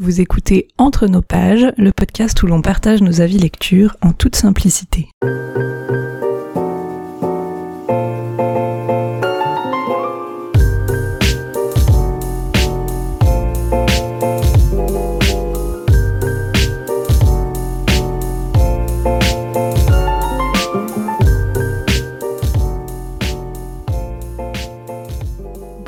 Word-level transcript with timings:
Vous 0.00 0.20
écoutez 0.20 0.68
Entre 0.78 1.08
nos 1.08 1.22
pages, 1.22 1.72
le 1.76 1.90
podcast 1.90 2.40
où 2.44 2.46
l'on 2.46 2.62
partage 2.62 3.02
nos 3.02 3.20
avis 3.20 3.36
lecture 3.36 3.96
en 4.00 4.12
toute 4.12 4.36
simplicité. 4.36 5.08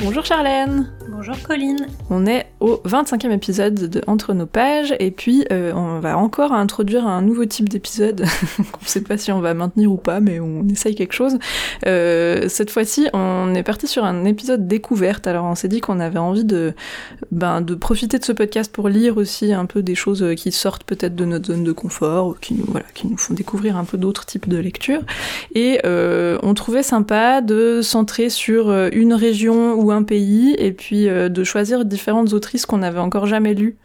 Bonjour 0.02 0.24
Charlène 0.24 0.90
On 2.10 2.26
est 2.26 2.46
au 2.60 2.80
25e 2.86 3.32
épisode 3.32 3.74
de 3.74 4.00
Entre 4.06 4.34
nos 4.34 4.46
pages 4.46 4.94
et 5.00 5.10
puis 5.10 5.44
euh, 5.50 5.72
on 5.74 5.98
va 5.98 6.16
encore 6.16 6.52
introduire 6.52 7.08
un 7.08 7.22
nouveau 7.22 7.44
type 7.44 7.68
d'épisode. 7.68 8.24
Qu'on 8.72 8.84
sait 8.84 9.00
pas 9.00 9.18
si 9.18 9.32
on 9.32 9.40
va 9.40 9.52
maintenir 9.52 9.90
ou 9.90 9.96
pas 9.96 10.20
mais 10.20 10.38
on 10.38 10.68
essaye 10.68 10.94
quelque 10.94 11.12
chose. 11.12 11.38
Euh, 11.86 12.48
cette 12.48 12.70
fois-ci 12.70 13.08
on 13.14 13.52
est 13.54 13.64
parti 13.64 13.88
sur 13.88 14.04
un 14.04 14.24
épisode 14.26 14.68
découverte. 14.68 15.26
Alors 15.26 15.44
on 15.44 15.56
s'est 15.56 15.66
dit 15.66 15.80
qu'on 15.80 15.98
avait 15.98 16.20
envie 16.20 16.44
de, 16.44 16.72
ben, 17.32 17.62
de 17.62 17.74
profiter 17.74 18.20
de 18.20 18.24
ce 18.24 18.32
podcast 18.32 18.72
pour 18.72 18.88
lire 18.88 19.16
aussi 19.16 19.52
un 19.52 19.66
peu 19.66 19.82
des 19.82 19.96
choses 19.96 20.24
qui 20.36 20.52
sortent 20.52 20.84
peut-être 20.84 21.16
de 21.16 21.24
notre 21.24 21.46
zone 21.46 21.64
de 21.64 21.72
confort 21.72 22.38
qui 22.38 22.54
nous, 22.54 22.66
voilà, 22.68 22.86
qui 22.94 23.08
nous 23.08 23.16
font 23.16 23.34
découvrir 23.34 23.76
un 23.76 23.84
peu 23.84 23.98
d'autres 23.98 24.24
types 24.24 24.48
de 24.48 24.58
lectures. 24.58 25.02
Et 25.56 25.80
euh, 25.84 26.38
on 26.44 26.54
trouvait 26.54 26.84
sympa 26.84 27.40
de 27.40 27.80
centrer 27.82 28.30
sur 28.30 28.70
une 28.92 29.14
région 29.14 29.74
ou 29.74 29.90
un 29.90 30.04
pays 30.04 30.54
et 30.56 30.70
puis 30.70 31.06
de 31.06 31.39
choisir 31.44 31.84
différentes 31.84 32.32
autrices 32.32 32.66
qu'on 32.66 32.78
n'avait 32.78 33.00
encore 33.00 33.26
jamais 33.26 33.54
lu, 33.54 33.76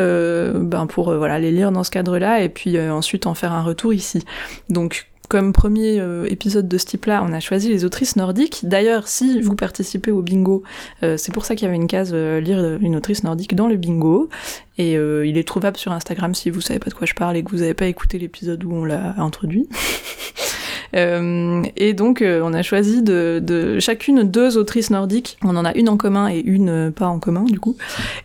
euh, 0.00 0.52
ben 0.54 0.86
pour 0.86 1.10
euh, 1.10 1.18
voilà 1.18 1.38
les 1.38 1.50
lire 1.50 1.72
dans 1.72 1.84
ce 1.84 1.90
cadre-là 1.90 2.42
et 2.42 2.48
puis 2.48 2.76
euh, 2.76 2.92
ensuite 2.92 3.26
en 3.26 3.34
faire 3.34 3.52
un 3.52 3.62
retour 3.62 3.92
ici. 3.92 4.24
Donc 4.68 5.08
comme 5.28 5.52
premier 5.52 6.02
épisode 6.30 6.68
de 6.68 6.78
ce 6.78 6.86
type-là, 6.86 7.22
on 7.22 7.34
a 7.34 7.40
choisi 7.40 7.68
les 7.68 7.84
autrices 7.84 8.16
nordiques. 8.16 8.60
D'ailleurs, 8.62 9.08
si 9.08 9.42
vous 9.42 9.54
participez 9.54 10.10
au 10.10 10.22
bingo, 10.22 10.62
c'est 11.02 11.32
pour 11.34 11.44
ça 11.44 11.54
qu'il 11.54 11.66
y 11.66 11.68
avait 11.68 11.76
une 11.76 11.86
case 11.86 12.14
lire 12.14 12.78
une 12.80 12.96
autrice 12.96 13.24
nordique 13.24 13.54
dans 13.54 13.66
le 13.66 13.76
bingo. 13.76 14.30
Et 14.78 14.94
il 14.94 15.36
est 15.36 15.46
trouvable 15.46 15.76
sur 15.76 15.92
Instagram 15.92 16.34
si 16.34 16.48
vous 16.48 16.62
savez 16.62 16.78
pas 16.78 16.88
de 16.88 16.94
quoi 16.94 17.06
je 17.06 17.12
parle 17.12 17.36
et 17.36 17.42
que 17.42 17.50
vous 17.50 17.58
n'avez 17.58 17.74
pas 17.74 17.88
écouté 17.88 18.18
l'épisode 18.18 18.64
où 18.64 18.72
on 18.72 18.86
l'a 18.86 19.16
introduit. 19.18 19.68
Euh, 20.96 21.62
et 21.76 21.92
donc, 21.94 22.22
euh, 22.22 22.40
on 22.42 22.52
a 22.52 22.62
choisi 22.62 23.02
de, 23.02 23.40
de, 23.42 23.78
chacune 23.78 24.22
deux 24.22 24.56
autrices 24.56 24.90
nordiques. 24.90 25.38
On 25.44 25.56
en 25.56 25.64
a 25.64 25.74
une 25.74 25.88
en 25.88 25.96
commun 25.96 26.28
et 26.28 26.38
une 26.38 26.68
euh, 26.68 26.90
pas 26.90 27.06
en 27.06 27.18
commun, 27.18 27.44
du 27.44 27.58
coup. 27.58 27.76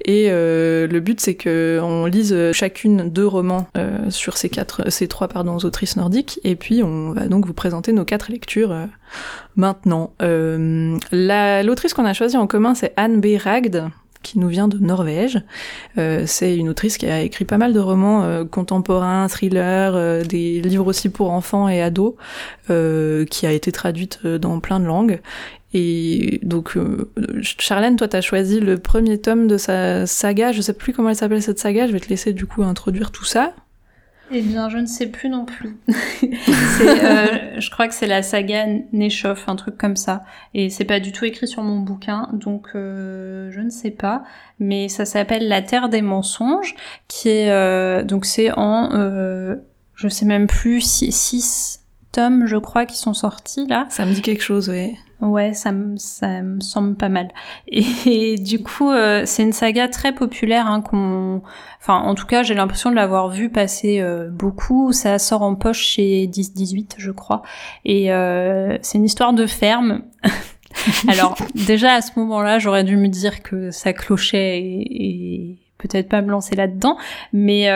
Et 0.05 0.29
le 0.29 0.99
but, 0.99 1.19
c'est 1.19 1.35
que 1.35 1.79
on 1.81 2.05
lise 2.05 2.35
chacune 2.51 3.09
deux 3.09 3.27
romans 3.27 3.67
sur 4.09 4.37
ces 4.37 4.49
quatre, 4.49 4.89
ces 4.91 5.07
trois 5.07 5.27
pardon, 5.27 5.57
autrices 5.57 5.95
nordiques. 5.95 6.39
Et 6.43 6.55
puis, 6.55 6.83
on 6.83 7.11
va 7.11 7.27
donc 7.27 7.45
vous 7.45 7.53
présenter 7.53 7.93
nos 7.93 8.05
quatre 8.05 8.31
lectures 8.31 8.75
maintenant. 9.55 10.13
L'autrice 10.19 11.93
qu'on 11.93 12.05
a 12.05 12.13
choisie 12.13 12.37
en 12.37 12.47
commun, 12.47 12.75
c'est 12.75 12.93
Anne 12.97 13.21
B. 13.21 13.37
Ragd 13.41 13.89
qui 14.23 14.39
nous 14.39 14.47
vient 14.47 14.67
de 14.67 14.79
Norvège. 14.79 15.41
Euh, 15.97 16.23
c'est 16.25 16.55
une 16.57 16.69
autrice 16.69 16.97
qui 16.97 17.05
a 17.05 17.21
écrit 17.21 17.45
pas 17.45 17.57
mal 17.57 17.73
de 17.73 17.79
romans 17.79 18.23
euh, 18.23 18.45
contemporains, 18.45 19.27
thrillers, 19.27 19.93
euh, 19.95 20.23
des 20.23 20.61
livres 20.61 20.87
aussi 20.87 21.09
pour 21.09 21.29
enfants 21.29 21.69
et 21.69 21.81
ados, 21.81 22.15
qui 22.67 23.45
a 23.45 23.51
été 23.51 23.71
traduite 23.71 24.25
dans 24.25 24.59
plein 24.59 24.79
de 24.79 24.85
langues. 24.85 25.19
Et 25.73 26.39
donc, 26.43 26.77
Charlène, 27.41 27.95
toi, 27.95 28.07
t'as 28.07 28.21
choisi 28.21 28.59
le 28.59 28.77
premier 28.77 29.19
tome 29.19 29.47
de 29.47 29.57
sa 29.57 30.05
saga. 30.05 30.51
Je 30.51 30.61
sais 30.61 30.73
plus 30.73 30.93
comment 30.93 31.09
elle 31.09 31.15
s'appelle 31.15 31.41
cette 31.41 31.59
saga. 31.59 31.87
Je 31.87 31.91
vais 31.91 31.99
te 31.99 32.09
laisser 32.09 32.31
du 32.31 32.45
coup 32.45 32.63
introduire 32.63 33.11
tout 33.11 33.25
ça. 33.25 33.53
Eh 34.31 34.41
bien, 34.41 34.69
je 34.69 34.77
ne 34.77 34.85
sais 34.85 35.07
plus 35.07 35.29
non 35.29 35.45
plus. 35.45 35.77
euh, 35.89 37.59
je 37.59 37.69
crois 37.69 37.87
que 37.87 37.93
c'est 37.93 38.07
la 38.07 38.23
saga 38.23 38.65
Neshoff, 38.91 39.47
un 39.47 39.55
truc 39.55 39.77
comme 39.77 39.95
ça. 39.95 40.23
Et 40.53 40.69
c'est 40.69 40.85
pas 40.85 40.99
du 40.99 41.11
tout 41.11 41.25
écrit 41.25 41.47
sur 41.47 41.61
mon 41.61 41.79
bouquin, 41.79 42.29
donc 42.33 42.69
euh, 42.75 43.51
je 43.51 43.59
ne 43.59 43.69
sais 43.69 43.91
pas. 43.91 44.23
Mais 44.59 44.87
ça 44.87 45.05
s'appelle 45.05 45.47
La 45.47 45.61
Terre 45.61 45.89
des 45.89 46.01
mensonges, 46.01 46.75
qui 47.07 47.29
est 47.29 47.51
euh, 47.51 48.03
donc 48.03 48.25
c'est 48.25 48.51
en 48.57 48.91
euh, 48.93 49.55
je 49.93 50.07
sais 50.07 50.25
même 50.25 50.47
plus 50.47 50.81
six, 50.81 51.81
tomes, 52.11 52.45
je 52.45 52.57
crois, 52.57 52.85
qui 52.85 52.97
sont 52.97 53.13
sortis 53.13 53.67
là. 53.67 53.87
Ça 53.89 54.05
me 54.05 54.13
dit 54.13 54.21
quelque 54.21 54.43
chose, 54.43 54.69
oui. 54.69 54.95
Ouais, 55.23 55.53
ça 55.53 55.71
me, 55.71 55.95
ça 55.95 56.41
me 56.41 56.59
semble 56.59 56.95
pas 56.95 57.07
mal. 57.07 57.29
Et, 57.67 58.35
du 58.35 58.61
coup, 58.61 58.91
euh, 58.91 59.23
c'est 59.25 59.43
une 59.43 59.53
saga 59.53 59.87
très 59.87 60.13
populaire 60.13 60.67
hein, 60.67 60.81
qu'on... 60.81 61.41
Enfin, 61.79 61.95
en 61.95 62.13
tout 62.13 62.25
cas, 62.25 62.43
j'ai 62.43 62.53
l'impression 62.53 62.89
de 62.89 62.95
l'avoir 62.95 63.29
vu 63.29 63.49
passer 63.49 64.01
euh, 64.01 64.29
beaucoup. 64.29 64.91
Ça 64.91 65.19
sort 65.19 65.41
en 65.41 65.55
poche 65.55 65.79
chez 65.79 66.27
10-18, 66.27 66.95
je 66.97 67.11
crois. 67.11 67.41
Et 67.85 68.11
euh, 68.11 68.77
c'est 68.81 68.97
une 68.97 69.05
histoire 69.05 69.31
de 69.31 69.45
ferme. 69.45 70.01
Alors, 71.07 71.37
déjà, 71.55 71.93
à 71.93 72.01
ce 72.01 72.11
moment-là, 72.19 72.59
j'aurais 72.59 72.83
dû 72.83 72.97
me 72.97 73.07
dire 73.07 73.43
que 73.43 73.71
ça 73.71 73.93
clochait 73.93 74.59
et, 74.59 75.57
peut-être 75.77 76.09
pas 76.09 76.21
me 76.21 76.31
lancer 76.31 76.55
là-dedans. 76.55 76.97
Mais 77.31 77.69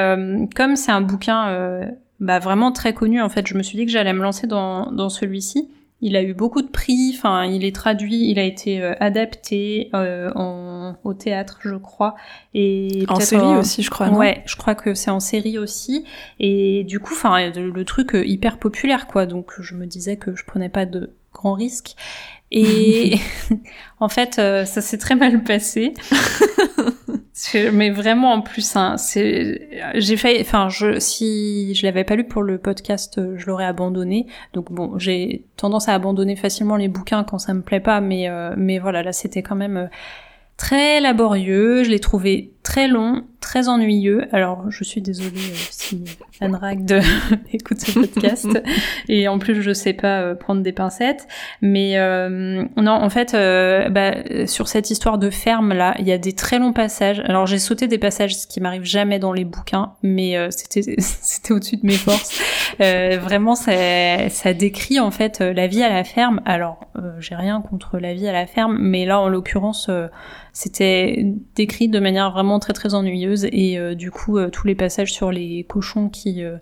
comme 0.55 0.75
c'est 0.75 0.91
un 0.91 1.01
bouquin... 1.01 1.81
bah, 2.19 2.39
vraiment 2.39 2.71
très 2.71 2.93
connu 2.93 3.21
en 3.21 3.29
fait. 3.29 3.45
Je 3.47 3.55
me 3.55 3.63
suis 3.63 3.77
dit 3.77 3.85
que 3.85 3.91
j'allais 3.91 4.13
me 4.13 4.23
lancer 4.23 4.47
dans, 4.47 4.91
dans 4.91 5.09
celui-ci. 5.09 5.69
Il 6.01 6.15
a 6.15 6.21
eu 6.21 6.33
beaucoup 6.33 6.61
de 6.61 6.67
prix, 6.67 7.15
enfin 7.17 7.45
il 7.45 7.65
est 7.65 7.75
traduit, 7.75 8.29
il 8.29 8.37
a 8.37 8.43
été 8.43 8.81
euh, 8.81 8.93
adapté 8.99 9.89
euh, 9.95 10.31
en, 10.35 10.95
au 11.03 11.13
théâtre, 11.15 11.57
je 11.61 11.75
crois, 11.75 12.15
et 12.53 13.05
en 13.07 13.19
série 13.19 13.57
aussi, 13.57 13.81
je 13.81 13.89
crois. 13.89 14.09
Non? 14.09 14.17
Ouais, 14.17 14.43
je 14.45 14.55
crois 14.55 14.75
que 14.75 14.93
c'est 14.93 15.09
en 15.09 15.19
série 15.19 15.57
aussi, 15.57 16.05
et 16.39 16.83
du 16.83 16.99
coup, 16.99 17.13
enfin 17.13 17.49
le 17.49 17.83
truc 17.83 18.13
euh, 18.13 18.23
hyper 18.23 18.59
populaire 18.59 19.07
quoi, 19.07 19.25
donc 19.25 19.53
je 19.59 19.73
me 19.73 19.87
disais 19.87 20.17
que 20.17 20.35
je 20.35 20.45
prenais 20.45 20.69
pas 20.69 20.85
de 20.85 21.13
grands 21.33 21.53
risques. 21.53 21.95
Et 22.51 23.15
en 23.99 24.09
fait, 24.09 24.35
ça 24.35 24.65
s'est 24.65 24.99
très 24.99 25.15
mal 25.15 25.43
passé. 25.43 25.93
mais 27.71 27.91
vraiment 27.91 28.33
en 28.33 28.41
plus, 28.41 28.75
hein, 28.75 28.97
c'est, 28.97 29.69
j'ai 29.95 30.17
fait, 30.17 30.41
enfin, 30.41 30.69
je, 30.69 30.99
si 30.99 31.75
je 31.75 31.85
l'avais 31.85 32.03
pas 32.03 32.15
lu 32.15 32.23
pour 32.23 32.41
le 32.41 32.57
podcast, 32.57 33.19
je 33.35 33.45
l'aurais 33.45 33.65
abandonné. 33.65 34.25
Donc 34.53 34.71
bon, 34.71 34.97
j'ai 34.97 35.45
tendance 35.55 35.87
à 35.87 35.93
abandonner 35.93 36.35
facilement 36.35 36.77
les 36.77 36.87
bouquins 36.87 37.23
quand 37.23 37.37
ça 37.37 37.53
me 37.53 37.61
plaît 37.61 37.79
pas, 37.79 38.01
mais 38.01 38.29
euh, 38.29 38.53
mais 38.57 38.79
voilà, 38.79 39.03
là 39.03 39.13
c'était 39.13 39.43
quand 39.43 39.55
même 39.55 39.77
euh, 39.77 39.87
très 40.57 40.99
laborieux. 40.99 41.83
Je 41.83 41.89
l'ai 41.91 41.99
trouvé 41.99 42.53
très 42.63 42.87
long, 42.87 43.23
très 43.39 43.69
ennuyeux. 43.69 44.27
Alors, 44.31 44.69
je 44.69 44.83
suis 44.83 45.01
désolée 45.01 45.37
euh, 45.37 45.55
si 45.69 46.03
Anne 46.41 46.55
Ragde 46.55 47.01
écoute 47.53 47.79
ce 47.79 47.99
podcast. 47.99 48.47
et 49.07 49.27
en 49.27 49.39
plus, 49.39 49.61
je 49.61 49.73
sais 49.73 49.93
pas 49.93 50.21
euh, 50.21 50.35
prendre 50.35 50.61
des 50.61 50.71
pincettes. 50.71 51.27
Mais 51.61 51.97
euh, 51.97 52.65
non, 52.77 52.91
en 52.91 53.09
fait, 53.09 53.33
bah, 53.91 54.15
sur 54.47 54.67
cette 54.67 54.89
histoire 54.89 55.17
de 55.17 55.29
ferme 55.29 55.73
là, 55.73 55.95
il 55.99 56.07
y 56.07 56.11
a 56.11 56.17
des 56.17 56.33
très 56.33 56.59
longs 56.59 56.73
passages. 56.73 57.21
Alors, 57.25 57.45
j'ai 57.45 57.59
sauté 57.59 57.87
des 57.87 57.97
passages, 57.97 58.35
ce 58.35 58.47
qui 58.47 58.59
m'arrive 58.59 58.83
jamais 58.83 59.19
dans 59.19 59.33
les 59.33 59.45
bouquins, 59.45 59.93
mais 60.03 60.35
c'était 60.51 60.95
c'était 60.97 61.53
au-dessus 61.53 61.77
de 61.77 61.85
mes 61.85 61.97
forces. 61.97 62.41
vraiment, 62.79 63.55
ça, 63.55 64.29
ça 64.29 64.53
décrit 64.53 64.99
en 64.99 65.11
fait 65.11 65.39
la 65.41 65.67
vie 65.67 65.83
à 65.83 65.89
la 65.89 66.03
ferme. 66.03 66.41
Alors, 66.45 66.87
j'ai 67.19 67.35
rien 67.35 67.61
contre 67.61 67.99
la 67.99 68.13
vie 68.13 68.27
à 68.27 68.33
la 68.33 68.47
ferme, 68.47 68.77
mais 68.79 69.05
là, 69.05 69.19
en 69.19 69.29
l'occurrence, 69.29 69.89
c'était 70.57 71.23
décrit 71.53 71.87
de 71.87 71.99
manière 71.99 72.31
vraiment 72.31 72.57
très 72.57 72.73
très 72.73 72.95
ennuyeuse 72.95 73.45
et 73.51 73.77
euh, 73.77 73.93
du 73.93 74.09
coup 74.09 74.39
euh, 74.39 74.49
tous 74.49 74.65
les 74.65 74.73
passages 74.73 75.13
sur 75.13 75.31
les 75.31 75.67
cochons 75.69 76.09
qui 76.09 76.43
euh, 76.43 76.57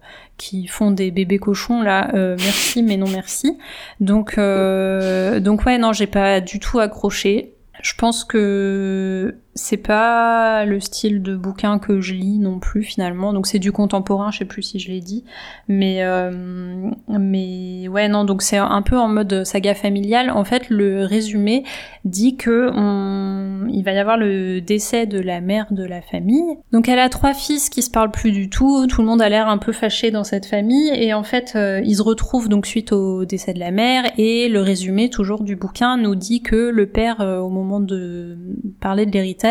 font 0.67 0.91
des 0.91 1.11
bébés 1.11 1.37
cochons 1.37 1.81
là 1.81 2.11
merci 2.13 2.83
mais 2.83 2.97
non 2.97 3.07
merci. 3.07 3.57
Donc 4.01 4.35
donc 4.35 5.65
ouais 5.65 5.77
non 5.77 5.93
j'ai 5.93 6.07
pas 6.07 6.41
du 6.41 6.59
tout 6.59 6.79
accroché. 6.79 7.53
Je 7.81 7.93
pense 7.95 8.25
que 8.25 9.37
c'est 9.55 9.77
pas 9.77 10.65
le 10.65 10.81
style 10.81 11.23
de 11.23 11.33
bouquin 11.37 11.79
que 11.79 12.01
je 12.01 12.13
lis 12.13 12.39
non 12.39 12.59
plus 12.59 12.83
finalement. 12.83 13.31
Donc 13.31 13.47
c'est 13.47 13.57
du 13.57 13.71
contemporain, 13.71 14.29
je 14.29 14.39
sais 14.39 14.45
plus 14.45 14.61
si 14.61 14.79
je 14.79 14.91
l'ai 14.91 14.99
dit, 14.99 15.23
mais 15.69 16.03
euh, 16.03 16.91
mais 17.07 17.87
ouais 17.87 18.09
non 18.09 18.25
donc 18.25 18.41
c'est 18.41 18.57
un 18.57 18.81
peu 18.81 18.97
en 18.97 19.07
mode 19.07 19.45
saga 19.45 19.73
familiale. 19.73 20.29
En 20.29 20.43
fait 20.43 20.69
le 20.69 21.05
résumé 21.05 21.63
dit 22.03 22.35
que 22.35 22.69
on... 22.73 23.67
il 23.69 23.81
va 23.83 23.93
y 23.93 23.97
avoir 23.97 24.17
le 24.17 24.59
décès 24.59 25.05
de 25.05 25.19
la 25.19 25.39
mère 25.39 25.67
de 25.71 25.85
la 25.85 26.01
famille. 26.01 26.57
Donc 26.73 26.89
elle 26.89 26.99
a 26.99 27.07
trois 27.07 27.33
fils 27.33 27.69
qui 27.69 27.81
se 27.81 27.89
parlent 27.89 28.11
plus 28.11 28.33
du 28.33 28.49
tout. 28.49 28.87
Tout 28.87 29.01
le 29.01 29.07
monde 29.07 29.21
a 29.21 29.29
l'air 29.29 29.47
un 29.47 29.57
peu 29.57 29.71
fâché 29.71 30.11
dans 30.11 30.25
cette 30.25 30.47
famille 30.47 30.91
et 30.93 31.13
en 31.13 31.23
fait 31.23 31.53
euh, 31.55 31.79
ils 31.85 31.95
se 31.95 32.03
retrouvent 32.03 32.49
donc 32.49 32.65
suite 32.65 32.91
au 32.91 33.23
décès 33.23 33.53
de 33.53 33.59
la 33.59 33.71
mère 33.71 34.03
et 34.17 34.49
le 34.49 34.59
résumé 34.59 35.09
toujours 35.09 35.43
du 35.43 35.55
bouquin 35.55 35.95
nous 35.95 36.15
dit 36.15 36.41
que 36.41 36.57
le 36.57 36.87
père 36.87 37.21
euh, 37.21 37.39
au 37.39 37.49
moment 37.49 37.79
de 37.79 38.37
parler 38.81 39.05
de 39.05 39.11
l'héritage 39.11 39.44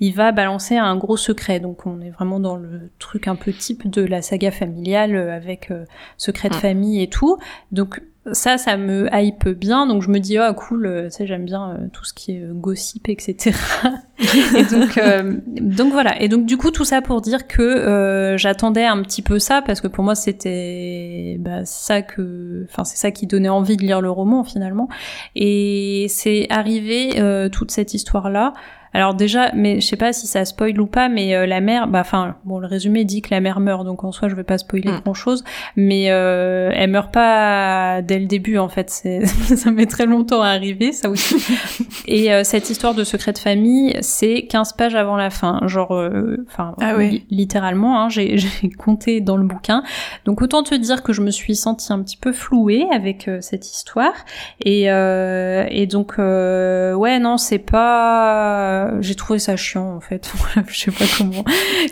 il 0.00 0.14
va 0.14 0.32
balancer 0.32 0.76
un 0.76 0.96
gros 0.96 1.16
secret. 1.16 1.60
Donc 1.60 1.86
on 1.86 2.00
est 2.00 2.10
vraiment 2.10 2.40
dans 2.40 2.56
le 2.56 2.90
truc 2.98 3.28
un 3.28 3.36
peu 3.36 3.52
type 3.52 3.88
de 3.88 4.02
la 4.02 4.22
saga 4.22 4.50
familiale 4.50 5.16
avec 5.16 5.70
secret 6.16 6.48
de 6.48 6.54
famille 6.54 7.02
et 7.02 7.08
tout. 7.08 7.38
Donc 7.72 8.00
ça, 8.32 8.56
ça 8.56 8.78
me 8.78 9.08
hype 9.12 9.48
bien, 9.48 9.86
donc 9.86 10.02
je 10.02 10.08
me 10.08 10.18
dis, 10.18 10.38
oh 10.38 10.54
cool, 10.54 10.86
euh, 10.86 11.04
tu 11.04 11.10
sais, 11.10 11.26
j'aime 11.26 11.44
bien 11.44 11.72
euh, 11.72 11.88
tout 11.92 12.04
ce 12.04 12.14
qui 12.14 12.32
est 12.32 12.40
euh, 12.40 12.54
gossip, 12.54 13.08
etc. 13.10 13.52
et 14.18 14.64
donc, 14.64 14.98
donc 15.60 15.92
voilà. 15.92 16.20
Et 16.22 16.28
donc 16.28 16.46
du 16.46 16.56
coup, 16.56 16.70
tout 16.70 16.86
ça 16.86 17.02
pour 17.02 17.20
dire 17.20 17.46
que 17.46 18.34
j'attendais 18.38 18.86
un 18.86 19.02
petit 19.02 19.20
peu 19.20 19.38
ça, 19.38 19.60
parce 19.60 19.80
que 19.80 19.88
pour 19.88 20.04
moi, 20.04 20.14
c'était 20.14 21.36
bah, 21.40 21.64
ça 21.64 22.00
que, 22.00 22.66
enfin, 22.70 22.84
c'est 22.84 22.96
ça 22.96 23.10
qui 23.10 23.26
donnait 23.26 23.48
envie 23.50 23.76
de 23.76 23.82
lire 23.82 24.00
le 24.00 24.10
roman 24.10 24.42
finalement. 24.42 24.88
Et 25.34 26.06
c'est 26.08 26.46
arrivé 26.50 27.20
toute 27.52 27.70
cette 27.70 27.92
histoire-là. 27.92 28.54
Alors 28.94 29.14
déjà, 29.14 29.50
mais 29.54 29.80
je 29.80 29.86
sais 29.86 29.96
pas 29.96 30.12
si 30.12 30.28
ça 30.28 30.44
spoil 30.44 30.80
ou 30.80 30.86
pas, 30.86 31.08
mais 31.08 31.34
euh, 31.34 31.46
la 31.46 31.60
mère, 31.60 31.88
bah 31.88 31.98
enfin, 32.00 32.36
bon, 32.44 32.60
le 32.60 32.68
résumé 32.68 33.04
dit 33.04 33.22
que 33.22 33.30
la 33.32 33.40
mère 33.40 33.58
meurt, 33.58 33.84
donc 33.84 34.04
en 34.04 34.12
soi, 34.12 34.28
je 34.28 34.36
vais 34.36 34.44
pas 34.44 34.56
spoiler 34.56 34.92
mm. 34.92 35.00
grand 35.00 35.14
chose, 35.14 35.42
mais 35.74 36.12
euh, 36.12 36.70
elle 36.72 36.90
meurt 36.90 37.12
pas 37.12 38.02
dès 38.02 38.20
le 38.20 38.26
début, 38.26 38.56
en 38.56 38.68
fait. 38.68 38.90
C'est, 38.90 39.26
ça 39.26 39.72
met 39.72 39.86
très 39.86 40.06
longtemps 40.06 40.42
à 40.42 40.50
arriver, 40.50 40.92
ça 40.92 41.10
aussi. 41.10 41.34
Et 42.06 42.32
euh, 42.32 42.44
cette 42.44 42.70
histoire 42.70 42.94
de 42.94 43.02
secret 43.02 43.32
de 43.32 43.38
famille, 43.38 43.96
c'est 44.00 44.46
15 44.48 44.74
pages 44.74 44.94
avant 44.94 45.16
la 45.16 45.30
fin, 45.30 45.60
genre, 45.66 45.96
euh, 45.96 46.46
enfin, 46.48 46.76
ah 46.80 46.94
littéralement, 47.30 48.00
hein, 48.00 48.08
j'ai, 48.08 48.38
j'ai 48.38 48.70
compté 48.70 49.20
dans 49.20 49.36
le 49.36 49.44
bouquin. 49.44 49.82
Donc 50.24 50.40
autant 50.40 50.62
te 50.62 50.74
dire 50.76 51.02
que 51.02 51.12
je 51.12 51.20
me 51.20 51.32
suis 51.32 51.56
sentie 51.56 51.92
un 51.92 52.00
petit 52.00 52.16
peu 52.16 52.30
flouée 52.30 52.86
avec 52.92 53.28
cette 53.40 53.66
histoire, 53.66 54.14
et 54.64 54.84
et 54.84 55.86
donc 55.86 56.14
ouais, 56.18 57.18
non, 57.18 57.38
c'est 57.38 57.58
pas 57.58 58.83
j'ai 59.00 59.14
trouvé 59.14 59.38
ça 59.38 59.56
chiant 59.56 59.96
en 59.96 60.00
fait. 60.00 60.32
je 60.68 60.78
sais 60.78 60.90
pas 60.90 61.04
comment, 61.16 61.44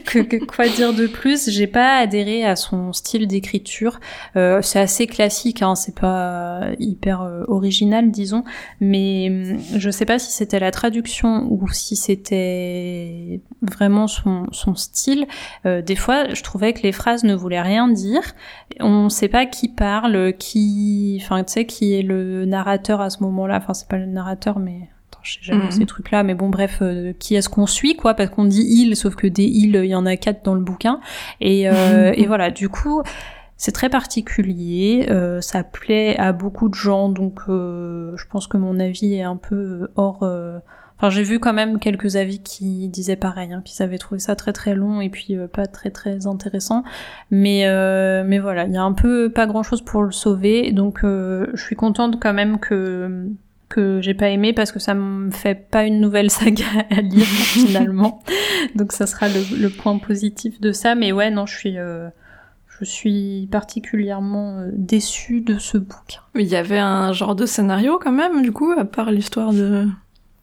que, 0.04 0.44
quoi 0.44 0.68
dire 0.68 0.92
de 0.92 1.06
plus. 1.06 1.50
J'ai 1.50 1.66
pas 1.66 1.98
adhéré 1.98 2.44
à 2.44 2.56
son 2.56 2.92
style 2.92 3.26
d'écriture. 3.26 4.00
Euh, 4.36 4.60
c'est 4.62 4.80
assez 4.80 5.06
classique, 5.06 5.62
hein, 5.62 5.74
c'est 5.74 5.94
pas 5.94 6.68
hyper 6.78 7.22
euh, 7.22 7.44
original, 7.48 8.10
disons. 8.10 8.44
Mais 8.80 9.28
hum, 9.30 9.58
je 9.76 9.90
sais 9.90 10.04
pas 10.04 10.18
si 10.18 10.32
c'était 10.32 10.58
la 10.58 10.70
traduction 10.70 11.46
ou 11.50 11.68
si 11.72 11.96
c'était 11.96 13.40
vraiment 13.60 14.06
son, 14.06 14.46
son 14.52 14.74
style. 14.74 15.26
Euh, 15.66 15.82
des 15.82 15.96
fois, 15.96 16.32
je 16.32 16.42
trouvais 16.42 16.72
que 16.72 16.82
les 16.82 16.92
phrases 16.92 17.24
ne 17.24 17.34
voulaient 17.34 17.62
rien 17.62 17.88
dire. 17.88 18.22
On 18.80 19.08
sait 19.08 19.28
pas 19.28 19.46
qui 19.46 19.68
parle, 19.68 20.34
qui, 20.38 21.20
enfin, 21.22 21.42
tu 21.44 21.52
sais, 21.52 21.66
qui 21.66 21.94
est 21.94 22.02
le 22.02 22.44
narrateur 22.44 23.00
à 23.00 23.10
ce 23.10 23.22
moment-là. 23.22 23.58
Enfin, 23.58 23.74
c'est 23.74 23.88
pas 23.88 23.98
le 23.98 24.06
narrateur, 24.06 24.58
mais 24.58 24.88
je 25.22 25.34
sais 25.34 25.40
jamais 25.42 25.64
mhm. 25.64 25.70
ces 25.70 25.86
trucs-là, 25.86 26.22
mais 26.22 26.34
bon, 26.34 26.48
bref, 26.48 26.78
euh, 26.82 27.12
qui 27.18 27.34
est-ce 27.34 27.48
qu'on 27.48 27.66
suit, 27.66 27.96
quoi, 27.96 28.14
parce 28.14 28.30
qu'on 28.30 28.44
dit 28.44 28.64
il, 28.66 28.96
sauf 28.96 29.14
que 29.14 29.26
des 29.26 29.44
il, 29.44 29.76
il 29.76 29.86
y 29.86 29.94
en 29.94 30.06
a 30.06 30.16
quatre 30.16 30.44
dans 30.44 30.54
le 30.54 30.60
bouquin. 30.60 31.00
Et, 31.40 31.68
euh, 31.68 32.12
et 32.14 32.26
voilà, 32.26 32.50
du 32.50 32.68
coup, 32.68 33.02
c'est 33.56 33.72
très 33.72 33.88
particulier, 33.88 35.06
euh, 35.10 35.40
ça 35.40 35.62
plaît 35.62 36.16
à 36.18 36.32
beaucoup 36.32 36.68
de 36.68 36.74
gens, 36.74 37.08
donc 37.08 37.40
je 37.46 38.24
pense 38.30 38.46
que 38.46 38.56
mon 38.56 38.78
avis 38.78 39.14
est 39.14 39.22
un 39.22 39.36
peu 39.36 39.88
hors... 39.96 40.28
Enfin, 40.98 41.10
j'ai 41.10 41.24
vu 41.24 41.40
quand 41.40 41.52
même 41.52 41.80
quelques 41.80 42.14
avis 42.14 42.40
qui 42.40 42.88
disaient 42.88 43.16
pareil, 43.16 43.52
hein, 43.52 43.60
qu'ils 43.64 43.82
avaient 43.82 43.98
trouvé 43.98 44.20
ça 44.20 44.36
très 44.36 44.52
très 44.52 44.76
long 44.76 45.00
et 45.00 45.10
puis 45.10 45.36
pas 45.52 45.66
très 45.66 45.90
très 45.90 46.28
intéressant. 46.28 46.84
Mais 47.32 47.64
mais 48.24 48.38
voilà, 48.38 48.66
il 48.66 48.72
y 48.72 48.76
a 48.76 48.84
un 48.84 48.92
peu 48.92 49.28
pas 49.28 49.46
grand 49.46 49.64
chose 49.64 49.82
pour 49.82 50.04
le 50.04 50.12
sauver, 50.12 50.70
donc 50.70 51.00
je 51.02 51.50
suis 51.56 51.74
contente 51.74 52.22
quand 52.22 52.32
même 52.32 52.60
que 52.60 53.32
que 53.72 54.00
j'ai 54.02 54.14
pas 54.14 54.28
aimé 54.28 54.52
parce 54.52 54.72
que 54.72 54.78
ça 54.78 54.94
me 54.94 55.30
fait 55.30 55.54
pas 55.54 55.84
une 55.84 56.00
nouvelle 56.00 56.30
saga 56.30 56.64
à 56.90 57.00
lire 57.00 57.24
finalement. 57.24 58.22
Donc 58.74 58.92
ça 58.92 59.06
sera 59.06 59.26
le, 59.28 59.68
point 59.68 59.98
positif 59.98 60.60
de 60.60 60.72
ça. 60.72 60.94
Mais 60.94 61.12
ouais, 61.12 61.30
non, 61.30 61.46
je 61.46 61.56
suis, 61.56 61.78
euh, 61.78 62.08
je 62.78 62.84
suis 62.84 63.48
particulièrement 63.50 64.58
euh, 64.58 64.70
déçue 64.72 65.40
de 65.40 65.58
ce 65.58 65.78
bouquin. 65.78 66.20
Il 66.34 66.46
y 66.46 66.56
avait 66.56 66.78
un 66.78 67.12
genre 67.12 67.34
de 67.34 67.46
scénario 67.46 67.98
quand 68.02 68.12
même, 68.12 68.42
du 68.42 68.52
coup, 68.52 68.72
à 68.76 68.84
part 68.84 69.10
l'histoire 69.10 69.52
de, 69.52 69.86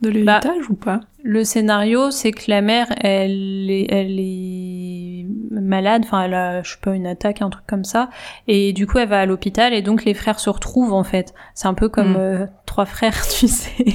de 0.02 0.10
l'héritage 0.10 0.44
bah, 0.44 0.68
ou 0.70 0.76
pas? 0.76 1.00
Le 1.24 1.44
scénario, 1.44 2.12
c'est 2.12 2.32
que 2.32 2.50
la 2.50 2.62
mère, 2.62 2.88
elle 3.02 3.70
est, 3.70 3.88
elle 3.90 4.20
est 4.20 4.89
malade, 5.50 6.04
enfin 6.06 6.24
elle 6.24 6.34
a, 6.34 6.64
je 6.64 6.72
sais 6.72 6.78
pas, 6.82 6.94
une 6.94 7.08
attaque, 7.08 7.42
un 7.42 7.50
truc 7.50 7.66
comme 7.68 7.84
ça, 7.84 8.10
et 8.48 8.74
du 8.74 8.88
coup 8.88 8.98
elle 8.98 9.10
va 9.10 9.22
à 9.22 9.26
l'hôpital 9.26 9.74
et 9.74 9.82
donc 9.82 10.06
les 10.06 10.14
frères 10.14 10.40
se 10.40 10.50
retrouvent 10.50 10.94
en 10.94 11.04
fait. 11.04 11.34
C'est 11.54 11.68
un 11.68 11.74
peu 11.74 11.90
comme 11.90 12.14
hmm. 12.14 12.20
euh, 12.20 12.46
trois 12.66 12.86
frères, 12.86 13.28
tu 13.40 13.48
sais. 13.48 13.86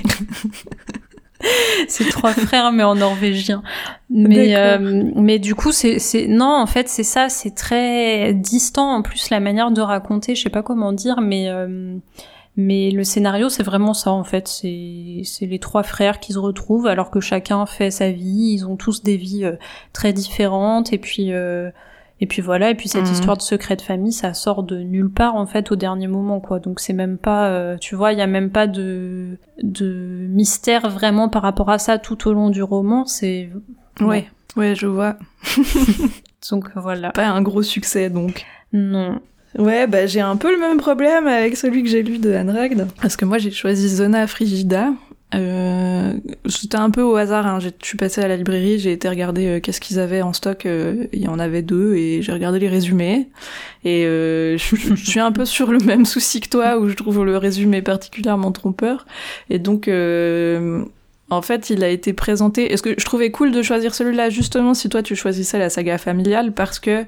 c'est 1.88 2.08
trois 2.08 2.32
frères 2.32 2.72
mais 2.72 2.82
en 2.82 2.94
norvégien. 2.94 3.62
Mais 4.10 4.56
euh, 4.56 5.04
mais 5.14 5.38
du 5.38 5.54
coup 5.54 5.72
c'est 5.72 5.98
c'est 5.98 6.26
non 6.26 6.54
en 6.54 6.66
fait 6.66 6.88
c'est 6.88 7.04
ça, 7.04 7.28
c'est 7.28 7.54
très 7.54 8.32
distant 8.34 8.94
en 8.96 9.02
plus 9.02 9.30
la 9.30 9.40
manière 9.40 9.70
de 9.70 9.80
raconter, 9.80 10.34
je 10.34 10.42
sais 10.42 10.50
pas 10.50 10.62
comment 10.62 10.92
dire, 10.92 11.20
mais 11.20 11.48
euh, 11.48 11.96
mais 12.56 12.90
le 12.90 13.02
scénario, 13.02 13.48
c'est 13.48 13.64
vraiment 13.64 13.94
ça 13.94 14.12
en 14.12 14.22
fait. 14.22 14.46
C'est 14.46 15.46
les 15.46 15.58
trois 15.58 15.82
frères 15.82 16.20
qui 16.20 16.32
se 16.32 16.38
retrouvent 16.38 16.86
alors 16.86 17.10
que 17.10 17.20
chacun 17.20 17.66
fait 17.66 17.90
sa 17.90 18.10
vie. 18.10 18.52
Ils 18.54 18.66
ont 18.66 18.76
tous 18.76 19.02
des 19.02 19.16
vies 19.16 19.44
euh, 19.44 19.56
très 19.92 20.12
différentes 20.12 20.92
et 20.92 20.98
puis 20.98 21.32
euh, 21.32 21.70
et 22.20 22.26
puis 22.26 22.42
voilà. 22.42 22.70
Et 22.70 22.76
puis 22.76 22.88
cette 22.88 23.06
mhm. 23.06 23.12
histoire 23.12 23.36
de 23.36 23.42
secret 23.42 23.74
de 23.74 23.82
famille, 23.82 24.12
ça 24.12 24.34
sort 24.34 24.62
de 24.62 24.78
nulle 24.78 25.10
part 25.10 25.34
en 25.34 25.46
fait 25.46 25.72
au 25.72 25.76
dernier 25.76 26.06
moment 26.06 26.38
quoi. 26.38 26.60
Donc 26.60 26.78
c'est 26.78 26.92
même 26.92 27.18
pas, 27.18 27.48
euh, 27.48 27.76
tu 27.76 27.96
vois, 27.96 28.12
il 28.12 28.20
y 28.20 28.22
a 28.22 28.28
même 28.28 28.50
pas 28.50 28.68
de 28.68 29.36
de 29.62 30.26
mystère 30.30 30.88
vraiment 30.88 31.28
par 31.28 31.42
rapport 31.42 31.70
à 31.70 31.78
ça 31.78 31.98
tout 31.98 32.28
au 32.28 32.32
long 32.32 32.50
du 32.50 32.62
roman. 32.62 33.04
C'est 33.04 33.50
ouais 34.00 34.30
ouais 34.56 34.76
je 34.76 34.86
vois. 34.86 35.16
donc 36.50 36.70
voilà. 36.76 37.10
Pas 37.10 37.26
un 37.26 37.42
gros 37.42 37.64
succès 37.64 38.10
donc. 38.10 38.44
Non. 38.72 39.20
Ouais, 39.58 39.86
bah 39.86 40.06
j'ai 40.06 40.20
un 40.20 40.36
peu 40.36 40.52
le 40.52 40.58
même 40.58 40.78
problème 40.78 41.26
avec 41.26 41.56
celui 41.56 41.82
que 41.82 41.88
j'ai 41.88 42.02
lu 42.02 42.18
de 42.18 42.32
Anne 42.32 42.50
Ragd. 42.50 42.88
Parce 43.00 43.16
que 43.16 43.24
moi 43.24 43.38
j'ai 43.38 43.50
choisi 43.50 43.88
Zona 43.88 44.26
Frigida. 44.26 44.92
Euh, 45.34 46.12
C'était 46.46 46.76
un 46.76 46.90
peu 46.90 47.02
au 47.02 47.16
hasard, 47.16 47.46
hein. 47.46 47.58
je 47.58 47.68
suis 47.82 47.96
passée 47.96 48.20
à 48.20 48.28
la 48.28 48.36
librairie, 48.36 48.78
j'ai 48.78 48.92
été 48.92 49.08
regarder 49.08 49.46
euh, 49.46 49.60
qu'est-ce 49.60 49.80
qu'ils 49.80 49.98
avaient 49.98 50.22
en 50.22 50.32
stock, 50.32 50.64
euh, 50.64 51.06
il 51.12 51.22
y 51.22 51.28
en 51.28 51.38
avait 51.40 51.62
deux, 51.62 51.96
et 51.96 52.22
j'ai 52.22 52.32
regardé 52.32 52.60
les 52.60 52.68
résumés. 52.68 53.28
Et 53.84 54.04
euh, 54.04 54.56
je, 54.58 54.76
je, 54.76 54.94
suis 54.94 55.20
un 55.20 55.32
peu 55.32 55.44
sur 55.44 55.72
le 55.72 55.78
même 55.78 56.04
souci 56.04 56.40
que 56.40 56.48
toi, 56.48 56.78
où 56.78 56.88
je 56.88 56.94
trouve 56.94 57.24
le 57.24 57.36
résumé 57.36 57.82
particulièrement 57.82 58.52
trompeur. 58.52 59.06
Et 59.50 59.58
donc 59.58 59.88
en 61.30 61.42
fait, 61.42 61.70
il 61.70 61.82
a 61.82 61.88
été 61.88 62.12
présenté. 62.12 62.72
Est-ce 62.72 62.82
que 62.82 62.94
je 62.98 63.04
trouvais 63.04 63.30
cool 63.30 63.50
de 63.50 63.62
choisir 63.62 63.94
celui-là 63.94 64.28
justement 64.28 64.74
si 64.74 64.88
toi 64.88 65.02
tu 65.02 65.16
choisissais 65.16 65.58
la 65.58 65.70
saga 65.70 65.96
familiale 65.96 66.52
parce 66.52 66.78
que 66.78 67.06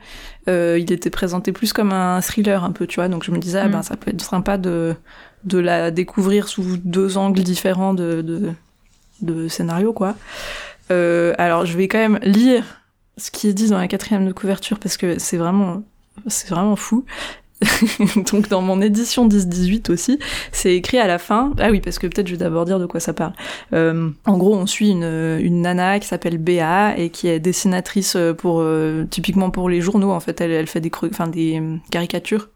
euh, 0.49 0.79
il 0.81 0.91
était 0.91 1.11
présenté 1.11 1.53
plus 1.53 1.73
comme 1.73 1.93
un 1.93 2.21
thriller 2.21 2.65
un 2.65 2.73
peu, 2.73 2.87
tu 2.87 2.97
vois. 2.97 3.09
Donc 3.09 3.25
je 3.25 3.31
me 3.31 3.39
disais 3.39 3.61
ah, 3.61 3.69
ben 3.69 3.81
mm. 3.81 3.83
ça 3.83 3.97
peut 3.97 4.11
être 4.11 4.23
sympa 4.23 4.57
de 4.57 4.95
de 5.45 5.59
la 5.59 5.91
découvrir 5.91 6.49
sous 6.49 6.79
deux 6.79 7.19
angles 7.19 7.43
différents 7.43 7.95
de 7.95 8.23
de, 8.23 8.53
de 9.21 9.49
scénario 9.49 9.93
quoi. 9.93 10.17
Euh, 10.91 11.35
alors 11.37 11.67
je 11.67 11.77
vais 11.77 11.89
quand 11.89 11.99
même 11.99 12.19
lire 12.23 12.83
ce 13.19 13.31
qui 13.31 13.49
est 13.49 13.53
dit 13.53 13.69
dans 13.69 13.79
la 13.79 13.89
quatrième 13.89 14.27
de 14.27 14.33
couverture 14.33 14.79
parce 14.79 14.97
que 14.97 15.19
c'est 15.19 15.37
vraiment 15.37 15.83
c'est 16.27 16.49
vraiment 16.49 16.77
fou. 16.77 17.05
donc 18.33 18.49
dans 18.49 18.61
mon 18.61 18.83
édition 18.83 19.27
10-18 19.27 19.91
aussi, 19.91 20.19
c'est 20.53 20.75
écrit 20.75 20.99
à 20.99 21.07
la 21.07 21.19
fin. 21.19 21.53
Ah 21.59 21.71
oui, 21.71 21.81
parce 21.81 21.99
que 21.99 22.07
peut-être 22.07 22.27
je 22.27 22.33
vais 22.33 22.39
d'abord 22.39 22.67
dire 22.67 22.79
de 22.79 22.87
quoi 22.87 23.01
ça 23.01 23.15
parle. 23.15 23.33
Euh, 23.73 24.11
en 24.27 24.37
gros, 24.37 24.55
on 24.55 24.67
suit 24.67 24.91
une, 24.91 25.39
une 25.41 25.63
nana 25.63 25.99
qui 25.99 26.07
s'appelle 26.07 26.39
Béa 26.39 26.99
et 26.99 27.11
qui 27.11 27.29
est 27.29 27.41
dessinatrice 27.41 28.17
pour 28.39 28.61
euh, 28.61 29.05
typiquement 29.09 29.51
pour 29.51 29.71
les 29.71 29.81
journaux. 29.81 30.11
En 30.11 30.21
fait, 30.21 30.41
elle, 30.41 30.51
elle 30.51 30.67
fait 30.67 30.81
des, 30.81 30.91
enfin, 31.05 31.29
des 31.29 31.59
euh, 31.61 31.77
caricatures. 31.91 32.49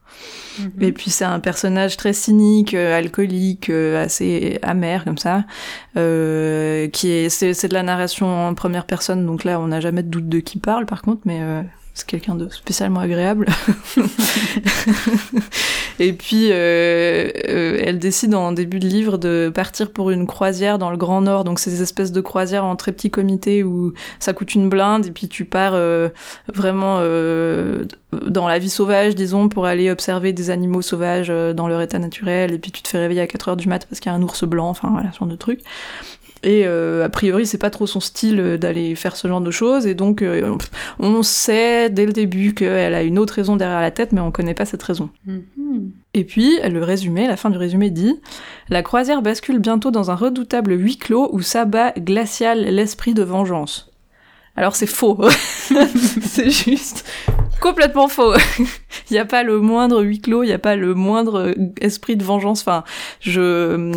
Mhm. 0.59 0.71
Et 0.81 0.93
puis 0.93 1.11
c'est 1.11 1.25
un 1.25 1.41
personnage 1.41 1.97
très 1.97 2.13
cynique, 2.13 2.75
euh, 2.75 2.97
alcoolique, 2.97 3.71
assez 3.71 4.59
amer 4.63 5.05
comme 5.05 5.19
ça, 5.19 5.45
qui 5.95 7.09
est 7.09 7.29
c'est 7.31 7.69
de 7.69 7.75
la 7.75 7.83
narration 7.83 8.49
en 8.49 8.55
première 8.55 8.87
personne, 8.87 9.25
donc 9.25 9.45
là 9.45 9.61
on 9.61 9.69
n'a 9.69 9.81
jamais 9.81 10.03
de 10.03 10.09
doute 10.09 10.29
de 10.29 10.41
qui 10.41 10.59
parle 10.59 10.85
par 10.85 11.01
contre, 11.03 11.23
mais 11.25 11.41
c'est 11.95 12.07
quelqu'un 12.07 12.35
de 12.35 12.49
spécialement 12.49 13.01
agréable. 13.01 13.47
et 15.99 16.13
puis, 16.13 16.49
euh, 16.51 17.31
euh, 17.49 17.81
elle 17.85 17.99
décide 17.99 18.35
en 18.35 18.53
début 18.53 18.79
de 18.79 18.87
livre 18.87 19.19
de 19.19 19.51
partir 19.55 19.91
pour 19.91 20.11
une 20.11 20.27
croisière 20.27 20.79
dans 20.79 20.91
le 20.91 20.97
Grand 20.97 21.21
Nord. 21.21 21.45
Donc, 21.45 21.59
ces 21.59 21.83
espèces 21.83 22.13
de 22.13 22.21
croisières 22.21 22.65
en 22.65 22.77
très 22.77 22.93
petit 22.93 23.11
comité 23.11 23.65
où 23.65 23.93
ça 24.19 24.33
coûte 24.33 24.55
une 24.55 24.69
blinde 24.69 25.07
et 25.07 25.11
puis 25.11 25.29
tu 25.29 25.45
pars 25.45 25.73
euh, 25.75 26.09
vraiment 26.53 27.01
dans 28.13 28.49
la 28.49 28.59
vie 28.59 28.71
sauvage, 28.71 29.15
disons, 29.15 29.49
pour 29.49 29.67
aller 29.67 29.91
observer 29.91 30.33
des 30.33 30.51
animaux 30.51 30.83
sauvages 30.83 31.29
dans 31.29 31.69
leur 31.69 31.81
état 31.81 31.99
naturel. 31.99 32.53
Et 32.53 32.59
puis, 32.59 32.71
tu 32.71 32.83
te 32.83 32.89
fais 32.89 32.99
réveiller 32.99 33.21
à 33.21 33.27
4 33.27 33.49
heures 33.49 33.57
du 33.57 33.69
mat 33.69 33.87
parce 33.87 34.01
qu'il 34.01 34.11
y 34.11 34.15
a 34.15 34.17
un 34.17 34.23
ours 34.23 34.45
blanc, 34.45 34.69
enfin, 34.69 34.89
voilà, 34.91 35.13
ce 35.13 35.19
genre 35.19 35.29
de 35.29 35.37
trucs. 35.37 35.61
Et 36.43 36.63
euh, 36.67 37.05
a 37.05 37.09
priori, 37.09 37.47
c'est 37.47 37.59
pas 37.59 37.71
trop 37.71 37.87
son 37.87 38.01
style 38.01 38.41
euh, 38.41 38.57
d'aller 38.57 38.95
faire 38.95 39.17
ce 39.17 39.29
genre 39.29 39.43
de 39.43 39.51
choses. 39.51 39.87
Et 39.87 39.95
donc, 39.95 40.23
euh, 40.23 40.57
on 40.99 41.23
sait 41.23 41.91
dès 41.91 42.07
le 42.07 42.13
début 42.13 42.55
qu'elle 42.55 42.95
a 42.95 43.03
une 43.03 43.19
autre 43.19 43.35
raison 43.35 43.57
derrière 43.57 43.81
la 43.81 43.91
tête, 43.91 44.13
mais 44.13 44.21
on 44.21 44.31
connaît 44.31 44.55
pas 44.55 44.65
cette 44.65 44.83
raison. 44.83 45.11
Mm-hmm. 45.29 45.91
Et 46.15 46.25
puis, 46.25 46.59
le 46.63 46.83
résumé, 46.83 47.27
la 47.27 47.37
fin 47.37 47.51
du 47.51 47.59
résumé 47.59 47.91
dit 47.91 48.19
La 48.71 48.83
croisière 48.83 49.21
bascule 49.21 49.59
bientôt 49.59 49.91
dans 49.91 50.11
un 50.11 50.15
redoutable 50.15 50.73
huis 50.73 50.97
clos 50.97 51.29
où 51.33 51.43
s'abat 51.43 51.93
glacial 51.93 52.63
l'esprit 52.65 53.13
de 53.13 53.23
vengeance. 53.23 53.90
Alors 54.57 54.77
c'est 54.77 54.87
faux. 54.87 55.19
c'est 56.23 56.51
juste 56.51 57.05
complètement 57.61 58.09
faux. 58.09 58.35
Il 59.11 59.13
n'y 59.13 59.19
a 59.19 59.25
pas 59.25 59.43
le 59.43 59.61
moindre 59.61 60.03
huis 60.03 60.21
clos, 60.21 60.43
il 60.43 60.47
n'y 60.47 60.53
a 60.53 60.59
pas 60.59 60.77
le 60.77 60.95
moindre 60.95 61.55
esprit 61.81 62.17
de 62.17 62.25
vengeance. 62.25 62.61
Enfin, 62.61 62.85
je 63.21 63.93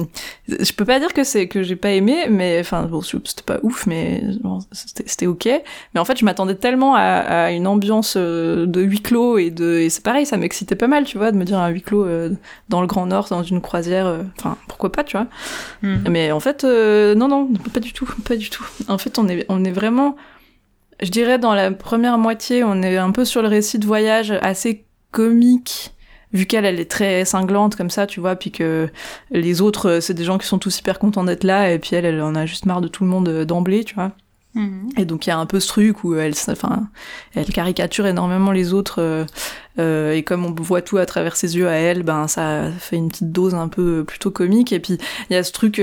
je 0.48 0.74
peux 0.74 0.86
pas 0.86 1.00
dire 1.00 1.14
que 1.14 1.24
c'est 1.24 1.48
que 1.48 1.64
j'ai 1.64 1.76
pas 1.76 1.92
aimé, 1.92 2.26
mais 2.30 2.60
enfin 2.60 2.84
bon, 2.84 3.02
c'était 3.02 3.44
pas 3.46 3.60
ouf, 3.64 3.86
mais 3.88 4.24
c'était 4.72 5.28
ok. 5.28 5.48
Mais 5.94 6.00
en 6.00 6.06
fait, 6.06 6.18
je 6.18 6.26
m'attendais 6.26 6.56
tellement 6.56 6.96
à, 6.96 7.02
à, 7.02 7.52
une 7.52 7.68
ambiance 7.68 8.16
euh, 8.18 8.66
de 8.66 8.82
huis 8.82 9.02
clos 9.02 9.38
et 9.38 9.52
de 9.52 9.80
et 9.80 9.90
c'est 9.90 10.04
pareil, 10.04 10.26
ça 10.26 10.38
m'excitait 10.38 10.76
pas 10.76 10.88
mal, 10.88 11.06
tu 11.06 11.18
vois, 11.18 11.32
de 11.32 11.38
me 11.38 11.46
dire 11.46 11.60
un 11.60 11.70
huis 11.70 11.82
clos 11.82 12.06
euh, 12.06 12.32
dans 12.70 12.82
le 12.82 12.88
Grand 12.88 13.06
Nord, 13.06 13.28
dans 13.30 13.44
une 13.44 13.62
croisière. 13.62 14.08
Euh, 14.08 14.24
enfin, 14.40 14.58
pourquoi 14.68 14.92
pas, 14.92 15.04
tu 15.04 15.16
vois. 15.16 15.28
Hmm. 15.82 16.04
Mais 16.10 16.32
en 16.32 16.40
fait, 16.40 16.64
non, 16.64 17.28
non, 17.28 17.50
pas 17.74 17.80
du 17.80 17.94
tout, 17.94 18.08
pas 18.26 18.36
du 18.36 18.50
tout. 18.50 18.66
En 18.88 18.98
fait, 18.98 19.20
on 19.20 19.28
est 19.28 19.46
on 19.50 19.64
est 19.64 19.72
vraiment 19.72 20.16
je 21.02 21.10
dirais 21.10 21.40
dans 21.40 21.54
la 21.54 21.72
première 21.72 22.18
moitié, 22.18 22.64
on 22.64 22.82
est 22.82 22.98
un 22.98 23.12
peu 23.12 23.26
sur 23.26 23.42
le 23.42 23.48
récit 23.48 23.80
de 23.80 23.86
voyage 23.86 24.32
assez 24.42 24.86
comique, 25.12 25.94
vu 26.34 26.46
qu'elle 26.46 26.66
elle 26.66 26.80
est 26.80 26.90
très 26.90 27.26
cinglante 27.26 27.76
comme 27.76 27.90
ça, 27.90 28.08
tu 28.08 28.20
vois, 28.20 28.36
puis 28.36 28.52
que 28.52 28.90
les 29.32 29.62
autres, 29.62 30.00
c'est 30.00 30.14
des 30.14 30.24
gens 30.24 30.38
qui 30.38 30.48
sont 30.48 30.60
tous 30.60 30.80
hyper 30.80 31.00
contents 31.00 31.24
d'être 31.24 31.44
là, 31.44 31.72
et 31.72 31.80
puis 31.80 31.96
elle, 31.96 32.06
elle 32.06 32.22
en 32.22 32.36
a 32.36 32.46
juste 32.46 32.66
marre 32.66 32.82
de 32.82 32.88
tout 32.88 33.04
le 33.04 33.10
monde 33.10 33.30
euh, 33.30 33.46
d'emblée, 33.46 33.84
tu 33.84 33.96
vois. 33.96 34.12
Mhm. 34.56 34.90
Et 34.98 35.06
donc 35.06 35.26
il 35.26 35.30
y 35.30 35.34
a 35.34 35.38
un 35.38 35.46
peu 35.46 35.60
ce 35.60 35.68
truc 35.68 36.04
où 36.04 36.16
elle, 36.16 36.34
enfin, 36.48 36.88
elle 37.34 37.46
caricature 37.46 38.06
énormément 38.06 38.52
les 38.52 38.74
autres, 38.74 39.26
euh, 39.80 39.94
euh, 39.94 40.14
et 40.14 40.24
comme 40.24 40.46
on 40.46 40.54
voit 40.54 40.82
tout 40.82 40.98
à 40.98 41.06
travers 41.06 41.36
ses 41.36 41.56
yeux 41.58 41.68
à 41.68 41.74
elle, 41.74 42.04
ben 42.04 42.28
ça 42.28 42.70
fait 42.80 42.96
une 42.96 43.10
petite 43.10 43.32
dose 43.32 43.56
un 43.56 43.68
peu 43.68 44.04
plutôt 44.04 44.32
comique. 44.32 44.72
Et 44.74 44.80
puis 44.80 44.98
il 45.30 45.34
y 45.34 45.36
a 45.36 45.44
ce 45.44 45.52
truc, 45.52 45.82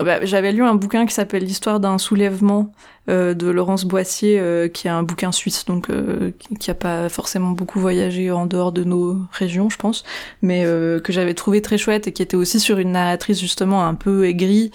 bah, 0.00 0.24
j'avais 0.24 0.52
lu 0.52 0.62
un 0.62 0.74
bouquin 0.74 1.06
qui 1.06 1.14
s'appelle 1.14 1.44
l'histoire 1.44 1.80
d'un 1.80 1.98
soulèvement 1.98 2.72
euh, 3.08 3.32
de 3.32 3.48
Laurence 3.48 3.86
Boissier, 3.86 4.38
euh, 4.38 4.68
qui 4.68 4.86
est 4.86 4.90
un 4.90 5.02
bouquin 5.02 5.32
suisse, 5.32 5.64
donc 5.64 5.88
euh, 5.88 6.30
qui 6.60 6.70
a 6.70 6.74
pas 6.74 7.08
forcément 7.08 7.52
beaucoup 7.52 7.80
voyagé 7.80 8.30
en 8.30 8.44
dehors 8.44 8.70
de 8.70 8.84
nos 8.84 9.16
régions, 9.32 9.70
je 9.70 9.78
pense, 9.78 10.04
mais 10.42 10.64
que 10.64 11.12
j'avais 11.12 11.34
trouvé 11.34 11.62
très 11.62 11.78
chouette 11.78 12.06
et 12.06 12.12
qui 12.12 12.22
était 12.22 12.36
aussi 12.36 12.60
sur 12.60 12.78
une 12.78 12.92
narratrice 12.92 13.40
justement 13.40 13.86
un 13.86 13.94
peu 13.94 14.26
aigrie, 14.26 14.70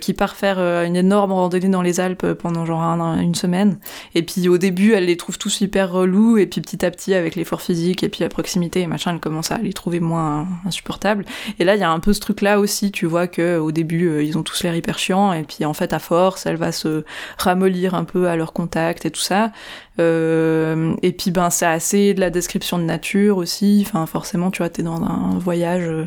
qui 0.00 0.12
part 0.12 0.36
faire 0.36 0.58
une 0.58 0.96
énorme 0.96 1.32
randonnée 1.32 1.68
dans 1.68 1.82
les 1.82 2.00
Alpes 2.00 2.34
pendant 2.34 2.64
genre 2.64 2.82
une 2.82 3.34
semaine. 3.34 3.78
Et 4.14 4.22
puis 4.22 4.48
au 4.48 4.58
début, 4.58 4.92
elle 4.92 5.06
les 5.06 5.16
trouve 5.16 5.38
tous 5.38 5.60
hyper 5.60 5.90
relous, 5.90 6.38
et 6.38 6.46
puis 6.46 6.60
petit 6.60 6.84
à 6.84 6.90
petit, 6.90 7.14
avec 7.14 7.34
l'effort 7.34 7.60
et 7.72 8.08
puis 8.08 8.20
la 8.20 8.28
proximité 8.28 8.80
et 8.80 8.86
machin, 8.86 9.12
elle 9.12 9.20
commence 9.20 9.50
à 9.50 9.58
les 9.58 9.72
trouver 9.72 10.00
moins 10.00 10.46
insupportables. 10.64 11.24
Et 11.58 11.64
là, 11.64 11.74
il 11.74 11.80
y 11.80 11.84
a 11.84 11.90
un 11.90 12.00
peu 12.00 12.12
ce 12.12 12.20
truc-là 12.20 12.60
aussi, 12.60 12.92
tu 12.92 13.06
vois 13.06 13.26
que 13.26 13.58
au 13.58 13.72
début, 13.72 14.24
ils 14.24 14.38
ont 14.38 14.42
tous 14.42 14.62
l'air 14.62 14.74
hyper 14.74 14.98
chiants, 14.98 15.32
et 15.32 15.42
puis 15.42 15.64
en 15.64 15.74
fait, 15.74 15.92
à 15.92 15.98
force, 15.98 16.46
elle 16.46 16.56
va 16.56 16.72
se 16.72 17.04
ramollir 17.38 17.94
un 17.94 18.04
peu 18.04 18.28
à 18.28 18.36
leur 18.36 18.52
contact 18.52 19.06
et 19.06 19.10
tout 19.10 19.20
ça. 19.20 19.52
Euh, 20.00 20.94
et 21.02 21.12
puis 21.12 21.30
ben 21.30 21.50
c'est 21.50 21.66
assez 21.66 22.14
de 22.14 22.20
la 22.20 22.30
description 22.30 22.78
de 22.78 22.84
nature 22.84 23.36
aussi. 23.36 23.84
Enfin 23.86 24.06
forcément 24.06 24.50
tu 24.50 24.58
vois 24.58 24.70
t'es 24.70 24.82
dans 24.82 25.02
un 25.02 25.38
voyage 25.38 25.86
euh, 25.86 26.06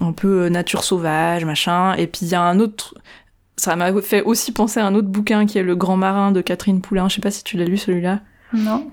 un 0.00 0.12
peu 0.12 0.44
euh, 0.44 0.48
nature 0.48 0.84
sauvage 0.84 1.44
machin. 1.44 1.94
Et 1.94 2.06
puis 2.06 2.20
il 2.22 2.28
y 2.28 2.34
a 2.34 2.42
un 2.42 2.58
autre 2.58 2.94
ça 3.56 3.74
m'a 3.76 4.00
fait 4.02 4.22
aussi 4.22 4.52
penser 4.52 4.80
à 4.80 4.86
un 4.86 4.94
autre 4.94 5.08
bouquin 5.08 5.46
qui 5.46 5.58
est 5.58 5.62
Le 5.64 5.74
Grand 5.74 5.96
Marin 5.96 6.30
de 6.32 6.40
Catherine 6.40 6.80
Poulain. 6.80 7.08
Je 7.08 7.16
sais 7.16 7.20
pas 7.20 7.32
si 7.32 7.42
tu 7.42 7.56
l'as 7.56 7.64
lu 7.64 7.76
celui-là. 7.76 8.20
Non. 8.52 8.90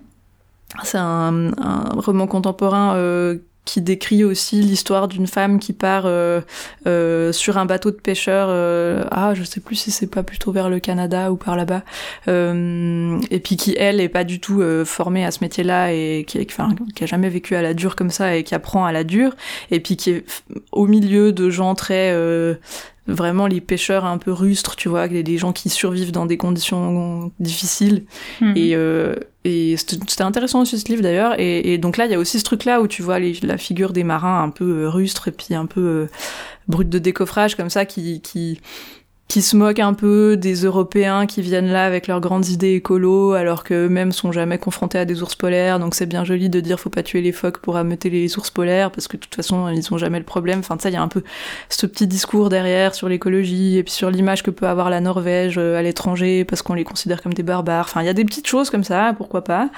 C'est 0.83 0.97
un, 0.97 1.51
roman 1.95 2.27
contemporain 2.27 2.95
euh, 2.95 3.37
qui 3.63 3.81
décrit 3.81 4.23
aussi 4.23 4.61
l'histoire 4.61 5.07
d'une 5.07 5.25
femme 5.25 5.59
qui 5.59 5.73
part 5.73 6.03
euh, 6.05 6.41
euh, 6.85 7.31
sur 7.31 7.57
un 7.57 7.65
bateau 7.65 7.89
de 7.89 7.95
pêcheurs. 7.95 8.49
Ah, 9.11 9.33
je 9.33 9.43
sais 9.43 9.59
plus 9.59 9.75
si 9.75 9.91
c'est 9.91 10.07
pas 10.07 10.21
plutôt 10.21 10.51
vers 10.51 10.69
le 10.69 10.79
Canada 10.79 11.31
ou 11.31 11.35
par 11.35 11.55
là-bas. 11.55 11.83
Et 12.27 13.39
puis 13.39 13.57
qui 13.57 13.75
elle 13.77 14.01
est 14.01 14.09
pas 14.09 14.23
du 14.23 14.39
tout 14.39 14.63
formée 14.85 15.25
à 15.25 15.31
ce 15.31 15.39
métier-là 15.41 15.93
et 15.93 16.25
qui, 16.27 16.45
enfin, 16.47 16.75
qui 16.95 17.03
a 17.03 17.07
jamais 17.07 17.29
vécu 17.29 17.55
à 17.55 17.61
la 17.61 17.73
dure 17.73 17.95
comme 17.95 18.11
ça 18.11 18.35
et 18.35 18.43
qui 18.43 18.53
apprend 18.53 18.85
à 18.85 18.91
la 18.91 19.03
dure. 19.03 19.35
Et 19.71 19.79
puis 19.79 19.97
qui 19.97 20.11
est 20.11 20.25
au 20.71 20.85
milieu 20.85 21.31
de 21.31 21.49
gens 21.49 21.73
très 21.73 22.13
vraiment 23.07 23.45
les 23.47 23.61
pêcheurs 23.61 24.05
un 24.05 24.17
peu 24.17 24.31
rustres, 24.31 24.75
tu 24.75 24.89
vois, 24.89 25.07
des 25.07 25.37
gens 25.37 25.53
qui 25.53 25.69
survivent 25.69 26.11
dans 26.11 26.25
des 26.25 26.37
conditions 26.37 27.31
difficiles. 27.39 28.05
Mhm. 28.41 28.53
Et, 28.55 28.75
euh, 28.75 29.15
et 29.43 29.77
c'était 29.77 30.23
intéressant 30.23 30.61
aussi 30.61 30.79
ce 30.79 30.87
livre 30.87 31.03
d'ailleurs. 31.03 31.39
Et, 31.39 31.73
et, 31.73 31.77
donc 31.77 31.97
là, 31.97 32.05
il 32.05 32.11
y 32.11 32.15
a 32.15 32.19
aussi 32.19 32.39
ce 32.39 32.43
truc-là 32.43 32.81
où 32.81 32.87
tu 32.87 33.03
vois 33.03 33.19
les, 33.19 33.33
la 33.43 33.57
figure 33.57 33.93
des 33.93 34.03
marins 34.03 34.41
un 34.41 34.49
peu 34.49 34.83
euh, 34.83 34.89
rustres 34.89 35.27
et 35.27 35.31
puis 35.31 35.53
un 35.53 35.67
peu 35.67 35.81
euh, 35.81 36.09
brut 36.67 36.89
de 36.89 36.97
décoffrage 36.97 37.55
comme 37.55 37.69
ça 37.69 37.85
qui, 37.85 38.21
qui 38.21 38.59
qui 39.27 39.41
se 39.41 39.55
moquent 39.57 39.79
un 39.79 39.93
peu 39.93 40.37
des 40.37 40.65
Européens 40.65 41.25
qui 41.25 41.41
viennent 41.41 41.71
là 41.71 41.85
avec 41.85 42.07
leurs 42.07 42.21
grandes 42.21 42.47
idées 42.47 42.73
écolo, 42.73 43.33
alors 43.33 43.63
que 43.63 43.73
eux-mêmes 43.73 44.11
sont 44.11 44.31
jamais 44.31 44.59
confrontés 44.59 44.99
à 44.99 45.05
des 45.05 45.23
ours 45.23 45.35
polaires. 45.35 45.79
Donc 45.79 45.95
c'est 45.95 46.05
bien 46.05 46.23
joli 46.23 46.47
de 46.49 46.59
dire 46.59 46.79
faut 46.79 46.91
pas 46.91 47.01
tuer 47.01 47.21
les 47.21 47.31
phoques 47.31 47.57
pour 47.57 47.75
ameuter 47.75 48.09
les 48.11 48.37
ours 48.37 48.51
polaires, 48.51 48.91
parce 48.91 49.07
que 49.07 49.17
de 49.17 49.21
toute 49.21 49.33
façon 49.33 49.67
ils 49.69 49.93
ont 49.93 49.97
jamais 49.97 50.19
le 50.19 50.25
problème. 50.25 50.59
Enfin 50.59 50.77
ça, 50.79 50.89
il 50.89 50.93
y 50.93 50.97
a 50.97 51.01
un 51.01 51.07
peu 51.07 51.23
ce 51.69 51.87
petit 51.87 52.05
discours 52.05 52.49
derrière 52.49 52.93
sur 52.93 53.09
l'écologie 53.09 53.77
et 53.77 53.83
puis 53.83 53.91
sur 53.91 54.11
l'image 54.11 54.43
que 54.43 54.51
peut 54.51 54.67
avoir 54.67 54.91
la 54.91 55.01
Norvège 55.01 55.55
euh, 55.57 55.77
à 55.77 55.81
l'étranger 55.81 56.45
parce 56.45 56.61
qu'on 56.61 56.75
les 56.75 56.83
considère 56.83 57.23
comme 57.23 57.33
des 57.33 57.43
barbares. 57.43 57.87
Enfin 57.89 58.01
il 58.01 58.05
y 58.05 58.09
a 58.09 58.13
des 58.13 58.25
petites 58.25 58.47
choses 58.47 58.69
comme 58.69 58.83
ça, 58.83 59.13
pourquoi 59.17 59.43
pas. 59.43 59.69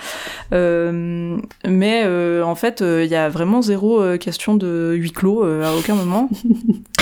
Euh, 0.53 1.37
mais 1.65 2.03
euh, 2.05 2.43
en 2.43 2.55
fait 2.55 2.81
il 2.81 3.09
y 3.09 3.15
a 3.15 3.29
vraiment 3.29 3.61
zéro 3.61 4.17
question 4.17 4.55
de 4.55 4.93
huis 4.95 5.11
clos 5.11 5.43
à 5.43 5.73
aucun 5.77 5.95
moment. 5.95 6.29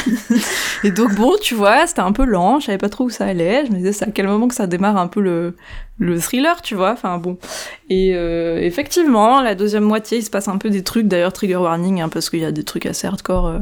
et 0.84 0.92
donc 0.92 1.16
bon, 1.16 1.34
tu 1.42 1.56
vois, 1.56 1.88
c'était 1.88 2.02
un 2.02 2.12
peu 2.12 2.26
lent, 2.26 2.60
je 2.60 2.68
savais 2.68 2.78
pas 2.78 2.90
trop 2.90 3.06
où 3.06 3.10
ça 3.10 3.26
allait, 3.26 3.66
je 3.66 3.72
me 3.72 3.78
disais 3.78 3.92
c'est 3.92 4.06
à 4.06 4.12
quel 4.12 4.28
moment 4.28 4.48
que 4.48 4.56
ça 4.56 4.68
démarre 4.68 4.98
un 4.98 5.08
peu 5.08 5.22
le, 5.22 5.56
le 5.98 6.20
thriller, 6.20 6.62
tu 6.62 6.76
vois, 6.76 6.92
enfin 6.92 7.18
bon. 7.18 7.38
Et 7.90 8.16
euh, 8.16 8.60
effectivement, 8.60 9.42
la 9.42 9.56
deuxième 9.56 9.84
moitié, 9.84 10.18
il 10.18 10.24
se 10.24 10.30
passe 10.30 10.48
un 10.48 10.58
peu 10.58 10.70
des 10.70 10.84
trucs, 10.84 11.08
d'ailleurs 11.08 11.32
trigger 11.32 11.56
warning, 11.56 12.02
hein, 12.02 12.10
parce 12.10 12.30
qu'il 12.30 12.40
y 12.40 12.46
a 12.46 12.52
des 12.52 12.64
trucs 12.64 12.86
assez 12.86 13.08
hardcore, 13.08 13.48
euh, 13.48 13.60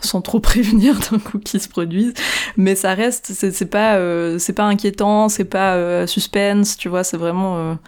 sans 0.00 0.20
trop 0.20 0.40
prévenir 0.40 0.98
d'un 1.10 1.18
coup 1.18 1.38
qui 1.38 1.60
se 1.60 1.68
produisent, 1.68 2.14
mais 2.56 2.74
ça 2.74 2.94
reste, 2.94 3.32
c'est 3.32 3.70
pas, 3.70 3.96
euh, 3.96 4.38
c'est 4.38 4.52
pas 4.52 4.64
inquiétant, 4.64 5.28
c'est 5.28 5.44
pas 5.44 6.06
suspense, 6.06 6.76
tu 6.76 6.88
vois, 6.88 7.04
c'est 7.04 7.16
vraiment... 7.16 7.78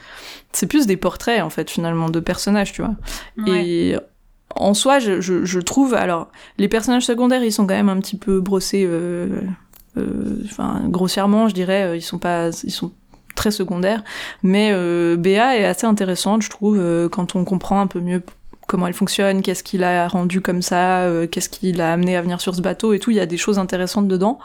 c'est 0.52 0.66
plus 0.66 0.86
des 0.86 0.96
portraits, 0.96 1.42
en 1.42 1.50
fait, 1.50 1.70
finalement, 1.70 2.10
de 2.10 2.20
personnages, 2.20 2.72
tu 2.72 2.82
vois. 2.82 2.94
Et 3.46 3.96
en 4.56 4.74
soi, 4.74 4.98
je, 4.98 5.20
je, 5.20 5.44
je, 5.44 5.60
trouve, 5.60 5.94
alors, 5.94 6.28
les 6.58 6.68
personnages 6.68 7.04
secondaires, 7.04 7.42
ils 7.42 7.52
sont 7.52 7.66
quand 7.66 7.74
même 7.74 7.88
un 7.88 8.00
petit 8.00 8.16
peu 8.16 8.40
brossés, 8.40 8.84
euh, 8.86 9.40
euh, 9.96 10.42
enfin, 10.44 10.82
grossièrement, 10.86 11.48
je 11.48 11.54
dirais, 11.54 11.84
euh, 11.84 11.96
ils 11.96 12.02
sont 12.02 12.18
pas, 12.18 12.50
ils 12.64 12.72
sont 12.72 12.92
très 13.36 13.50
secondaires, 13.50 14.02
mais 14.42 14.70
euh, 14.72 15.16
Béa 15.16 15.56
est 15.56 15.64
assez 15.64 15.86
intéressante, 15.86 16.42
je 16.42 16.50
trouve, 16.50 16.78
euh, 16.78 17.08
quand 17.08 17.36
on 17.36 17.44
comprend 17.44 17.80
un 17.80 17.86
peu 17.86 18.00
mieux 18.00 18.22
comment 18.70 18.86
elle 18.86 18.94
fonctionne, 18.94 19.42
qu'est-ce 19.42 19.64
qui 19.64 19.78
l'a 19.78 20.06
rendu 20.06 20.40
comme 20.40 20.62
ça, 20.62 21.00
euh, 21.00 21.26
qu'est-ce 21.26 21.48
qui 21.48 21.72
l'a 21.72 21.92
amené 21.92 22.16
à 22.16 22.22
venir 22.22 22.40
sur 22.40 22.54
ce 22.54 22.62
bateau 22.62 22.92
et 22.92 23.00
tout. 23.00 23.10
Il 23.10 23.16
y 23.16 23.20
a 23.20 23.26
des 23.26 23.36
choses 23.36 23.58
intéressantes 23.58 24.06
dedans. 24.06 24.38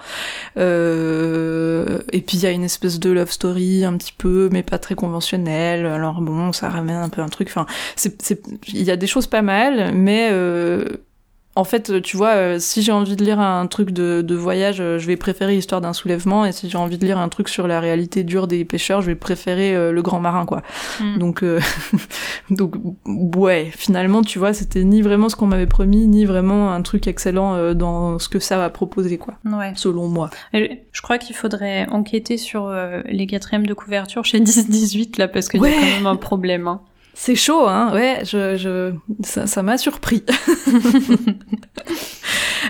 Euh, 0.57 1.99
et 2.11 2.21
puis 2.21 2.37
il 2.37 2.43
y 2.43 2.47
a 2.47 2.51
une 2.51 2.63
espèce 2.63 2.99
de 2.99 3.11
love 3.11 3.29
story 3.29 3.85
un 3.85 3.95
petit 3.95 4.15
peu, 4.17 4.49
mais 4.51 4.63
pas 4.63 4.79
très 4.79 4.95
conventionnelle. 4.95 5.85
Alors 5.85 6.21
bon, 6.21 6.51
ça 6.53 6.69
ramène 6.69 6.95
un 6.95 7.09
peu 7.09 7.21
un 7.21 7.29
truc. 7.29 7.49
Enfin, 7.49 7.67
il 8.67 8.81
y 8.81 8.89
a 8.89 8.95
des 8.95 9.05
choses 9.05 9.27
pas 9.27 9.43
mal, 9.43 9.93
mais 9.93 10.29
euh, 10.31 10.85
en 11.57 11.63
fait, 11.63 12.01
tu 12.01 12.17
vois, 12.17 12.35
euh, 12.35 12.59
si 12.59 12.81
j'ai 12.81 12.91
envie 12.91 13.15
de 13.15 13.23
lire 13.23 13.39
un 13.39 13.65
truc 13.67 13.91
de, 13.91 14.21
de 14.21 14.35
voyage, 14.35 14.81
euh, 14.81 14.99
je 14.99 15.07
vais 15.07 15.15
préférer 15.15 15.55
l'histoire 15.55 15.79
d'un 15.79 15.93
soulèvement, 15.93 16.45
et 16.45 16.51
si 16.51 16.69
j'ai 16.69 16.77
envie 16.77 16.97
de 16.97 17.05
lire 17.05 17.17
un 17.17 17.29
truc 17.29 17.47
sur 17.47 17.65
la 17.65 17.79
réalité 17.79 18.25
dure 18.25 18.47
des 18.47 18.65
pêcheurs, 18.65 19.01
je 19.01 19.07
vais 19.07 19.15
préférer 19.15 19.73
euh, 19.73 19.93
le 19.93 20.01
grand 20.01 20.19
marin, 20.19 20.45
quoi. 20.45 20.63
Mm. 20.99 21.17
Donc, 21.17 21.45
donc, 22.49 22.75
ouais, 23.05 23.71
finalement, 23.71 24.21
tu 24.21 24.37
vois, 24.37 24.53
c'était 24.53 24.83
ni 24.83 25.01
vraiment 25.01 25.29
ce 25.29 25.37
qu'on 25.37 25.47
m'avait 25.47 25.65
promis, 25.65 26.07
ni 26.07 26.25
vraiment 26.25 26.73
un 26.73 26.81
truc 26.81 27.07
excellent 27.07 27.73
dans 27.73 28.19
ce 28.19 28.27
que 28.27 28.39
ça 28.39 28.57
va 28.57 28.69
proposer, 28.69 29.17
quoi. 29.17 29.35
Ouais. 29.45 29.71
Selon 29.75 30.09
moi. 30.09 30.29
Je 30.53 31.01
crois 31.01 31.17
qu'il 31.17 31.35
faudrait 31.35 31.87
enquêter 31.89 32.37
sur 32.37 32.73
les 33.05 33.27
quatrièmes 33.27 33.65
de 33.65 33.73
couverture 33.73 34.25
chez 34.25 34.39
10-18, 34.41 35.19
là, 35.19 35.29
parce 35.29 35.47
qu'il 35.47 35.61
y 35.61 35.65
a 35.65 35.71
quand 35.71 35.81
même 35.81 36.07
un 36.07 36.17
problème, 36.17 36.67
hein. 36.67 36.81
C'est 37.17 37.35
chaud, 37.35 37.65
hein 37.67 37.91
Ouais, 37.93 38.19
je, 38.23 38.57
je... 38.57 38.93
ça 39.23 39.63
m'a 39.63 39.77
surpris. 39.77 40.23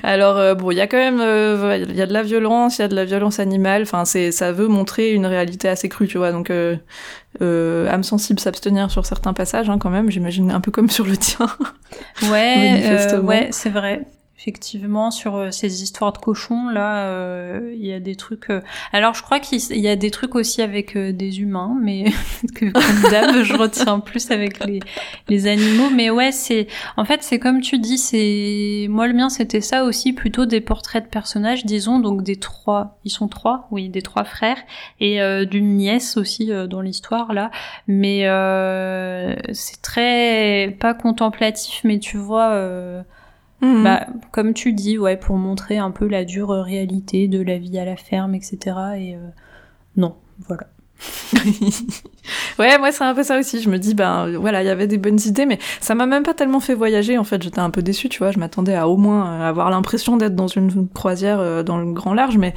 Alors 0.03 0.37
euh, 0.37 0.53
bon, 0.53 0.69
il 0.69 0.77
y 0.77 0.81
a 0.81 0.87
quand 0.87 0.97
même, 0.97 1.19
euh, 1.19 1.83
il 1.89 1.95
y 1.95 2.01
a 2.01 2.05
de 2.05 2.13
la 2.13 2.21
violence, 2.21 2.77
il 2.77 2.83
y 2.83 2.85
a 2.85 2.87
de 2.87 2.95
la 2.95 3.05
violence 3.05 3.39
animale. 3.39 3.81
Enfin, 3.81 4.05
c'est, 4.05 4.31
ça 4.31 4.51
veut 4.51 4.67
montrer 4.67 5.13
une 5.13 5.25
réalité 5.25 5.67
assez 5.67 5.89
crue, 5.89 6.07
tu 6.07 6.19
vois. 6.19 6.31
Donc, 6.31 6.51
euh, 6.51 6.77
euh 7.41 7.89
âme 7.89 8.03
sensible, 8.03 8.39
s'abstenir 8.39 8.91
sur 8.91 9.07
certains 9.07 9.33
passages, 9.33 9.67
hein, 9.67 9.79
quand 9.79 9.89
même. 9.89 10.11
J'imagine 10.11 10.51
un 10.51 10.61
peu 10.61 10.69
comme 10.69 10.91
sur 10.91 11.05
le 11.05 11.17
tien. 11.17 11.47
Ouais, 12.29 13.17
ouais, 13.23 13.49
c'est 13.51 13.69
vrai. 13.69 14.05
Effectivement 14.37 15.11
sur 15.11 15.35
euh, 15.37 15.51
ces 15.51 15.81
histoires 15.81 16.11
de 16.11 16.17
cochons 16.17 16.67
là 16.67 17.07
euh, 17.07 17.73
il 17.73 17.85
y 17.85 17.93
a 17.93 18.01
des 18.01 18.17
trucs 18.17 18.49
euh, 18.49 18.61
alors 18.91 19.13
je 19.13 19.23
crois 19.23 19.39
qu'il 19.39 19.59
y 19.77 19.87
a 19.87 19.95
des 19.95 20.11
trucs 20.11 20.35
aussi 20.35 20.61
avec 20.61 20.97
des 20.97 21.39
humains 21.39 21.75
mais 21.81 22.05
que 22.55 22.65
comme 22.69 23.11
d'hab 23.11 23.43
je 23.43 23.53
retiens 23.55 23.99
plus 23.99 24.31
avec 24.31 24.65
les, 24.65 24.81
les 25.29 25.47
animaux. 25.47 25.89
Mais 25.89 26.09
ouais 26.09 26.31
c'est 26.33 26.67
en 26.97 27.05
fait 27.05 27.23
c'est 27.23 27.39
comme 27.39 27.61
tu 27.61 27.79
dis 27.79 27.97
c'est 27.97 28.87
moi 28.89 29.07
le 29.07 29.13
mien 29.13 29.29
c'était 29.29 29.61
ça 29.61 29.85
aussi 29.85 30.11
plutôt 30.11 30.45
des 30.45 30.61
portraits 30.61 31.05
de 31.05 31.09
personnages 31.09 31.65
disons 31.65 31.99
donc 31.99 32.21
des 32.21 32.35
trois 32.35 32.99
ils 33.05 33.11
sont 33.11 33.29
trois 33.29 33.67
oui 33.71 33.87
des 33.87 34.01
trois 34.01 34.25
frères 34.25 34.57
et 34.99 35.19
d'une 35.45 35.77
nièce 35.77 36.17
aussi 36.17 36.51
dans 36.69 36.81
l'histoire 36.81 37.33
là. 37.33 37.51
Mais 37.87 38.23
c'est 39.53 39.81
très 39.81 40.75
pas 40.79 40.93
contemplatif 40.93 41.81
mais 41.83 41.99
tu 41.99 42.17
vois 42.17 43.05
Mhm. 43.65 43.83
Bah, 43.83 44.07
comme 44.31 44.53
tu 44.53 44.73
dis, 44.73 44.97
ouais, 44.97 45.17
pour 45.17 45.37
montrer 45.37 45.77
un 45.77 45.91
peu 45.91 46.07
la 46.07 46.23
dure 46.23 46.49
réalité 46.49 47.27
de 47.27 47.41
la 47.41 47.57
vie 47.57 47.77
à 47.79 47.85
la 47.85 47.95
ferme, 47.95 48.35
etc. 48.35 48.57
Et 48.97 49.15
euh, 49.15 49.19
non, 49.97 50.15
voilà. 50.47 50.67
ouais, 52.59 52.77
moi 52.77 52.93
c'est 52.93 53.03
un 53.03 53.13
peu 53.13 53.23
ça 53.23 53.37
aussi. 53.37 53.61
Je 53.61 53.69
me 53.69 53.77
dis, 53.77 53.95
ben 53.95 54.37
voilà, 54.37 54.63
il 54.63 54.65
y 54.65 54.69
avait 54.69 54.87
des 54.87 54.97
bonnes 54.97 55.19
idées, 55.25 55.45
mais 55.45 55.59
ça 55.81 55.93
m'a 55.93 56.05
même 56.05 56.23
pas 56.23 56.33
tellement 56.33 56.59
fait 56.59 56.73
voyager. 56.73 57.17
En 57.17 57.23
fait, 57.23 57.41
j'étais 57.41 57.59
un 57.59 57.69
peu 57.69 57.81
déçue, 57.81 58.07
tu 58.07 58.19
vois. 58.19 58.31
Je 58.31 58.39
m'attendais 58.39 58.75
à 58.75 58.87
au 58.87 58.95
moins 58.95 59.27
euh, 59.27 59.49
avoir 59.49 59.69
l'impression 59.71 60.15
d'être 60.15 60.35
dans 60.35 60.47
une 60.47 60.87
croisière 60.87 61.39
euh, 61.39 61.63
dans 61.63 61.77
le 61.77 61.91
grand 61.91 62.13
large, 62.13 62.37
mais 62.37 62.53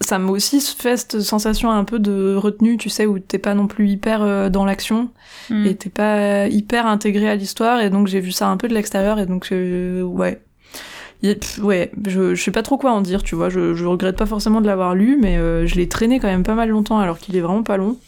ça 0.00 0.18
m'a 0.18 0.30
aussi 0.30 0.60
fait 0.60 0.96
cette 0.98 1.20
sensation 1.20 1.70
un 1.70 1.84
peu 1.84 1.98
de 1.98 2.36
retenue, 2.36 2.76
tu 2.76 2.90
sais, 2.90 3.06
où 3.06 3.18
t'es 3.18 3.38
pas 3.38 3.54
non 3.54 3.66
plus 3.66 3.88
hyper 3.88 4.50
dans 4.50 4.64
l'action 4.64 5.10
mm. 5.48 5.66
et 5.66 5.74
t'es 5.74 5.90
pas 5.90 6.46
hyper 6.46 6.86
intégré 6.86 7.28
à 7.28 7.34
l'histoire. 7.34 7.80
Et 7.80 7.90
donc 7.90 8.06
j'ai 8.06 8.20
vu 8.20 8.30
ça 8.30 8.48
un 8.48 8.56
peu 8.56 8.68
de 8.68 8.74
l'extérieur, 8.74 9.18
et 9.18 9.26
donc 9.26 9.48
ouais, 9.50 10.40
ouais, 11.62 11.90
je, 12.06 12.34
je 12.34 12.42
sais 12.42 12.50
pas 12.50 12.62
trop 12.62 12.78
quoi 12.78 12.92
en 12.92 13.00
dire, 13.00 13.22
tu 13.22 13.34
vois. 13.34 13.48
Je, 13.48 13.74
je 13.74 13.84
regrette 13.84 14.16
pas 14.16 14.26
forcément 14.26 14.60
de 14.60 14.66
l'avoir 14.66 14.94
lu, 14.94 15.18
mais 15.20 15.36
euh, 15.36 15.66
je 15.66 15.74
l'ai 15.74 15.88
traîné 15.88 16.20
quand 16.20 16.28
même 16.28 16.42
pas 16.42 16.54
mal 16.54 16.68
longtemps 16.70 16.98
alors 16.98 17.18
qu'il 17.18 17.36
est 17.36 17.40
vraiment 17.40 17.62
pas 17.62 17.76
long. 17.76 17.98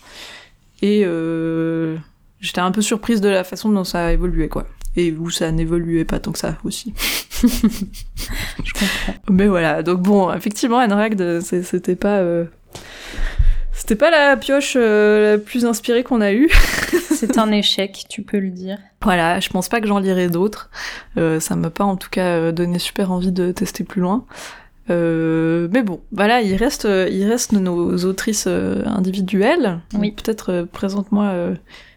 Et 0.81 1.03
euh, 1.05 1.97
j'étais 2.41 2.61
un 2.61 2.71
peu 2.73 2.83
surprise 2.83 3.21
de 3.21 3.29
la 3.29 3.45
façon 3.45 3.69
dont 3.69 3.85
ça 3.85 4.07
a 4.07 4.13
évolué, 4.13 4.49
quoi. 4.49 4.67
Et 4.97 5.13
où 5.13 5.31
ça 5.31 5.51
n'évoluait 5.53 6.05
pas 6.05 6.19
tant 6.19 6.33
que 6.33 6.39
ça 6.39 6.59
aussi. 6.65 6.95
je 7.43 8.73
comprends. 8.73 9.15
Mais 9.31 9.47
voilà, 9.47 9.83
donc 9.83 10.01
bon, 10.01 10.33
effectivement, 10.33 10.79
Enragd, 10.79 11.41
c'était 11.41 11.97
pas. 11.97 12.19
Euh, 12.19 12.45
c'était 13.73 13.97
pas 13.97 14.11
la 14.11 14.37
pioche 14.37 14.75
la 14.75 15.39
plus 15.39 15.65
inspirée 15.65 16.03
qu'on 16.03 16.21
a 16.21 16.33
eue. 16.33 16.51
c'est 17.15 17.39
un 17.39 17.51
échec, 17.51 18.05
tu 18.09 18.23
peux 18.23 18.39
le 18.39 18.51
dire. 18.51 18.79
Voilà, 19.03 19.41
je 19.41 19.49
pense 19.49 19.69
pas 19.69 19.81
que 19.81 19.87
j'en 19.87 19.99
lirai 19.99 20.29
d'autres. 20.29 20.71
Euh, 21.17 21.41
ça 21.41 21.57
m'a 21.57 21.71
pas 21.71 21.85
en 21.85 21.97
tout 21.97 22.11
cas 22.11 22.37
euh, 22.37 22.53
donné 22.53 22.79
super 22.79 23.13
envie 23.13 23.33
de 23.33 23.53
tester 23.53 23.85
plus 23.85 24.01
loin. 24.01 24.25
Euh, 24.91 25.69
mais 25.73 25.83
bon, 25.83 26.01
voilà, 26.13 26.43
il 26.43 26.55
reste, 26.57 26.85
il 26.85 27.25
reste 27.29 27.53
nos 27.53 27.97
autrices 28.05 28.47
individuelles. 28.47 29.81
Oui. 29.95 30.13
Peut-être 30.13 30.67
présente-moi, 30.73 31.55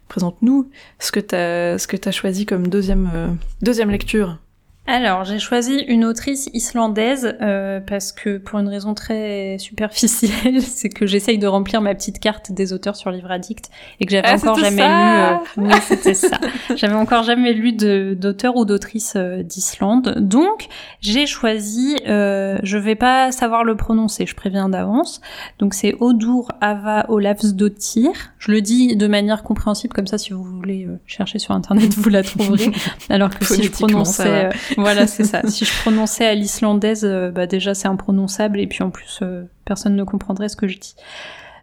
présente-nous 0.08 0.70
ce 1.00 1.12
que 1.12 1.20
t'as, 1.20 1.78
ce 1.78 1.88
que 1.88 1.98
t'as 1.98 2.12
choisi 2.12 2.46
comme 2.46 2.68
deuxième, 2.68 3.38
deuxième 3.62 3.90
lecture. 3.90 4.38
Alors, 4.88 5.24
j'ai 5.24 5.39
choisi 5.39 5.80
une 5.88 6.06
autrice 6.06 6.48
islandaise 6.54 7.36
euh, 7.42 7.80
parce 7.80 8.12
que 8.12 8.38
pour 8.38 8.60
une 8.60 8.68
raison 8.68 8.94
très 8.94 9.58
superficielle, 9.58 10.62
c'est 10.62 10.89
que 10.89 11.08
j'essaye 11.08 11.39
de 11.39 11.48
remplir 11.48 11.82
ma 11.82 11.96
petite 11.96 12.20
carte 12.20 12.51
des 12.51 12.72
auteurs 12.72 12.96
sur 12.96 13.10
Livre 13.10 13.32
Addict 13.32 13.72
et 14.00 14.06
que 14.06 14.12
j'avais 14.12 14.27
ah, 14.27 14.36
encore 14.36 14.60
jamais 14.60 14.84
ça 14.84 15.39
lu. 15.58 15.63
Euh... 15.63 15.68
Oui, 15.74 15.74
c'était 15.82 16.13
ça. 16.13 16.38
J'avais 16.75 16.94
encore 16.94 17.24
jamais 17.24 17.54
lu 17.54 17.74
d'auteur 17.74 18.58
ou 18.58 18.65
d'autrice 18.65 19.13
euh, 19.15 19.42
d'Islande. 19.42 20.20
Donc, 20.20 20.68
j'ai 21.01 21.25
choisi. 21.25 21.98
Euh, 22.08 22.60
je 22.62 22.77
vais 22.77 22.96
pas 22.96 23.32
savoir 23.32 23.63
le 23.63 23.75
prononcer, 23.75 24.27
je 24.27 24.36
préviens 24.36 24.70
d'avance. 24.70 25.20
Donc, 25.58 25.74
c'est 25.74 25.96
Odur 26.00 26.51
Ava 26.62 27.08
Olafsdottir. 27.10 28.12
Je 28.38 28.51
le 28.51 28.62
dis 28.62 28.96
de 28.96 29.08
manière 29.08 29.42
compréhensible, 29.42 29.94
comme 29.94 30.06
ça, 30.06 30.20
si 30.20 30.32
vous 30.32 30.44
voulez 30.44 30.88
chercher 31.08 31.39
sur 31.39 31.56
internet, 31.56 31.92
vous 31.96 32.10
la 32.10 32.22
trouverez. 32.22 32.72
Alors 33.10 33.32
que 33.32 33.44
si 33.46 33.63
je 33.63 33.72
prononçais 33.72 34.50
voilà, 34.82 35.08
c'est 35.08 35.24
ça. 35.24 35.41
Si 35.48 35.65
je 35.65 35.82
prononçais 35.82 36.25
à 36.25 36.36
l'islandaise, 36.36 37.05
euh, 37.05 37.32
bah 37.32 37.48
déjà 37.48 37.74
c'est 37.74 37.88
imprononçable 37.88 38.60
et 38.60 38.67
puis 38.67 38.84
en 38.84 38.89
plus 38.89 39.20
euh, 39.22 39.44
personne 39.65 39.96
ne 39.96 40.03
comprendrait 40.03 40.50
ce 40.50 40.55
que 40.55 40.67
je 40.67 40.77
dis. 40.79 40.96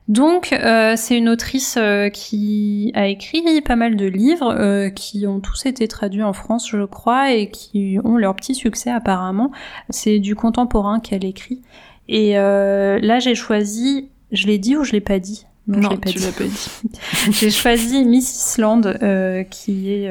Donc 0.09 0.53
euh, 0.53 0.95
c'est 0.97 1.17
une 1.17 1.29
autrice 1.29 1.79
qui 2.13 2.91
a 2.95 3.07
écrit 3.07 3.61
pas 3.61 3.77
mal 3.77 3.97
de 3.97 4.07
livres 4.07 4.89
qui 4.91 5.27
ont 5.29 5.39
tous 5.39 5.65
été 5.67 5.87
traduits 5.87 6.25
en 6.25 6.33
France, 6.33 6.69
je 6.69 6.85
crois, 6.85 7.33
et 7.33 7.51
qui 7.51 7.99
ont 8.03 8.17
leur 8.17 8.35
petit 8.35 8.57
succès 8.57 8.91
apparemment. 8.91 9.53
C'est 9.91 10.19
du 10.19 10.35
contemporain 10.35 10.99
qu'elle 10.99 11.25
écrit. 11.25 11.63
Et 12.09 12.33
là 12.35 13.19
j'ai 13.21 13.37
choisi, 13.37 14.09
je 14.33 14.49
l'ai 14.49 14.59
dit 14.59 14.77
ou 14.77 14.83
je 14.83 14.91
l'ai 14.91 15.01
pas 15.01 15.21
dit? 15.21 15.47
Non, 15.69 15.91
je 16.05 16.11
tu 16.11 16.19
l'as 16.19 16.33
pas 16.33 16.45
dit. 16.45 16.71
j'ai 17.31 17.51
choisi 17.51 18.05
Miss 18.05 18.57
Island, 18.57 18.99
qui 19.51 19.93
est 19.93 20.09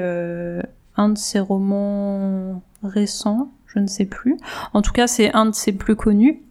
un 0.96 1.10
de 1.10 1.18
ses 1.18 1.42
romans 1.42 2.62
récents, 2.84 3.52
je 3.68 3.80
ne 3.80 3.88
sais 3.88 4.06
plus. 4.06 4.38
En 4.74 4.82
tout 4.82 4.92
cas, 4.92 5.08
c'est 5.08 5.34
un 5.34 5.46
de 5.46 5.56
ses 5.56 5.72
plus 5.72 5.96
connus 5.96 6.42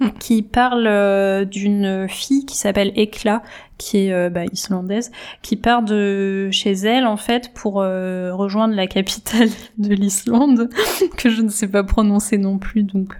hmm. 0.00 0.08
qui 0.18 0.42
parle 0.42 0.86
euh, 0.86 1.44
d'une 1.44 2.06
fille 2.08 2.46
qui 2.46 2.56
s'appelle 2.56 2.92
Ekla, 2.96 3.42
qui 3.76 4.06
est 4.06 4.12
euh, 4.12 4.30
bah, 4.30 4.44
islandaise, 4.52 5.10
qui 5.42 5.56
part 5.56 5.82
de 5.82 6.48
chez 6.50 6.72
elle 6.72 7.06
en 7.06 7.16
fait 7.16 7.52
pour 7.54 7.80
euh, 7.80 8.34
rejoindre 8.34 8.74
la 8.74 8.86
capitale 8.86 9.50
de 9.78 9.94
l'Islande, 9.94 10.70
que 11.16 11.30
je 11.30 11.42
ne 11.42 11.48
sais 11.48 11.68
pas 11.68 11.84
prononcer 11.84 12.38
non 12.38 12.58
plus, 12.58 12.82
donc 12.82 13.16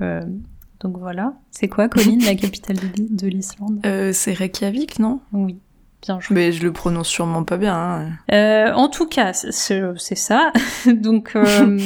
donc 0.81 0.97
voilà. 0.97 1.35
C'est 1.51 1.67
quoi, 1.67 1.89
Colline, 1.89 2.23
la 2.25 2.37
capitale 2.37 2.77
de 2.97 3.27
l'Islande? 3.27 3.81
C'est 4.13 4.33
Reykjavik, 4.33 5.01
non? 5.01 5.21
Oui. 5.33 5.59
Bien 6.03 6.19
Mais 6.31 6.53
je 6.53 6.63
le 6.63 6.73
prononce 6.73 7.09
sûrement 7.09 7.43
pas 7.45 7.57
bien. 7.57 7.75
Hein. 7.75 8.11
Euh, 8.33 8.73
en 8.73 8.89
tout 8.89 9.07
cas, 9.07 9.33
c'est 9.33 10.15
ça. 10.15 10.53
Donc, 10.87 11.33
euh, 11.35 11.79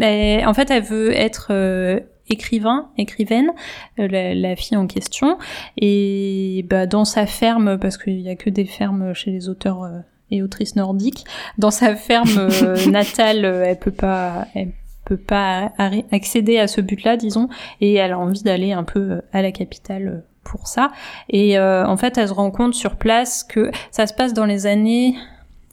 en 0.46 0.54
fait, 0.54 0.70
elle 0.70 0.82
veut 0.82 1.12
être 1.12 1.48
euh, 1.50 2.00
écrivain, 2.30 2.90
écrivaine, 2.96 3.50
euh, 3.98 4.08
la, 4.08 4.34
la, 4.34 4.56
fille 4.56 4.76
en 4.76 4.86
question, 4.86 5.38
et 5.76 6.64
bah, 6.68 6.86
dans 6.86 7.04
sa 7.04 7.26
ferme, 7.26 7.78
parce 7.78 7.98
qu'il 7.98 8.20
y 8.20 8.30
a 8.30 8.36
que 8.36 8.48
des 8.48 8.64
fermes 8.64 9.12
chez 9.12 9.30
les 9.30 9.50
auteurs 9.50 9.84
euh, 9.84 9.98
et 10.30 10.42
autrices 10.42 10.76
nordiques, 10.76 11.26
dans 11.58 11.70
sa 11.70 11.94
ferme 11.94 12.48
natale, 12.90 13.44
elle 13.44 13.78
peut 13.78 13.90
pas, 13.90 14.46
elle 14.54 14.72
peut 15.04 15.18
pas 15.18 15.72
accéder 16.10 16.58
à 16.58 16.68
ce 16.68 16.80
but-là, 16.80 17.18
disons, 17.18 17.48
et 17.82 17.94
elle 17.94 18.12
a 18.12 18.18
envie 18.18 18.42
d'aller 18.42 18.72
un 18.72 18.84
peu 18.84 19.20
à 19.32 19.42
la 19.42 19.52
capitale 19.52 20.24
pour 20.50 20.66
ça. 20.66 20.90
Et 21.28 21.58
euh, 21.58 21.86
en 21.86 21.96
fait, 21.96 22.18
elle 22.18 22.28
se 22.28 22.32
rend 22.32 22.50
compte 22.50 22.74
sur 22.74 22.96
place 22.96 23.44
que 23.44 23.70
ça 23.90 24.06
se 24.06 24.14
passe 24.14 24.34
dans 24.34 24.46
les 24.46 24.66
années 24.66 25.14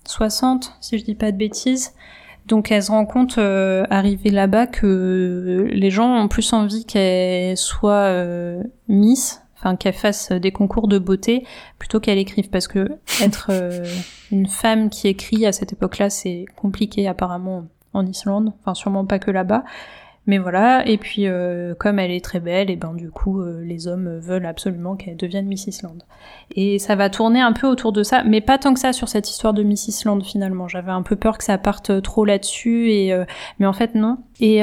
60, 0.06 0.74
si 0.82 0.98
je 0.98 1.04
dis 1.04 1.16
pas 1.16 1.32
de 1.32 1.38
bêtises. 1.38 1.94
Donc 2.48 2.72
elle 2.72 2.84
se 2.84 2.92
rend 2.92 3.06
compte 3.06 3.38
euh, 3.38 3.86
arrivée 3.90 4.30
là-bas 4.30 4.68
que 4.68 5.68
les 5.72 5.90
gens 5.90 6.16
ont 6.16 6.28
plus 6.28 6.54
envie 6.54 6.86
qu'elle 6.86 7.58
soit 7.58 7.92
euh, 7.92 8.62
Miss, 8.88 9.42
enfin 9.58 9.76
qu'elle 9.76 9.94
fasse 9.94 10.32
des 10.32 10.52
concours 10.52 10.88
de 10.88 11.00
beauté 11.00 11.46
plutôt 11.80 12.00
qu'elle 12.00 12.20
écrive 12.20 12.50
parce 12.50 12.68
que 12.68 12.88
être 13.22 13.48
euh, 13.50 13.84
une 14.32 14.46
femme 14.46 14.92
qui 14.92 15.08
écrit 15.08 15.48
à 15.48 15.52
cette 15.52 15.74
époque-là 15.74 16.12
c'est 16.12 16.46
compliqué 16.56 17.08
apparemment 17.08 17.66
en 17.94 18.06
Islande, 18.06 18.54
enfin 18.60 18.76
sûrement 18.76 19.06
pas 19.06 19.18
que 19.18 19.32
là-bas. 19.32 19.64
Mais 20.28 20.40
voilà, 20.40 20.88
et 20.88 20.98
puis 20.98 21.28
euh, 21.28 21.76
comme 21.76 22.00
elle 22.00 22.10
est 22.10 22.24
très 22.24 22.40
belle, 22.40 22.72
et 22.72 22.76
ben 22.76 22.94
du 22.94 23.12
coup 23.12 23.42
euh, 23.42 23.62
les 23.64 23.88
hommes 23.88 24.18
veulent 24.18 24.48
absolument 24.48 24.96
qu'elle 24.96 25.18
devienne 25.18 25.46
Miss 25.46 25.68
Island. 25.68 26.02
Et 26.56 26.80
ça 26.80 26.96
va 26.96 27.12
tourner 27.12 27.42
un 27.42 27.54
peu 27.54 27.68
autour 27.68 27.92
de 27.92 28.02
ça, 28.02 28.24
mais 28.24 28.42
pas 28.42 28.58
tant 28.58 28.74
que 28.74 28.80
ça 28.80 28.92
sur 28.92 29.08
cette 29.08 29.30
histoire 29.30 29.54
de 29.54 29.62
Miss 29.62 29.88
Island 29.88 30.24
finalement. 30.24 30.68
J'avais 30.68 30.92
un 30.92 31.04
peu 31.04 31.16
peur 31.16 31.38
que 31.38 31.44
ça 31.44 31.60
parte 31.60 32.02
trop 32.02 32.26
là-dessus, 32.26 32.90
et 32.92 33.14
euh, 33.14 33.26
mais 33.60 33.68
en 33.68 33.74
fait 33.74 33.94
non. 33.94 34.18
Et 34.40 34.62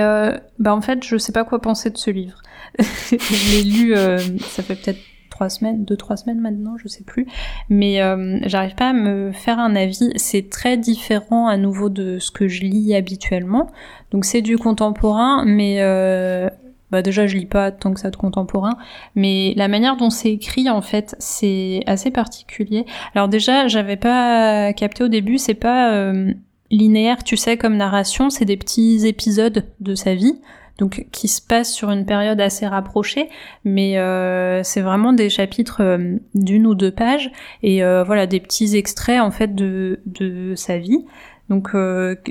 bah 0.59 0.75
en 0.75 0.81
fait 0.81 1.05
je 1.05 1.17
sais 1.17 1.33
pas 1.33 1.45
quoi 1.45 1.61
penser 1.61 1.91
de 1.91 1.99
ce 1.99 2.11
livre. 2.11 2.43
je 2.79 3.57
l'ai 3.57 3.63
lu, 3.63 3.95
ça 4.41 4.63
fait 4.63 4.75
peut-être 4.75 4.99
trois 5.43 5.49
semaines, 5.49 5.85
deux 5.85 5.97
trois 5.97 6.17
semaines 6.17 6.41
maintenant, 6.41 6.77
je 6.77 6.87
sais 6.87 7.03
plus. 7.03 7.27
Mais 7.69 8.01
euh, 8.01 8.39
j'arrive 8.47 8.77
pas 8.77 8.91
à 8.91 8.93
me 8.93 9.33
faire 9.33 9.59
un 9.59 9.75
avis. 9.75 10.13
C'est 10.15 10.51
très 10.51 10.77
différent 10.77 11.49
à 11.49 11.57
nouveau 11.57 11.89
de 11.89 12.21
ce 12.21 12.31
que 12.31 12.47
je 12.47 12.63
lis 12.63 12.95
habituellement. 12.95 13.69
Donc 14.13 14.25
c'est 14.25 14.41
du 14.41 14.57
contemporain, 14.57 15.45
mais 15.45 15.79
euh, 15.81 16.49
bah 16.93 17.03
déjà 17.03 17.27
je 17.27 17.37
lis 17.37 17.47
pas 17.47 17.73
tant 17.73 17.93
que 17.93 17.99
ça 17.99 18.11
de 18.11 18.17
contemporain, 18.17 18.77
mais 19.17 19.53
la 19.57 19.67
manière 19.67 19.97
dont 19.97 20.11
c'est 20.11 20.31
écrit 20.31 20.71
en 20.71 20.83
fait 20.83 21.17
c'est 21.19 21.83
assez 21.87 22.13
particulier. 22.13 22.87
Alors 23.17 23.27
déjà 23.27 23.67
j'avais 23.67 23.97
pas 23.97 24.73
capté 24.75 25.03
au 25.03 25.09
début, 25.09 25.39
c'est 25.39 25.55
pas 25.55 25.93
euh, 25.93 26.33
linéaire, 26.71 27.25
tu 27.25 27.37
sais, 27.37 27.57
comme 27.57 27.77
narration, 27.77 28.31
c'est 28.31 28.45
des 28.45 28.57
petits 28.57 29.09
épisodes 29.09 29.65
de 29.81 29.95
sa 29.97 30.15
vie 30.15 30.39
donc 30.79 31.07
qui 31.13 31.29
se 31.29 31.41
passe 31.41 31.73
sur 31.73 31.91
une 31.91 32.05
période 32.05 32.41
assez 32.41 32.67
rapprochée, 32.67 33.29
mais 33.65 33.99
euh, 33.99 34.63
c'est 34.63 34.81
vraiment 34.81 35.13
des 35.13 35.31
chapitres 35.31 35.83
euh, 35.83 36.17
d'une 36.35 36.67
ou 36.67 36.75
deux 36.75 36.91
pages 36.91 37.31
et 37.63 37.85
euh, 37.85 38.05
voilà 38.05 38.27
des 38.27 38.41
petits 38.41 38.77
extraits 38.77 39.21
en 39.21 39.31
fait 39.31 39.55
de, 39.55 40.01
de 40.07 40.55
sa 40.55 40.79
vie. 40.79 41.05
Donc 41.49 41.73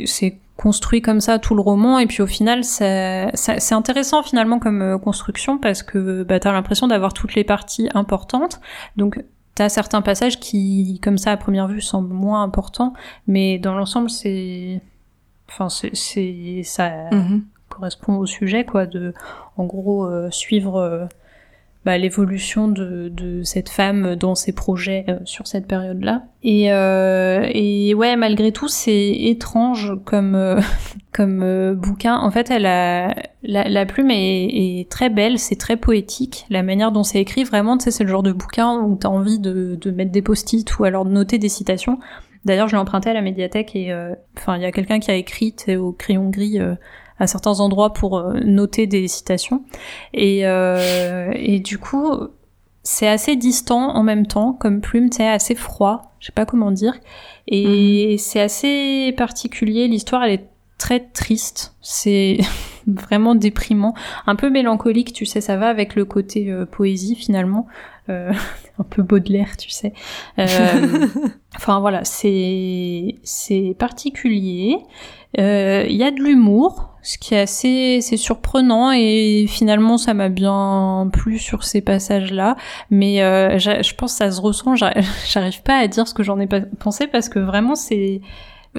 c'est 0.06 0.40
construit 0.62 1.02
comme 1.02 1.22
ça 1.22 1.40
tout 1.40 1.56
le 1.56 1.62
roman 1.62 1.98
et 1.98 2.06
puis 2.06 2.22
au 2.22 2.28
final 2.28 2.64
c'est 2.64 3.74
intéressant 3.74 4.22
finalement 4.22 4.60
comme 4.60 4.82
euh, 4.84 4.98
construction 5.00 5.58
parce 5.58 5.82
que 5.82 6.22
bah, 6.22 6.40
t'as 6.40 6.52
l'impression 6.52 6.88
d'avoir 6.88 7.14
toutes 7.14 7.34
les 7.34 7.44
parties 7.44 7.90
importantes 7.96 8.62
donc 8.96 9.24
t'as 9.56 9.70
certains 9.70 10.04
passages 10.04 10.40
qui 10.40 11.00
comme 11.02 11.18
ça 11.18 11.32
à 11.32 11.38
première 11.38 11.68
vue 11.68 11.82
semblent 11.82 12.14
moins 12.14 12.44
importants 12.44 12.94
mais 13.26 13.58
dans 13.58 13.74
l'ensemble 13.74 14.12
c'est 14.12 14.82
enfin 15.50 15.68
c'est 15.70 16.62
ça 16.64 17.10
mm-hmm. 17.10 17.42
Correspond 17.72 18.18
au 18.18 18.26
sujet 18.26 18.66
quoi 18.66 18.86
de 18.86 19.14
en 19.58 19.66
gros 19.66 20.06
euh, 20.06 20.30
suivre 20.32 20.78
euh, 20.78 21.06
bah, 21.84 21.98
l'évolution 21.98 22.68
de, 22.68 23.10
de, 23.10 23.42
cette 23.42 23.70
femme 23.70 24.16
dans 24.16 24.36
ses 24.36 24.52
projets 24.52 25.04
euh, 25.10 25.18
sur 25.26 25.48
cette 25.48 25.66
période-là. 25.66 26.24
Et, 26.44 26.72
euh, 26.72 27.50
et 27.52 27.96
ouais, 27.96 28.16
malgré 28.16 28.52
tout, 28.52 28.68
c'est 28.68 29.10
étrange 29.10 29.94
comme 30.06 30.36
euh, 30.36 30.62
comme 31.12 31.42
euh, 31.42 31.74
bouquin. 31.74 32.18
En 32.18 32.30
fait, 32.30 32.52
elle 32.52 32.68
a 32.68 33.16
la, 33.42 33.68
la 33.68 33.86
plume 33.88 34.12
est, 34.12 34.46
est, 34.82 34.92
très 34.92 35.10
belle, 35.10 35.40
c'est 35.40 35.56
très 35.56 35.76
poétique. 35.76 36.46
La 36.52 36.62
manière 36.62 36.92
dont 36.92 37.04
c'est 37.04 37.20
écrit, 37.20 37.44
vraiment, 37.44 37.78
tu 37.80 37.86
sais, 37.86 37.92
c'est 37.92 38.04
le 38.04 38.12
genre 38.12 38.24
de 38.24 38.32
bouquin 38.32 38.80
où 38.82 38.96
t'as 38.96 39.10
envie 39.10 39.40
de, 39.40 39.76
de 39.82 39.92
mettre 39.92 40.12
des 40.12 40.22
post-it 40.22 40.78
ou 40.78 40.84
alors 40.84 41.06
de 41.06 41.12
noter 41.12 41.40
des 41.40 41.50
citations. 41.50 41.98
D'ailleurs, 42.46 42.68
je 42.68 42.76
l'ai 42.76 42.82
emprunté 42.82 43.10
à 43.10 43.14
la 43.14 43.22
médiathèque 43.22 43.76
et 43.76 43.94
enfin, 44.36 44.58
il 44.58 44.64
y 44.64 44.66
a 44.66 44.72
quelqu'un 44.72 45.00
qui 45.00 45.12
a 45.12 45.16
écrit 45.16 45.54
au 45.78 45.92
crayon 45.92 46.30
gris 46.30 46.58
à 47.22 47.28
certains 47.28 47.60
endroits 47.60 47.94
pour 47.94 48.18
euh, 48.18 48.40
noter 48.44 48.88
des 48.88 49.08
citations. 49.08 49.64
Et, 50.14 50.48
euh, 50.48 51.32
et 51.36 51.60
du 51.60 51.78
coup, 51.78 52.12
c'est 52.82 53.08
assez 53.08 53.36
distant 53.36 53.96
en 53.96 54.02
même 54.02 54.26
temps, 54.26 54.54
comme 54.54 54.82
plume, 54.82 55.12
c'est 55.12 55.28
assez 55.28 55.54
froid, 55.54 56.14
je 56.20 56.28
sais 56.28 56.32
pas 56.32 56.46
comment 56.46 56.72
dire. 56.72 56.96
Et 57.48 58.14
mhm. 58.14 58.18
c'est 58.18 58.42
assez 58.42 59.14
particulier, 59.16 59.88
l'histoire 59.88 60.24
elle 60.24 60.34
est 60.34 60.48
très 60.80 61.00
triste, 61.00 61.76
c'est 61.82 62.40
vraiment 62.88 63.36
déprimant, 63.36 63.94
un 64.26 64.36
peu 64.36 64.50
mélancolique, 64.50 65.14
tu 65.14 65.28
sais, 65.28 65.42
ça 65.42 65.58
va 65.58 65.68
avec 65.68 65.94
le 65.94 66.06
côté 66.06 66.52
euh, 66.52 66.66
poésie 66.66 67.16
finalement, 67.16 67.68
euh, 68.10 68.34
un 68.80 68.84
peu 68.84 69.04
Baudelaire, 69.04 69.58
tu 69.58 69.70
sais. 69.70 69.94
Euh, 70.40 71.08
enfin 71.56 71.80
voilà, 71.80 72.04
c'est 72.04 73.16
c'est 73.24 73.76
particulier. 73.78 74.78
Il 75.38 75.96
y 75.96 76.04
a 76.04 76.12
de 76.12 76.22
l'humour, 76.22 76.92
ce 77.04 77.18
qui 77.18 77.34
est 77.34 77.40
assez 77.40 78.00
c'est 78.02 78.18
surprenant 78.18 78.92
et 78.92 79.46
finalement 79.48 79.98
ça 79.98 80.14
m'a 80.14 80.30
bien 80.30 81.10
plu 81.12 81.40
sur 81.40 81.64
ces 81.64 81.82
passages 81.82 82.32
là 82.32 82.56
mais 82.90 83.24
euh, 83.24 83.58
je 83.58 83.96
pense 83.96 84.14
que 84.14 84.18
ça 84.18 84.32
se 84.32 84.42
ressent. 84.42 84.76
J'arrive 85.26 85.64
pas 85.64 85.78
à 85.78 85.88
dire 85.88 86.08
ce 86.08 86.14
que 86.14 86.24
j'en 86.24 86.40
ai 86.40 86.48
pensé 86.80 87.08
parce 87.08 87.30
que 87.30 87.40
vraiment 87.40 87.76
c'est 87.76 88.22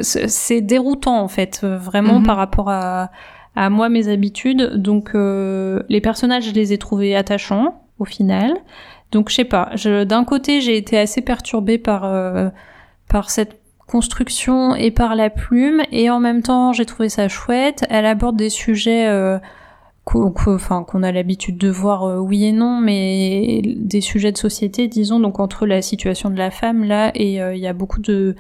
c'est 0.00 0.60
déroutant 0.60 1.20
en 1.20 1.28
fait 1.28 1.64
vraiment 1.64 2.20
mhm. 2.20 2.26
par 2.26 2.36
rapport 2.36 2.70
à 2.70 3.10
à 3.54 3.68
moi 3.70 3.88
mes 3.88 4.08
habitudes. 4.08 4.76
Donc 4.76 5.10
euh, 5.14 5.82
les 5.88 6.00
personnages 6.00 6.44
je 6.44 6.52
les 6.52 6.72
ai 6.72 6.78
trouvés 6.78 7.16
attachants 7.16 7.82
au 7.98 8.04
final. 8.04 8.54
Donc 9.10 9.28
je 9.28 9.34
sais 9.34 9.44
pas. 9.44 9.72
D'un 9.84 10.24
côté 10.24 10.60
j'ai 10.60 10.76
été 10.76 10.98
assez 10.98 11.22
perturbée 11.22 11.78
par 11.78 12.04
euh, 12.04 12.50
par 13.08 13.30
cette 13.30 13.62
construction 13.92 14.74
et 14.74 14.90
par 14.90 15.14
la 15.14 15.28
plume 15.28 15.83
et 15.92 16.09
en 16.09 16.18
même 16.18 16.40
temps 16.40 16.72
j'ai 16.72 16.87
trouvé 16.87 17.11
ça 17.11 17.28
chouette. 17.28 17.85
Elle 17.90 18.07
aborde 18.07 18.37
des 18.37 18.48
sujets 18.48 19.07
euh, 19.07 19.38
qu'on 20.05 21.02
a 21.02 21.12
l'habitude 21.12 21.59
de 21.59 21.68
voir 21.68 22.05
euh, 22.05 22.16
oui 22.16 22.46
et 22.46 22.52
non, 22.52 22.81
mais 22.81 23.61
des 23.76 24.00
sujets 24.00 24.33
de 24.33 24.38
société, 24.38 24.88
disons, 24.88 25.20
donc 25.20 25.38
entre 25.40 25.66
la 25.66 25.83
situation 25.83 26.31
de 26.31 26.38
la 26.38 26.50
femme 26.50 26.85
là 26.85 27.12
et 27.14 27.42
euh, 27.42 27.55
il 27.55 27.61
y 27.61 27.66
a 27.66 27.74
beaucoup 27.74 28.00
de 28.00 28.35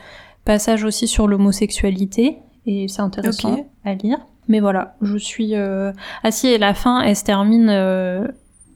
passages 0.46 0.84
aussi 0.84 1.06
sur 1.06 1.28
l'homosexualité 1.28 2.38
et 2.64 2.88
c'est 2.88 3.02
intéressant 3.02 3.66
à 3.84 3.92
lire. 3.92 4.26
Mais 4.48 4.58
voilà, 4.58 4.96
je 5.02 5.18
suis... 5.18 5.54
Ah 5.54 6.30
si, 6.30 6.48
et 6.48 6.58
la 6.58 6.74
fin, 6.74 7.00
elle 7.02 7.14
se 7.14 7.24
termine 7.24 7.68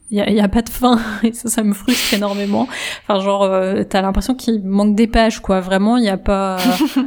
il 0.09 0.17
y 0.17 0.39
a, 0.39 0.47
pas 0.47 0.61
de 0.61 0.69
fin. 0.69 0.99
Et 1.23 1.33
ça 1.33 1.49
ça 1.49 1.63
me 1.63 1.73
frustre 1.73 2.13
énormément. 2.13 2.67
Enfin 3.03 3.19
genre 3.19 3.43
euh, 3.43 3.83
t'as 3.83 4.01
l'impression 4.01 4.35
qu'il 4.35 4.63
manque 4.63 4.95
des 4.95 5.07
pages 5.07 5.41
quoi. 5.41 5.59
Vraiment 5.59 5.97
il 5.97 6.05
y 6.05 6.09
a 6.09 6.17
pas 6.17 6.57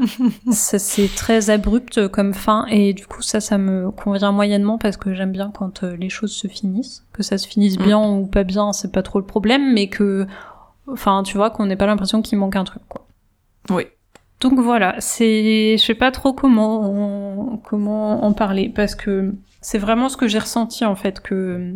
c'est 0.50 1.14
très 1.14 1.50
abrupt 1.50 2.08
comme 2.08 2.34
fin. 2.34 2.66
Et 2.70 2.92
du 2.92 3.06
coup 3.06 3.22
ça 3.22 3.40
ça 3.40 3.56
me 3.56 3.90
convient 3.90 4.32
moyennement 4.32 4.76
parce 4.76 4.96
que 4.96 5.14
j'aime 5.14 5.32
bien 5.32 5.50
quand 5.50 5.82
euh, 5.82 5.96
les 5.96 6.10
choses 6.10 6.32
se 6.32 6.46
finissent. 6.46 7.06
Que 7.12 7.22
ça 7.22 7.38
se 7.38 7.48
finisse 7.48 7.78
mm. 7.78 7.82
bien 7.82 8.00
ou 8.00 8.26
pas 8.26 8.44
bien 8.44 8.72
c'est 8.72 8.92
pas 8.92 9.02
trop 9.02 9.18
le 9.18 9.26
problème. 9.26 9.72
Mais 9.72 9.88
que 9.88 10.26
enfin 10.86 11.22
tu 11.22 11.36
vois 11.36 11.50
qu'on 11.50 11.66
n'ait 11.66 11.76
pas 11.76 11.86
l'impression 11.86 12.20
qu'il 12.20 12.36
manque 12.38 12.56
un 12.56 12.64
truc 12.64 12.82
quoi. 12.88 13.06
Oui. 13.70 13.84
Donc 14.40 14.58
voilà 14.58 14.96
c'est 14.98 15.76
je 15.78 15.82
sais 15.82 15.94
pas 15.94 16.10
trop 16.10 16.34
comment 16.34 17.58
comment 17.64 18.24
en 18.24 18.32
parler. 18.34 18.68
Parce 18.68 18.94
que 18.94 19.32
c'est 19.62 19.78
vraiment 19.78 20.10
ce 20.10 20.18
que 20.18 20.28
j'ai 20.28 20.38
ressenti 20.38 20.84
en 20.84 20.96
fait 20.96 21.20
que 21.20 21.74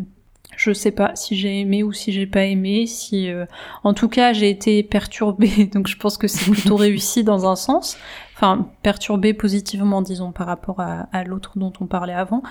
je 0.56 0.72
sais 0.72 0.90
pas 0.90 1.12
si 1.14 1.36
j'ai 1.36 1.60
aimé 1.60 1.82
ou 1.82 1.92
si 1.92 2.12
j'ai 2.12 2.26
pas 2.26 2.44
aimé. 2.44 2.86
Si, 2.86 3.30
euh, 3.30 3.46
en 3.82 3.94
tout 3.94 4.08
cas, 4.08 4.32
j'ai 4.32 4.50
été 4.50 4.82
perturbée, 4.82 5.66
donc 5.72 5.86
je 5.86 5.96
pense 5.96 6.16
que 6.16 6.28
c'est 6.28 6.50
plutôt 6.50 6.76
réussi 6.76 7.24
dans 7.24 7.48
un 7.50 7.56
sens. 7.56 7.96
Enfin, 8.34 8.68
perturbée 8.82 9.32
positivement, 9.32 10.02
disons, 10.02 10.32
par 10.32 10.46
rapport 10.46 10.80
à, 10.80 11.08
à 11.12 11.24
l'autre 11.24 11.52
dont 11.56 11.72
on 11.80 11.86
parlait 11.86 12.14
avant. 12.14 12.42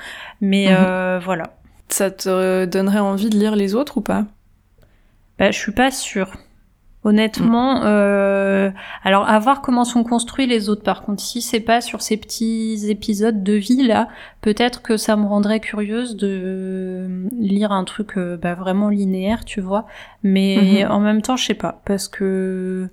Mais 0.42 0.68
mhm. 0.68 0.78
euh, 0.80 1.20
voilà. 1.24 1.56
Ça 1.90 2.10
te 2.10 2.66
donnerait 2.66 3.00
envie 3.00 3.30
de 3.30 3.38
lire 3.38 3.56
les 3.56 3.76
autres 3.76 3.98
ou 3.98 4.02
pas? 4.02 4.26
Bah, 5.38 5.52
je 5.52 5.60
suis 5.60 5.74
pas 5.74 5.92
sûre. 5.92 6.32
Honnêtement, 7.06 7.82
mm. 7.82 7.84
euh, 7.84 8.72
alors 9.04 9.28
à 9.28 9.38
voir 9.38 9.62
comment 9.62 9.84
sont 9.84 10.04
construits 10.06 10.48
les 10.48 10.70
autres. 10.70 10.84
Par 10.84 11.02
contre, 11.02 11.22
si 11.22 11.42
c'est 11.42 11.60
pas 11.60 11.82
sur 11.82 12.02
ces 12.02 12.16
petits 12.16 12.90
épisodes 12.90 13.44
de 13.44 13.54
vie 13.54 13.84
là, 13.84 14.08
peut-être 14.40 14.82
que 14.82 14.96
ça 14.96 15.18
me 15.18 15.26
rendrait 15.26 15.60
curieuse 15.60 16.16
de 16.16 17.28
lire 17.38 17.74
un 17.74 17.84
truc 17.84 18.18
euh, 18.18 18.38
bah, 18.38 18.54
vraiment 18.54 18.88
linéaire, 18.88 19.44
tu 19.44 19.60
vois. 19.60 19.86
Mais 20.24 20.56
mm-hmm. 20.56 20.88
en 20.88 21.00
même 21.02 21.22
temps, 21.22 21.36
je 21.36 21.46
sais 21.46 21.54
pas, 21.56 21.82
parce 21.86 22.08
que 22.08 22.88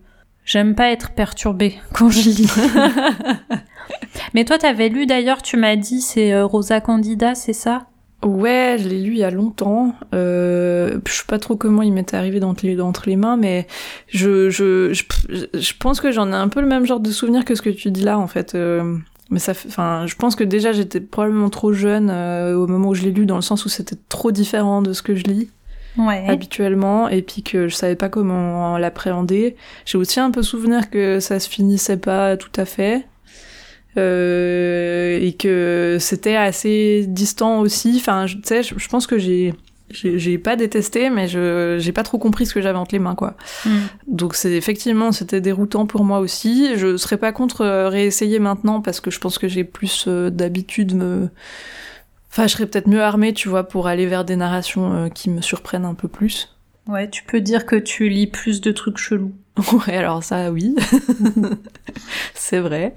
j'aime 0.44 0.74
pas 0.74 0.90
être 0.90 1.12
perturbée 1.12 1.76
quand 1.94 2.10
je 2.10 2.30
lis. 2.30 2.52
Mais 4.34 4.44
toi, 4.44 4.58
t'avais 4.58 4.88
lu 4.88 5.06
d'ailleurs, 5.06 5.42
tu 5.42 5.56
m'as 5.56 5.76
dit, 5.76 6.00
c'est 6.00 6.32
euh, 6.32 6.46
Rosa 6.46 6.80
Candida, 6.80 7.34
c'est 7.34 7.52
ça? 7.52 7.89
Ouais, 8.22 8.76
je 8.78 8.88
l'ai 8.88 9.00
lu 9.00 9.12
il 9.12 9.18
y 9.18 9.24
a 9.24 9.30
longtemps. 9.30 9.94
Euh, 10.14 10.98
je 11.06 11.12
sais 11.12 11.24
pas 11.26 11.38
trop 11.38 11.56
comment 11.56 11.82
il 11.82 11.92
m'était 11.92 12.16
arrivé 12.16 12.38
d'entre 12.38 12.66
les, 12.66 12.78
entre 12.80 13.08
les 13.08 13.16
mains, 13.16 13.38
mais 13.38 13.66
je, 14.08 14.50
je, 14.50 14.92
je, 14.92 15.72
pense 15.78 16.00
que 16.02 16.12
j'en 16.12 16.30
ai 16.30 16.36
un 16.36 16.48
peu 16.48 16.60
le 16.60 16.66
même 16.66 16.84
genre 16.84 17.00
de 17.00 17.10
souvenir 17.10 17.46
que 17.46 17.54
ce 17.54 17.62
que 17.62 17.70
tu 17.70 17.90
dis 17.90 18.02
là, 18.02 18.18
en 18.18 18.26
fait. 18.26 18.54
Euh, 18.54 18.98
mais 19.30 19.38
ça, 19.38 19.52
enfin, 19.52 20.04
je 20.06 20.16
pense 20.16 20.36
que 20.36 20.44
déjà 20.44 20.72
j'étais 20.72 21.00
probablement 21.00 21.48
trop 21.48 21.72
jeune 21.72 22.10
euh, 22.10 22.54
au 22.56 22.66
moment 22.66 22.90
où 22.90 22.94
je 22.94 23.04
l'ai 23.04 23.12
lu, 23.12 23.24
dans 23.24 23.36
le 23.36 23.42
sens 23.42 23.64
où 23.64 23.70
c'était 23.70 23.96
trop 24.10 24.32
différent 24.32 24.82
de 24.82 24.92
ce 24.92 25.02
que 25.02 25.14
je 25.14 25.24
lis. 25.24 25.50
Ouais. 25.98 26.24
habituellement 26.28 27.08
et 27.08 27.20
puis 27.20 27.42
que 27.42 27.66
je 27.66 27.74
savais 27.74 27.96
pas 27.96 28.08
comment 28.08 28.78
l'appréhender. 28.78 29.56
J'ai 29.86 29.98
aussi 29.98 30.20
un 30.20 30.30
peu 30.30 30.40
souvenir 30.40 30.88
que 30.88 31.18
ça 31.18 31.40
se 31.40 31.48
finissait 31.48 31.96
pas 31.96 32.36
tout 32.36 32.52
à 32.56 32.64
fait 32.64 33.08
et 33.96 35.36
que 35.38 35.98
c'était 36.00 36.36
assez 36.36 37.04
distant 37.08 37.60
aussi. 37.60 37.94
Enfin, 37.96 38.26
tu 38.26 38.38
sais, 38.44 38.62
je, 38.62 38.88
pense 38.88 39.06
que 39.06 39.18
j'ai 39.18 39.54
j'ai 39.90 40.38
pas 40.38 40.54
détesté, 40.56 41.10
mais 41.10 41.26
je 41.26 41.76
j'ai 41.78 41.92
pas 41.92 42.04
trop 42.04 42.18
compris 42.18 42.46
ce 42.46 42.54
que 42.54 42.60
j'avais 42.60 42.78
entre 42.78 42.94
les 42.94 43.00
mains, 43.00 43.14
quoi. 43.14 43.34
Mm. 43.64 43.70
Donc 44.06 44.34
c'est 44.34 44.52
effectivement 44.52 45.12
c'était 45.12 45.40
déroutant 45.40 45.86
pour 45.86 46.04
moi 46.04 46.20
aussi. 46.20 46.76
Je 46.76 46.96
serais 46.96 47.18
pas 47.18 47.32
contre 47.32 47.62
euh, 47.62 47.88
réessayer 47.88 48.38
maintenant 48.38 48.80
parce 48.80 49.00
que 49.00 49.10
je 49.10 49.18
pense 49.18 49.38
que 49.38 49.48
j'ai 49.48 49.64
plus 49.64 50.04
euh, 50.06 50.30
d'habitude 50.30 50.94
me 50.94 51.28
Enfin, 52.30 52.46
je 52.46 52.52
serais 52.52 52.66
peut-être 52.66 52.86
mieux 52.86 53.02
armée, 53.02 53.34
tu 53.34 53.48
vois, 53.48 53.64
pour 53.64 53.88
aller 53.88 54.06
vers 54.06 54.24
des 54.24 54.36
narrations 54.36 54.92
euh, 54.92 55.08
qui 55.08 55.30
me 55.30 55.40
surprennent 55.40 55.84
un 55.84 55.94
peu 55.94 56.06
plus. 56.06 56.54
Ouais, 56.90 57.08
tu 57.08 57.22
peux 57.22 57.40
dire 57.40 57.66
que 57.66 57.76
tu 57.76 58.08
lis 58.08 58.26
plus 58.26 58.60
de 58.60 58.72
trucs 58.72 58.98
chelous. 58.98 59.32
Ouais, 59.86 59.96
alors 59.96 60.22
ça, 60.22 60.50
oui, 60.50 60.74
c'est 62.34 62.60
vrai. 62.60 62.94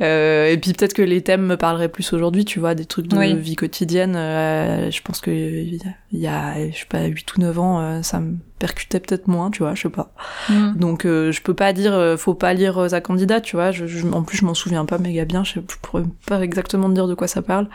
Euh, 0.00 0.48
et 0.48 0.58
puis 0.58 0.72
peut-être 0.72 0.94
que 0.94 1.02
les 1.02 1.22
thèmes 1.22 1.46
me 1.46 1.56
parleraient 1.56 1.88
plus 1.88 2.12
aujourd'hui, 2.12 2.44
tu 2.44 2.58
vois, 2.58 2.74
des 2.74 2.84
trucs 2.84 3.06
de 3.06 3.36
vie 3.36 3.56
quotidienne. 3.56 4.16
Euh, 4.16 4.90
je 4.90 5.02
pense 5.02 5.20
que 5.20 5.30
il 5.30 5.78
y 6.12 6.26
a, 6.26 6.70
je 6.70 6.76
sais 6.76 6.86
pas, 6.88 7.04
8 7.04 7.36
ou 7.36 7.40
9 7.40 7.58
ans, 7.58 7.80
euh, 7.80 8.02
ça 8.02 8.20
me 8.20 8.36
percutait 8.58 9.00
peut-être 9.00 9.28
moins, 9.28 9.50
tu 9.50 9.62
vois, 9.62 9.74
je 9.74 9.82
sais 9.82 9.88
pas. 9.88 10.12
Mm. 10.48 10.76
Donc 10.76 11.04
euh, 11.04 11.32
je 11.32 11.40
peux 11.42 11.54
pas 11.54 11.72
dire, 11.72 12.16
faut 12.18 12.34
pas 12.34 12.54
lire 12.54 12.90
sa 12.90 13.00
candidate, 13.00 13.44
tu 13.44 13.56
vois. 13.56 13.70
Je, 13.70 14.06
en 14.08 14.22
plus, 14.22 14.38
je 14.38 14.44
m'en 14.44 14.54
souviens 14.54 14.84
pas 14.84 14.98
méga 14.98 15.24
bien, 15.24 15.44
je, 15.44 15.54
je, 15.54 15.76
pourrais 15.82 16.04
pas 16.26 16.40
exactement 16.40 16.88
dire 16.88 17.06
de 17.06 17.14
quoi 17.14 17.28
ça 17.28 17.42
parle. 17.42 17.68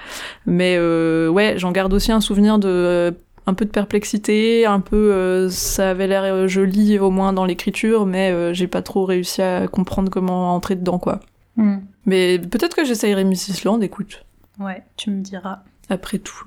Mais 0.46 0.78
ouais, 0.80 1.56
j'en 1.58 1.72
garde 1.72 1.94
aussi 1.94 2.12
un 2.12 2.22
souvenir 2.22 2.60
de 2.60 3.16
un 3.48 3.54
peu 3.54 3.66
de 3.66 3.70
perplexité, 3.70 4.66
un 4.66 4.80
peu 4.80 5.14
euh, 5.14 5.50
ça 5.50 5.92
avait 5.92 6.08
l'air 6.08 6.24
euh, 6.24 6.48
joli 6.48 6.98
au 7.00 7.12
moins 7.12 7.34
dans 7.34 7.46
l'écriture, 7.46 8.06
mais 8.06 8.32
euh, 8.32 8.54
j'ai 8.54 8.68
pas 8.68 8.82
trop 8.82 9.06
réussi 9.06 9.42
à 9.42 9.68
comprendre 9.68 10.10
comment 10.10 10.56
entrer 10.56 10.76
dedans 10.76 11.00
quoi. 11.00 11.20
Hmm. 11.56 11.78
Mais 12.06 12.40
peut-être 12.40 12.76
que 12.76 12.84
j'essayerai 12.84 13.24
Mrs. 13.24 13.64
Land, 13.66 13.82
écoute. 13.82 14.26
Ouais, 14.60 14.84
tu 14.98 15.10
me 15.10 15.22
diras. 15.22 15.60
Après 15.90 16.18
tout. 16.18 16.44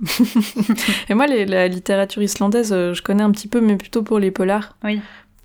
et 1.08 1.14
moi, 1.14 1.26
la 1.28 1.68
littérature 1.68 2.22
islandaise, 2.22 2.70
je 2.70 3.02
connais 3.02 3.22
un 3.22 3.30
petit 3.30 3.46
peu, 3.46 3.60
mais 3.60 3.76
plutôt 3.76 4.02
pour 4.02 4.18
les 4.18 4.32
polars. 4.32 4.76
Oui. 4.82 5.00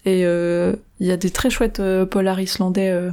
Et 0.05 0.21
il 0.21 1.07
y 1.07 1.11
a 1.11 1.17
des 1.17 1.29
très 1.29 1.49
chouettes 1.49 1.81
polars 2.09 2.39
islandais 2.39 3.11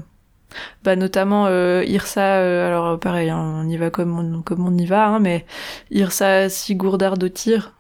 bah 0.84 0.96
notamment 0.96 1.46
euh, 1.46 1.84
Irsa, 1.86 2.38
euh, 2.38 2.66
alors 2.66 2.98
pareil, 2.98 3.30
hein, 3.30 3.62
on 3.64 3.68
y 3.68 3.76
va 3.76 3.90
comme 3.90 4.18
on, 4.18 4.42
comme 4.42 4.66
on 4.66 4.76
y 4.76 4.86
va, 4.86 5.06
hein, 5.06 5.18
mais 5.20 5.44
Irsa 5.90 6.48
Sigurdardottir, 6.48 7.74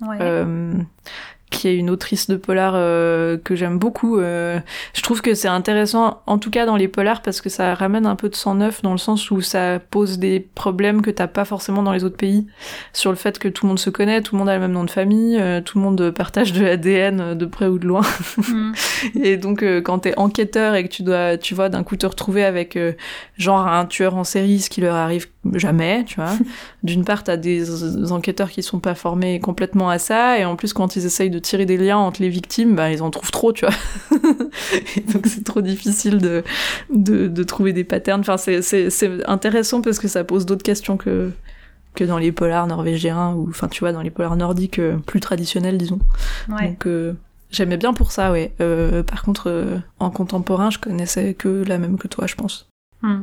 Ouais. 0.00 0.18
euh, 0.20 0.74
qui 1.50 1.68
est 1.68 1.76
une 1.76 1.88
autrice 1.88 2.28
de 2.28 2.36
polar 2.36 2.72
euh, 2.74 3.38
que 3.38 3.54
j'aime 3.54 3.78
beaucoup. 3.78 4.18
euh, 4.18 4.58
je 4.92 5.02
trouve 5.02 5.22
que 5.22 5.34
c'est 5.34 5.48
intéressant, 5.48 6.22
en 6.26 6.38
tout 6.38 6.50
cas 6.50 6.66
dans 6.66 6.76
les 6.76 6.88
polars, 6.88 7.22
parce 7.22 7.40
que 7.40 7.48
ça 7.48 7.74
ramène 7.74 8.06
un 8.06 8.16
peu 8.16 8.28
de 8.28 8.34
sang 8.34 8.56
neuf 8.56 8.82
dans 8.82 8.92
le 8.92 8.98
sens 8.98 9.30
où 9.30 9.40
ça 9.40 9.78
pose 9.78 10.18
des 10.18 10.40
problèmes 10.40 11.00
que 11.00 11.10
t'as 11.10 11.28
pas 11.28 11.44
forcément 11.44 11.82
dans 11.82 11.92
les 11.92 12.02
autres 12.02 12.16
pays, 12.16 12.46
sur 12.92 13.10
le 13.10 13.16
fait 13.16 13.38
que 13.38 13.48
tout 13.48 13.66
le 13.66 13.68
monde 13.68 13.78
se 13.78 13.90
connaît, 13.90 14.20
tout 14.20 14.34
le 14.34 14.40
monde 14.40 14.48
a 14.48 14.54
le 14.54 14.60
même 14.60 14.72
nom 14.72 14.84
de 14.84 14.90
famille, 14.90 15.38
euh, 15.40 15.60
tout 15.60 15.78
le 15.78 15.84
monde 15.84 16.10
partage 16.10 16.52
de 16.52 16.64
l'ADN 16.64 17.34
de 17.34 17.46
près 17.46 17.66
ou 17.66 17.78
de 17.78 17.86
loin. 17.86 18.02
Mm. 18.36 18.72
Et 19.22 19.36
donc 19.36 19.64
quand 19.84 20.00
t'es 20.00 20.18
enquêteur 20.18 20.74
et 20.74 20.82
que 20.84 20.88
tu 20.92 21.02
dois, 21.02 21.36
tu 21.36 21.54
vois, 21.54 21.68
d'un 21.68 21.84
coup 21.84 21.96
te 21.96 22.06
retrouver 22.06 22.44
avec 22.44 22.78
genre 23.36 23.66
un 23.66 23.86
tueur 23.86 24.16
en 24.16 24.24
série, 24.24 24.60
ce 24.60 24.70
qui 24.70 24.80
leur 24.80 24.96
arrive 24.96 25.28
jamais, 25.54 26.04
tu 26.04 26.16
vois. 26.16 26.32
D'une 26.82 27.04
part, 27.04 27.24
t'as 27.24 27.36
des, 27.36 27.60
des 27.60 28.12
enquêteurs 28.12 28.50
qui 28.50 28.62
sont 28.62 28.80
pas 28.80 28.94
formés 28.94 29.40
complètement 29.40 29.90
à 29.90 29.98
ça, 29.98 30.38
et 30.38 30.44
en 30.44 30.56
plus 30.56 30.72
quand 30.72 30.96
ils 30.96 31.06
essayent 31.06 31.30
de 31.30 31.38
tirer 31.38 31.66
des 31.66 31.76
liens 31.76 31.98
entre 31.98 32.22
les 32.22 32.28
victimes, 32.28 32.74
bah 32.74 32.90
ils 32.90 33.02
en 33.02 33.10
trouvent 33.10 33.30
trop, 33.30 33.52
tu 33.52 33.66
vois. 33.66 33.74
et 34.96 35.00
donc 35.00 35.26
c'est 35.26 35.44
trop 35.44 35.60
difficile 35.60 36.18
de, 36.18 36.42
de, 36.92 37.28
de 37.28 37.42
trouver 37.42 37.72
des 37.72 37.84
patterns. 37.84 38.20
Enfin 38.20 38.36
c'est 38.36 38.62
c'est 38.62 38.90
c'est 38.90 39.24
intéressant 39.26 39.80
parce 39.80 39.98
que 39.98 40.08
ça 40.08 40.24
pose 40.24 40.46
d'autres 40.46 40.62
questions 40.62 40.96
que 40.96 41.30
que 41.94 42.04
dans 42.04 42.18
les 42.18 42.32
polars 42.32 42.66
norvégiens 42.66 43.34
ou 43.34 43.48
enfin 43.48 43.68
tu 43.68 43.80
vois 43.80 43.92
dans 43.92 44.02
les 44.02 44.10
polars 44.10 44.34
nordiques 44.34 44.80
euh, 44.80 44.96
plus 45.06 45.20
traditionnels 45.20 45.78
disons. 45.78 46.00
Ouais. 46.48 46.68
Donc 46.68 46.86
euh, 46.86 47.14
j'aimais 47.54 47.76
bien 47.76 47.94
pour 47.94 48.12
ça, 48.12 48.32
ouais. 48.32 48.52
Euh, 48.60 49.02
par 49.02 49.22
contre, 49.22 49.48
euh, 49.48 49.78
en 49.98 50.10
contemporain, 50.10 50.70
je 50.70 50.78
connaissais 50.78 51.34
que 51.34 51.64
la 51.66 51.78
même 51.78 51.98
que 51.98 52.08
toi, 52.08 52.26
je 52.26 52.34
pense. 52.34 52.68
Mm. 53.02 53.22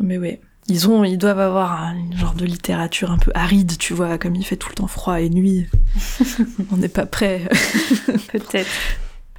Mais 0.00 0.18
ouais. 0.18 0.40
Ils 0.68 0.88
ont, 0.88 1.02
ils 1.02 1.18
doivent 1.18 1.40
avoir 1.40 1.82
un 1.82 1.96
genre 2.16 2.34
de 2.34 2.44
littérature 2.44 3.10
un 3.10 3.18
peu 3.18 3.32
aride, 3.34 3.76
tu 3.78 3.92
vois, 3.92 4.18
comme 4.18 4.36
il 4.36 4.44
fait 4.44 4.56
tout 4.56 4.68
le 4.68 4.74
temps 4.76 4.86
froid 4.86 5.20
et 5.20 5.28
nuit. 5.28 5.66
On 6.72 6.76
n'est 6.76 6.88
pas 6.88 7.06
prêt. 7.06 7.48
Peut-être. 8.32 8.68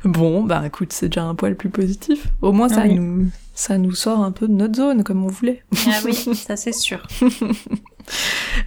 Bon, 0.04 0.44
bah 0.44 0.64
écoute, 0.66 0.92
c'est 0.94 1.10
déjà 1.10 1.24
un 1.24 1.36
poil 1.36 1.56
plus 1.56 1.70
positif. 1.70 2.28
Au 2.42 2.52
moins, 2.52 2.68
ça 2.70 2.82
Oui. 2.84 2.96
nous, 2.96 3.30
ça 3.54 3.78
nous 3.78 3.94
sort 3.94 4.24
un 4.24 4.32
peu 4.32 4.48
de 4.48 4.54
notre 4.54 4.76
zone, 4.76 5.04
comme 5.04 5.24
on 5.24 5.28
voulait. 5.30 5.64
Ah 5.88 6.00
oui, 6.04 6.14
ça 6.14 6.56
c'est 6.56 6.74
sûr. 6.74 7.06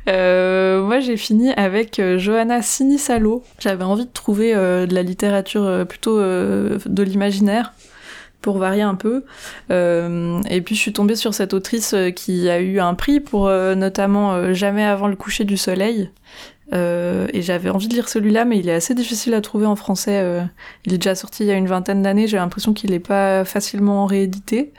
Euh, 0.09 0.83
moi, 0.83 1.01
j'ai 1.01 1.17
fini 1.17 1.51
avec 1.55 1.99
euh, 1.99 2.19
Johanna 2.19 2.63
Sinisalo. 2.63 3.43
J'avais 3.59 3.85
envie 3.85 4.05
de 4.07 4.11
trouver 4.11 4.55
euh, 4.55 4.87
de 4.87 4.95
la 4.95 5.03
littérature 5.03 5.85
plutôt 5.89 6.19
euh, 6.19 6.79
de 6.87 7.03
l'imaginaire 7.03 7.73
pour 8.45 8.59
varier 8.59 8.83
un 8.83 8.95
peu. 8.95 9.25
Euh, 9.71 10.39
et 10.51 10.61
puis, 10.61 10.75
je 10.75 10.81
suis 10.81 10.93
tombée 10.93 11.17
sur 11.17 11.33
cette 11.33 11.55
autrice 11.55 11.95
euh, 11.95 12.11
qui 12.11 12.51
a 12.51 12.61
eu 12.61 12.79
un 12.79 12.93
prix 12.93 13.19
pour 13.19 13.49
euh, 13.49 13.75
notamment 13.75 14.53
Jamais 14.53 14.85
avant 14.85 15.09
le 15.09 15.17
coucher 15.17 15.45
du 15.45 15.57
soleil. 15.57 16.11
Et 16.73 17.41
j'avais 17.41 17.71
envie 17.71 17.89
de 17.89 17.95
lire 17.95 18.09
celui-là, 18.09 18.45
mais 18.45 18.59
il 18.59 18.69
est 18.69 18.75
assez 18.75 18.95
difficile 18.95 19.33
à 19.35 19.41
trouver 19.41 19.65
en 19.65 19.77
français. 19.77 20.43
il 20.85 20.93
est 20.93 20.99
déjà 20.99 21.15
sorti 21.15 21.45
il 21.45 21.47
y 21.47 21.53
a 21.53 21.55
une 21.55 21.69
vingtaine 21.69 22.03
d'années. 22.03 22.27
J'ai 22.27 22.37
l'impression 22.37 22.75
qu'il 22.75 22.91
n'est 22.91 22.99
pas 22.99 23.45
facilement 23.45 24.07
réédité 24.07 24.73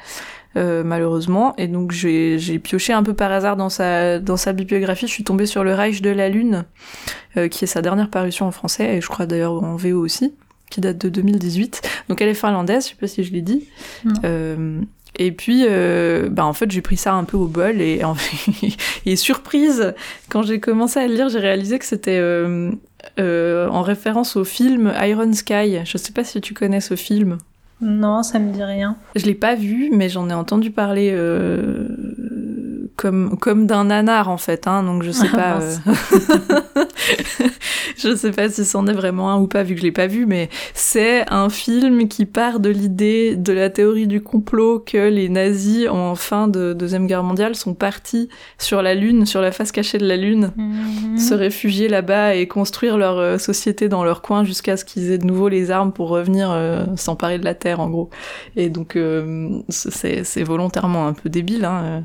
malheureusement. 0.56 1.56
Et 1.58 1.68
donc 1.68 1.92
j'ai 1.92 2.60
pioché 2.60 2.92
un 2.92 3.04
peu 3.04 3.14
par 3.14 3.32
hasard 3.32 3.56
dans 3.56 3.70
sa, 3.70 4.20
dans 4.20 4.38
sa 4.38 4.52
bibliographie. 4.52 5.08
Je 5.08 5.14
suis 5.14 5.24
tombée 5.24 5.46
sur 5.46 5.64
Le 5.64 5.74
Reich 5.74 6.02
de 6.02 6.10
la 6.10 6.28
Lune, 6.28 6.66
qui 7.50 7.64
est 7.64 7.68
sa 7.68 7.82
dernière 7.82 8.10
parution 8.10 8.46
en 8.46 8.52
français, 8.52 8.98
et 8.98 9.02
je 9.02 9.08
crois 9.08 9.26
d'ailleurs 9.26 9.64
en 9.64 9.76
VO 9.78 10.04
aussi, 10.04 10.34
qui 10.70 10.82
date 10.82 10.98
de 10.98 11.10
2018. 11.10 11.82
Donc 12.10 12.22
elle 12.22 12.30
est 12.30 12.34
finlandaise, 12.34 12.86
je 12.86 12.90
sais 12.90 12.96
pas 13.00 13.08
si 13.08 13.24
je 13.24 13.32
l'ai 13.32 13.42
dit. 13.42 13.68
Euh, 14.24 14.82
et 15.18 15.32
puis, 15.32 15.64
euh, 15.68 16.28
bah 16.30 16.46
en 16.46 16.52
fait, 16.52 16.70
j'ai 16.72 16.82
pris 16.82 16.98
ça 16.98 17.14
un 17.14 17.24
peu 17.24 17.38
au 17.38 17.48
bol 17.48 17.80
et, 17.80 18.04
en- 18.04 18.16
et 19.06 19.16
surprise, 19.16 19.94
quand 20.30 20.42
j'ai 20.44 20.60
commencé 20.60 21.00
à 21.00 21.08
le 21.08 21.14
lire, 21.14 21.30
j'ai 21.30 21.40
réalisé 21.40 21.80
que 21.80 21.86
c'était 21.86 22.18
euh, 22.20 22.72
euh, 23.20 23.70
en 23.70 23.82
référence 23.82 24.36
au 24.36 24.44
film 24.44 24.92
Iron 25.02 25.32
Sky. 25.32 25.80
Je 25.86 25.98
sais 25.98 26.12
pas 26.12 26.24
si 26.26 26.42
tu 26.42 26.54
connais 26.54 26.82
ce 26.82 26.96
film. 26.96 27.38
Non, 27.82 28.24
ça 28.24 28.40
me 28.40 28.52
dit 28.52 28.64
rien. 28.64 28.98
Je 29.16 29.26
l'ai 29.26 29.36
pas 29.36 29.56
vu, 29.56 29.90
mais 29.94 30.10
j'en 30.10 30.30
ai 30.30 30.34
entendu 30.34 30.72
parler 30.72 31.12
comme 32.96 33.38
comme 33.38 33.68
d'un 33.68 33.86
nanar 33.86 34.30
en 34.30 34.38
fait, 34.38 34.68
hein, 34.68 34.84
donc 34.84 35.04
je 35.04 35.12
sais 35.12 35.28
Ah, 35.34 35.36
pas. 35.36 35.60
euh, 35.62 35.76
je 37.98 38.16
sais 38.16 38.32
pas 38.32 38.50
si 38.50 38.66
c'en 38.66 38.88
est 38.88 38.94
vraiment 38.94 39.32
un 39.32 39.38
ou 39.40 39.48
pas 39.48 39.64
vu 39.64 39.74
que 39.76 39.82
je 39.82 39.86
l'ai 39.86 39.92
pas 39.92 40.08
vu, 40.08 40.26
mais 40.26 40.50
c'est 40.74 41.26
un 41.32 41.50
film 41.50 42.08
qui 42.08 42.26
part 42.26 42.60
de 42.60 42.70
l'idée 42.70 43.36
de 43.36 43.54
la 43.54 43.70
théorie 43.70 44.08
du 44.08 44.22
complot 44.22 44.80
que 44.80 45.10
les 45.10 45.30
nazis 45.30 45.88
en 45.90 46.16
fin 46.16 46.48
de 46.48 46.74
deuxième 46.74 47.08
guerre 47.08 47.24
mondiale 47.24 47.56
sont 47.56 47.74
partis 47.74 48.30
sur 48.58 48.82
la 48.82 48.96
lune, 48.96 49.26
sur 49.26 49.42
la 49.42 49.52
face 49.52 49.72
cachée 49.72 49.98
de 49.98 50.08
la 50.08 50.18
lune 50.18 50.52
Mhm. 50.58 51.18
se 51.18 51.34
réfugier 51.34 51.88
là-bas 51.88 52.36
et 52.36 52.48
construire 52.48 52.98
leur 52.98 53.18
euh, 53.18 53.38
société 53.38 53.90
dans 53.90 54.04
leur 54.04 54.22
coin 54.22 54.44
jusqu'à 54.44 54.78
ce 54.78 54.86
qu'ils 54.86 55.12
aient 55.12 55.18
de 55.18 55.26
nouveau 55.26 55.48
les 55.50 55.72
armes 55.72 55.92
pour 55.92 56.10
revenir 56.10 56.50
euh, 56.52 56.86
s'emparer 56.96 57.40
de 57.40 57.46
la 57.46 57.54
terre 57.54 57.80
en 57.80 57.90
gros. 57.90 58.10
Et 58.56 58.70
donc 58.70 58.98
c'est 59.70 60.24
c'est 60.24 60.44
volontairement 60.44 61.08
un 61.08 61.14
peu 61.14 61.30
débile. 61.30 61.66
Hein. 61.66 62.04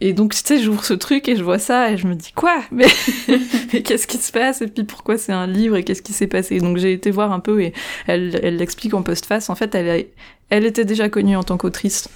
Et 0.00 0.12
donc 0.12 0.32
tu 0.32 0.40
sais 0.44 0.58
j'ouvre 0.60 0.84
ce 0.84 0.94
truc 0.94 1.28
et 1.28 1.34
je 1.34 1.42
vois 1.42 1.58
ça 1.58 1.90
et 1.90 1.96
je 1.96 2.06
me 2.06 2.14
dis 2.14 2.30
quoi? 2.32 2.60
Mais, 2.70 2.86
mais 3.72 3.82
qu'est-ce 3.82 4.06
qui 4.06 4.18
se 4.18 4.30
passe? 4.30 4.62
Et 4.62 4.68
puis 4.68 4.84
pourquoi 4.84 5.18
c'est 5.18 5.32
un 5.32 5.46
livre 5.48 5.76
et 5.76 5.82
qu'est-ce 5.82 6.02
qui 6.02 6.12
s'est 6.12 6.28
passé? 6.28 6.58
Donc 6.60 6.76
j'ai 6.78 6.92
été 6.92 7.10
voir 7.10 7.32
un 7.32 7.40
peu 7.40 7.60
et 7.62 7.72
elle 8.06 8.38
elle 8.42 8.56
l'explique 8.56 8.94
en 8.94 9.02
postface. 9.02 9.50
En 9.50 9.54
fait 9.56 9.74
elle 9.74 9.90
a- 9.90 10.04
elle 10.50 10.64
était 10.66 10.84
déjà 10.84 11.08
connue 11.08 11.36
en 11.36 11.42
tant 11.42 11.56
qu'autrice. 11.58 12.08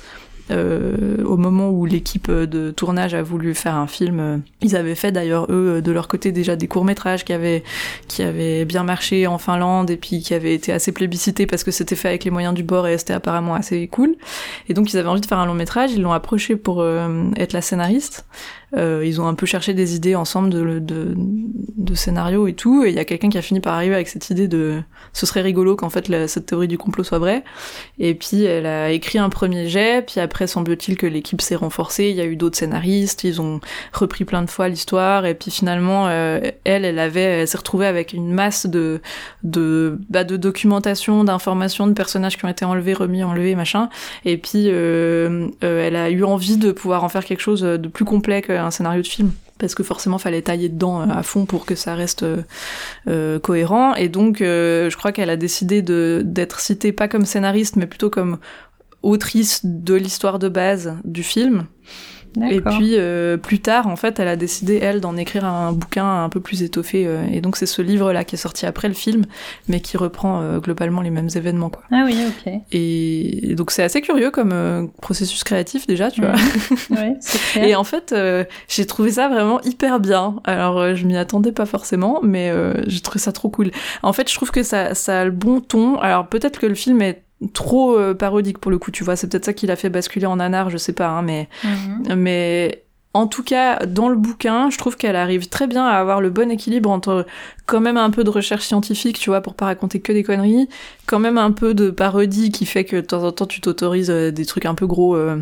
Euh, 0.50 1.22
au 1.24 1.36
moment 1.36 1.70
où 1.70 1.86
l'équipe 1.86 2.30
de 2.30 2.70
tournage 2.70 3.14
a 3.14 3.22
voulu 3.22 3.54
faire 3.54 3.76
un 3.76 3.86
film, 3.86 4.20
euh, 4.20 4.38
ils 4.60 4.76
avaient 4.76 4.94
fait 4.94 5.12
d'ailleurs 5.12 5.46
eux 5.50 5.80
de 5.80 5.92
leur 5.92 6.08
côté 6.08 6.32
déjà 6.32 6.56
des 6.56 6.68
courts 6.68 6.84
métrages 6.84 7.24
qui 7.24 7.32
avaient 7.32 7.62
qui 8.08 8.22
avaient 8.22 8.64
bien 8.64 8.82
marché 8.82 9.26
en 9.26 9.38
Finlande 9.38 9.90
et 9.90 9.96
puis 9.96 10.20
qui 10.20 10.34
avaient 10.34 10.54
été 10.54 10.72
assez 10.72 10.92
plébiscités 10.92 11.46
parce 11.46 11.64
que 11.64 11.70
c'était 11.70 11.96
fait 11.96 12.08
avec 12.08 12.24
les 12.24 12.30
moyens 12.30 12.54
du 12.54 12.62
bord 12.62 12.86
et 12.86 12.98
c'était 12.98 13.12
apparemment 13.12 13.54
assez 13.54 13.86
cool. 13.88 14.16
Et 14.68 14.74
donc 14.74 14.92
ils 14.92 14.98
avaient 14.98 15.08
envie 15.08 15.20
de 15.20 15.26
faire 15.26 15.38
un 15.38 15.46
long 15.46 15.54
métrage, 15.54 15.92
ils 15.92 16.02
l'ont 16.02 16.12
approché 16.12 16.56
pour 16.56 16.80
euh, 16.80 17.30
être 17.36 17.52
la 17.52 17.62
scénariste. 17.62 18.24
Euh, 18.74 19.02
ils 19.04 19.20
ont 19.20 19.26
un 19.26 19.34
peu 19.34 19.44
cherché 19.46 19.74
des 19.74 19.96
idées 19.96 20.14
ensemble 20.14 20.48
de, 20.48 20.78
de, 20.78 21.14
de 21.16 21.94
scénario 21.94 22.46
et 22.46 22.54
tout, 22.54 22.84
et 22.84 22.88
il 22.88 22.94
y 22.94 22.98
a 22.98 23.04
quelqu'un 23.04 23.28
qui 23.28 23.36
a 23.36 23.42
fini 23.42 23.60
par 23.60 23.74
arriver 23.74 23.94
avec 23.94 24.08
cette 24.08 24.30
idée 24.30 24.48
de 24.48 24.80
ce 25.12 25.26
serait 25.26 25.42
rigolo 25.42 25.76
qu'en 25.76 25.90
fait 25.90 26.10
cette 26.26 26.46
théorie 26.46 26.68
du 26.68 26.78
complot 26.78 27.04
soit 27.04 27.18
vraie. 27.18 27.44
Et 27.98 28.14
puis 28.14 28.44
elle 28.44 28.66
a 28.66 28.90
écrit 28.90 29.18
un 29.18 29.28
premier 29.28 29.68
jet, 29.68 30.06
puis 30.06 30.20
après 30.20 30.46
semble-t-il 30.46 30.96
que 30.96 31.06
l'équipe 31.06 31.40
s'est 31.42 31.56
renforcée, 31.56 32.08
il 32.08 32.16
y 32.16 32.20
a 32.20 32.24
eu 32.24 32.36
d'autres 32.36 32.56
scénaristes, 32.56 33.24
ils 33.24 33.40
ont 33.42 33.60
repris 33.92 34.24
plein 34.24 34.42
de 34.42 34.50
fois 34.50 34.68
l'histoire, 34.68 35.26
et 35.26 35.34
puis 35.34 35.50
finalement 35.50 36.08
euh, 36.08 36.40
elle, 36.64 36.84
elle 36.84 36.98
avait, 36.98 37.20
elle 37.20 37.48
s'est 37.48 37.58
retrouvée 37.58 37.86
avec 37.86 38.14
une 38.14 38.32
masse 38.32 38.66
de 38.66 39.00
de 39.42 39.98
bah, 40.08 40.24
de 40.24 40.36
documentation, 40.36 41.24
d'informations, 41.24 41.86
de 41.86 41.92
personnages 41.92 42.38
qui 42.38 42.44
ont 42.46 42.48
été 42.48 42.64
enlevés, 42.64 42.94
remis, 42.94 43.22
enlevés, 43.22 43.54
machin. 43.54 43.90
Et 44.24 44.38
puis 44.38 44.68
euh, 44.68 45.48
euh, 45.62 45.86
elle 45.86 45.96
a 45.96 46.08
eu 46.10 46.24
envie 46.24 46.56
de 46.56 46.72
pouvoir 46.72 47.04
en 47.04 47.08
faire 47.08 47.24
quelque 47.24 47.40
chose 47.40 47.60
de 47.62 47.88
plus 47.88 48.04
complet 48.04 48.40
qu'un 48.62 48.70
scénario 48.70 49.02
de 49.02 49.06
film 49.06 49.32
parce 49.58 49.74
que 49.74 49.82
forcément 49.82 50.18
fallait 50.18 50.42
tailler 50.42 50.68
dedans 50.68 51.02
euh, 51.02 51.06
à 51.12 51.22
fond 51.22 51.46
pour 51.46 51.66
que 51.66 51.74
ça 51.74 51.94
reste 51.94 52.24
euh, 52.24 52.42
euh, 53.08 53.38
cohérent. 53.38 53.94
Et 53.94 54.08
donc 54.08 54.38
je 54.40 54.96
crois 54.96 55.12
qu'elle 55.12 55.30
a 55.30 55.36
décidé 55.36 55.82
de 55.82 56.22
d'être 56.24 56.60
citée 56.60 56.92
pas 56.92 57.08
comme 57.08 57.24
scénariste 57.24 57.76
mais 57.76 57.86
plutôt 57.86 58.10
comme 58.10 58.38
autrice 59.02 59.60
de 59.64 59.94
l'histoire 59.94 60.38
de 60.38 60.48
base 60.48 60.96
du 61.04 61.22
film 61.22 61.66
et 62.50 62.60
puis 62.60 62.92
euh, 62.94 63.36
plus 63.36 63.60
tard, 63.60 63.86
en 63.86 63.96
fait, 63.96 64.18
elle 64.20 64.28
a 64.28 64.36
décidé 64.36 64.78
elle 64.82 65.00
d'en 65.00 65.16
écrire 65.16 65.44
un 65.44 65.72
bouquin 65.72 66.24
un 66.24 66.28
peu 66.28 66.40
plus 66.40 66.62
étoffé. 66.62 67.06
euh, 67.06 67.24
et 67.32 67.40
donc 67.40 67.56
c'est 67.56 67.66
ce 67.66 67.82
livre-là 67.82 68.24
qui 68.24 68.36
est 68.36 68.38
sorti 68.38 68.66
après 68.66 68.88
le 68.88 68.94
film, 68.94 69.24
mais 69.68 69.80
qui 69.80 69.96
reprend 69.96 70.40
euh, 70.40 70.58
globalement 70.58 71.02
les 71.02 71.10
mêmes 71.10 71.28
événements, 71.34 71.70
quoi. 71.70 71.82
Ah 71.90 72.04
oui, 72.06 72.16
ok. 72.26 72.52
Et, 72.72 73.50
et 73.50 73.54
donc 73.54 73.70
c'est 73.70 73.82
assez 73.82 74.00
curieux 74.00 74.30
comme 74.30 74.52
euh, 74.52 74.86
processus 75.00 75.44
créatif 75.44 75.86
déjà, 75.86 76.10
tu 76.10 76.20
vois. 76.22 76.34
C'est 77.20 77.38
clair. 77.52 77.64
Et 77.68 77.74
en 77.74 77.84
fait, 77.84 78.12
euh, 78.12 78.44
j'ai 78.68 78.86
trouvé 78.86 79.12
ça 79.12 79.28
vraiment 79.28 79.60
hyper 79.62 80.00
bien. 80.00 80.36
Alors, 80.44 80.78
euh, 80.78 80.94
je 80.94 81.06
m'y 81.06 81.16
attendais 81.16 81.52
pas 81.52 81.66
forcément, 81.66 82.20
mais 82.22 82.50
euh, 82.50 82.74
j'ai 82.86 83.00
trouvé 83.00 83.18
ça 83.20 83.32
trop 83.32 83.48
cool. 83.50 83.70
En 84.02 84.12
fait, 84.12 84.30
je 84.30 84.34
trouve 84.34 84.50
que 84.50 84.62
ça, 84.62 84.94
ça 84.94 85.20
a 85.20 85.24
le 85.24 85.30
bon 85.30 85.60
ton. 85.60 85.98
Alors, 85.98 86.26
peut-être 86.28 86.58
que 86.58 86.66
le 86.66 86.74
film 86.74 87.02
est 87.02 87.22
trop 87.52 87.98
euh, 87.98 88.14
parodique 88.14 88.58
pour 88.58 88.70
le 88.70 88.78
coup, 88.78 88.90
tu 88.90 89.04
vois. 89.04 89.16
C'est 89.16 89.28
peut-être 89.28 89.44
ça 89.44 89.52
qui 89.52 89.66
l'a 89.66 89.76
fait 89.76 89.88
basculer 89.90 90.26
en 90.26 90.36
nanar, 90.36 90.70
je 90.70 90.76
sais 90.78 90.92
pas, 90.92 91.08
hein, 91.08 91.22
mais 91.22 91.48
Mhm. 91.64 92.14
mais 92.16 92.84
en 93.14 93.26
tout 93.26 93.42
cas, 93.42 93.84
dans 93.84 94.08
le 94.08 94.16
bouquin, 94.16 94.70
je 94.70 94.78
trouve 94.78 94.96
qu'elle 94.96 95.16
arrive 95.16 95.48
très 95.50 95.66
bien 95.66 95.84
à 95.84 95.96
avoir 95.98 96.20
le 96.22 96.30
bon 96.30 96.50
équilibre 96.50 96.90
entre 96.90 97.26
quand 97.66 97.80
même 97.80 97.98
un 97.98 98.08
peu 98.10 98.24
de 98.24 98.30
recherche 98.30 98.64
scientifique, 98.64 99.18
tu 99.18 99.28
vois, 99.28 99.42
pour 99.42 99.54
pas 99.54 99.66
raconter 99.66 100.00
que 100.00 100.12
des 100.12 100.22
conneries, 100.22 100.66
quand 101.06 101.18
même 101.18 101.36
un 101.36 101.50
peu 101.50 101.74
de 101.74 101.90
parodie 101.90 102.50
qui 102.50 102.64
fait 102.64 102.84
que 102.84 102.96
de 102.96 103.00
temps 103.02 103.22
en 103.24 103.32
temps 103.32 103.44
tu 103.46 103.60
t'autorises 103.60 104.10
euh, 104.10 104.30
des 104.30 104.46
trucs 104.46 104.64
un 104.64 104.74
peu 104.74 104.86
gros 104.86 105.14
euh, 105.14 105.36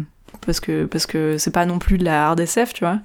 parce 0.45 0.59
que 0.59 0.85
parce 0.87 1.07
que 1.07 1.39
c'est 1.39 1.53
pas 1.53 1.65
non 1.65 1.79
plus 1.79 1.97
de 1.99 2.05
la 2.05 2.29
hard 2.29 2.41
SF, 2.41 2.73
tu 2.73 2.83
vois. 2.85 2.99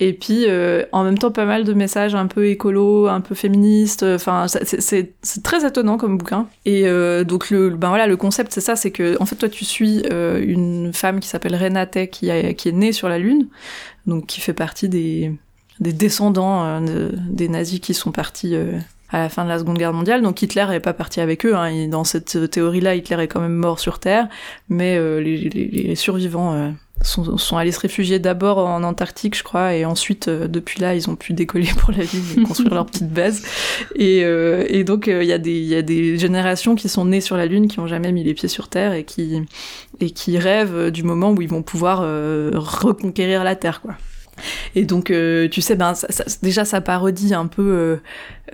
Et 0.00 0.12
puis, 0.12 0.44
euh, 0.46 0.84
en 0.92 1.02
même 1.02 1.18
temps, 1.18 1.32
pas 1.32 1.44
mal 1.44 1.64
de 1.64 1.72
messages 1.72 2.14
un 2.14 2.28
peu 2.28 2.46
écolo, 2.46 3.08
un 3.08 3.20
peu 3.20 3.34
féministes. 3.34 4.04
Enfin, 4.04 4.46
c'est 4.48 5.42
très 5.42 5.66
étonnant 5.66 5.98
comme 5.98 6.18
bouquin. 6.18 6.46
Et 6.64 6.86
euh, 6.86 7.24
donc, 7.24 7.50
le, 7.50 7.70
ben 7.70 7.88
voilà, 7.88 8.06
le 8.06 8.16
concept, 8.16 8.52
c'est 8.52 8.60
ça, 8.60 8.76
c'est 8.76 8.92
que, 8.92 9.20
en 9.20 9.26
fait, 9.26 9.34
toi, 9.34 9.48
tu 9.48 9.64
suis 9.64 10.04
euh, 10.12 10.40
une 10.40 10.92
femme 10.92 11.18
qui 11.18 11.26
s'appelle 11.26 11.56
Renate, 11.56 12.10
qui, 12.10 12.30
a, 12.30 12.52
qui 12.54 12.68
est 12.68 12.72
née 12.72 12.92
sur 12.92 13.08
la 13.08 13.18
Lune, 13.18 13.48
donc 14.06 14.26
qui 14.26 14.40
fait 14.40 14.52
partie 14.52 14.88
des, 14.88 15.32
des 15.80 15.92
descendants 15.92 16.80
des 16.80 17.48
nazis 17.48 17.80
qui 17.80 17.92
sont 17.92 18.12
partis 18.12 18.54
à 19.10 19.18
la 19.18 19.28
fin 19.28 19.42
de 19.42 19.48
la 19.48 19.58
Seconde 19.58 19.78
Guerre 19.78 19.92
mondiale. 19.92 20.22
Donc 20.22 20.40
Hitler 20.40 20.66
n'est 20.68 20.80
pas 20.80 20.92
parti 20.92 21.20
avec 21.20 21.44
eux. 21.44 21.56
Hein. 21.56 21.88
Dans 21.88 22.04
cette 22.04 22.50
théorie-là, 22.50 22.94
Hitler 22.94 23.16
est 23.20 23.28
quand 23.28 23.40
même 23.40 23.56
mort 23.56 23.80
sur 23.80 23.98
Terre, 23.98 24.28
mais 24.68 24.96
les, 25.20 25.36
les, 25.36 25.66
les, 25.66 25.94
survivants 25.96 26.72
sont, 27.02 27.36
sont, 27.36 27.56
allés 27.56 27.72
se 27.72 27.80
réfugier 27.80 28.18
d'abord 28.18 28.58
en 28.58 28.82
Antarctique, 28.82 29.36
je 29.36 29.42
crois, 29.42 29.74
et 29.74 29.84
ensuite, 29.84 30.28
euh, 30.28 30.48
depuis 30.48 30.80
là, 30.80 30.94
ils 30.94 31.08
ont 31.08 31.16
pu 31.16 31.32
décoller 31.32 31.68
pour 31.78 31.92
la 31.92 32.04
ville 32.04 32.22
et 32.36 32.42
construire 32.42 32.74
leur 32.74 32.86
petite 32.86 33.10
base. 33.10 33.42
Et, 33.94 34.24
euh, 34.24 34.64
et 34.68 34.84
donc, 34.84 35.06
il 35.06 35.14
euh, 35.14 35.24
y, 35.24 35.28
y 35.28 35.74
a 35.74 35.82
des 35.82 36.18
générations 36.18 36.74
qui 36.74 36.88
sont 36.88 37.04
nées 37.04 37.20
sur 37.20 37.36
la 37.36 37.46
Lune, 37.46 37.68
qui 37.68 37.80
ont 37.80 37.86
jamais 37.86 38.12
mis 38.12 38.24
les 38.24 38.34
pieds 38.34 38.48
sur 38.48 38.68
Terre 38.68 38.92
et 38.92 39.04
qui, 39.04 39.40
et 40.00 40.10
qui 40.10 40.38
rêvent 40.38 40.90
du 40.90 41.02
moment 41.02 41.30
où 41.32 41.42
ils 41.42 41.48
vont 41.48 41.62
pouvoir 41.62 42.00
reconquérir 42.00 43.44
la 43.44 43.56
Terre, 43.56 43.80
quoi. 43.80 43.94
Et 44.76 44.84
donc, 44.84 45.06
tu 45.06 45.60
sais, 45.60 45.74
ben, 45.74 45.94
déjà, 46.42 46.64
ça 46.64 46.80
parodie 46.80 47.34
un 47.34 47.46
peu 47.46 47.98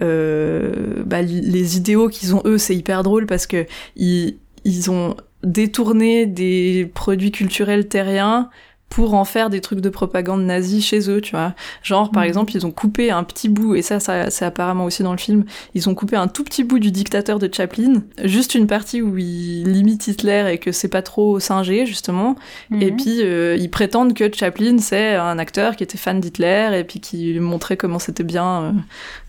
bah, 0.00 1.22
les 1.22 1.76
idéaux 1.76 2.08
qu'ils 2.08 2.34
ont 2.34 2.42
eux. 2.46 2.56
C'est 2.56 2.74
hyper 2.74 3.02
drôle 3.02 3.26
parce 3.26 3.46
que 3.46 3.66
ils, 3.96 4.38
ils 4.64 4.90
ont 4.90 5.16
détourner 5.44 6.26
des 6.26 6.90
produits 6.94 7.32
culturels 7.32 7.88
terriens 7.88 8.50
pour 8.94 9.14
en 9.14 9.24
faire 9.24 9.50
des 9.50 9.60
trucs 9.60 9.80
de 9.80 9.88
propagande 9.88 10.44
nazie 10.44 10.80
chez 10.80 11.10
eux, 11.10 11.20
tu 11.20 11.32
vois. 11.32 11.52
Genre, 11.82 12.12
par 12.12 12.22
mhm. 12.22 12.28
exemple, 12.28 12.52
ils 12.54 12.64
ont 12.64 12.70
coupé 12.70 13.10
un 13.10 13.24
petit 13.24 13.48
bout, 13.48 13.74
et 13.74 13.82
ça, 13.82 13.98
ça 13.98 14.30
c'est 14.30 14.44
apparemment 14.44 14.84
aussi 14.84 15.02
dans 15.02 15.10
le 15.10 15.18
film, 15.18 15.44
ils 15.74 15.88
ont 15.88 15.96
coupé 15.96 16.14
un 16.14 16.28
tout 16.28 16.44
petit 16.44 16.62
bout 16.62 16.78
du 16.78 16.92
dictateur 16.92 17.40
de 17.40 17.52
Chaplin, 17.52 18.04
juste 18.22 18.54
une 18.54 18.68
partie 18.68 19.02
où 19.02 19.18
il 19.18 19.64
limite 19.64 20.06
Hitler 20.06 20.48
et 20.52 20.58
que 20.58 20.70
c'est 20.70 20.86
pas 20.86 21.02
trop 21.02 21.40
singé, 21.40 21.86
justement, 21.86 22.36
et 22.70 22.92
mhm. 22.92 22.96
puis 22.96 23.22
euh, 23.22 23.56
ils 23.58 23.68
prétendent 23.68 24.14
que 24.14 24.32
Chaplin, 24.32 24.78
c'est 24.78 25.16
un 25.16 25.40
acteur 25.40 25.74
qui 25.74 25.82
était 25.82 25.98
fan 25.98 26.20
d'Hitler, 26.20 26.78
et 26.78 26.84
puis 26.84 27.00
qui 27.00 27.40
montrait 27.40 27.76
comment 27.76 27.98
c'était 27.98 28.22
bien 28.22 28.62
euh, 28.62 28.72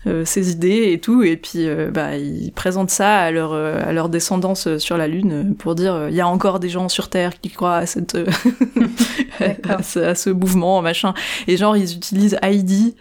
euh, 0.06 0.24
ses 0.24 0.52
idées 0.52 0.92
et 0.92 1.00
tout, 1.00 1.24
et 1.24 1.36
puis 1.36 1.66
bah, 1.92 2.16
ils 2.16 2.52
présentent 2.52 2.90
ça 2.90 3.18
à 3.18 3.32
leur, 3.32 3.52
à 3.52 3.92
leur 3.92 4.10
descendance 4.10 4.78
sur 4.78 4.96
la 4.96 5.08
Lune 5.08 5.56
pour 5.58 5.74
dire, 5.74 6.06
il 6.08 6.14
y 6.14 6.20
a 6.20 6.28
encore 6.28 6.60
des 6.60 6.68
gens 6.68 6.88
sur 6.88 7.10
Terre 7.10 7.40
qui 7.40 7.50
croient 7.50 7.78
à 7.78 7.86
cette... 7.86 8.16
à, 9.68 9.82
ce, 9.82 10.30
mouvement, 10.30 10.82
machin. 10.82 11.14
Et 11.46 11.56
genre, 11.56 11.76
ils 11.76 11.94
utilisent 11.94 12.38
Heidi. 12.42 12.94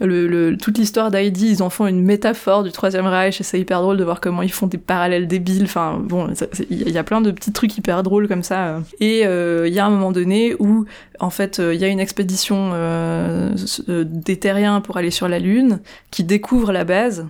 Le, 0.00 0.56
toute 0.56 0.76
l'histoire 0.76 1.12
d'Heidi, 1.12 1.50
ils 1.50 1.62
en 1.62 1.70
font 1.70 1.86
une 1.86 2.02
métaphore 2.02 2.64
du 2.64 2.72
Troisième 2.72 3.06
Reich, 3.06 3.40
et 3.40 3.44
c'est 3.44 3.60
hyper 3.60 3.80
drôle 3.80 3.96
de 3.96 4.02
voir 4.02 4.20
comment 4.20 4.42
ils 4.42 4.50
font 4.50 4.66
des 4.66 4.78
parallèles 4.78 5.28
débiles. 5.28 5.64
Enfin, 5.64 6.00
bon, 6.02 6.30
il 6.68 6.90
y 6.90 6.98
a 6.98 7.04
plein 7.04 7.20
de 7.20 7.30
petits 7.30 7.52
trucs 7.52 7.76
hyper 7.78 8.02
drôles 8.02 8.26
comme 8.26 8.42
ça. 8.42 8.82
Et 8.98 9.24
euh, 9.24 9.68
il 9.68 9.74
y 9.74 9.78
a 9.78 9.86
un 9.86 9.90
moment 9.90 10.10
donné 10.10 10.56
où, 10.58 10.84
en 11.20 11.30
fait, 11.30 11.60
euh, 11.60 11.74
il 11.74 11.80
y 11.80 11.84
a 11.84 11.88
une 11.88 12.00
expédition 12.00 12.72
euh, 12.74 13.54
des 13.86 14.36
terriens 14.36 14.80
pour 14.80 14.96
aller 14.96 15.12
sur 15.12 15.28
la 15.28 15.38
Lune 15.38 15.80
qui 16.10 16.24
découvre 16.24 16.72
la 16.72 16.84
base 16.84 17.28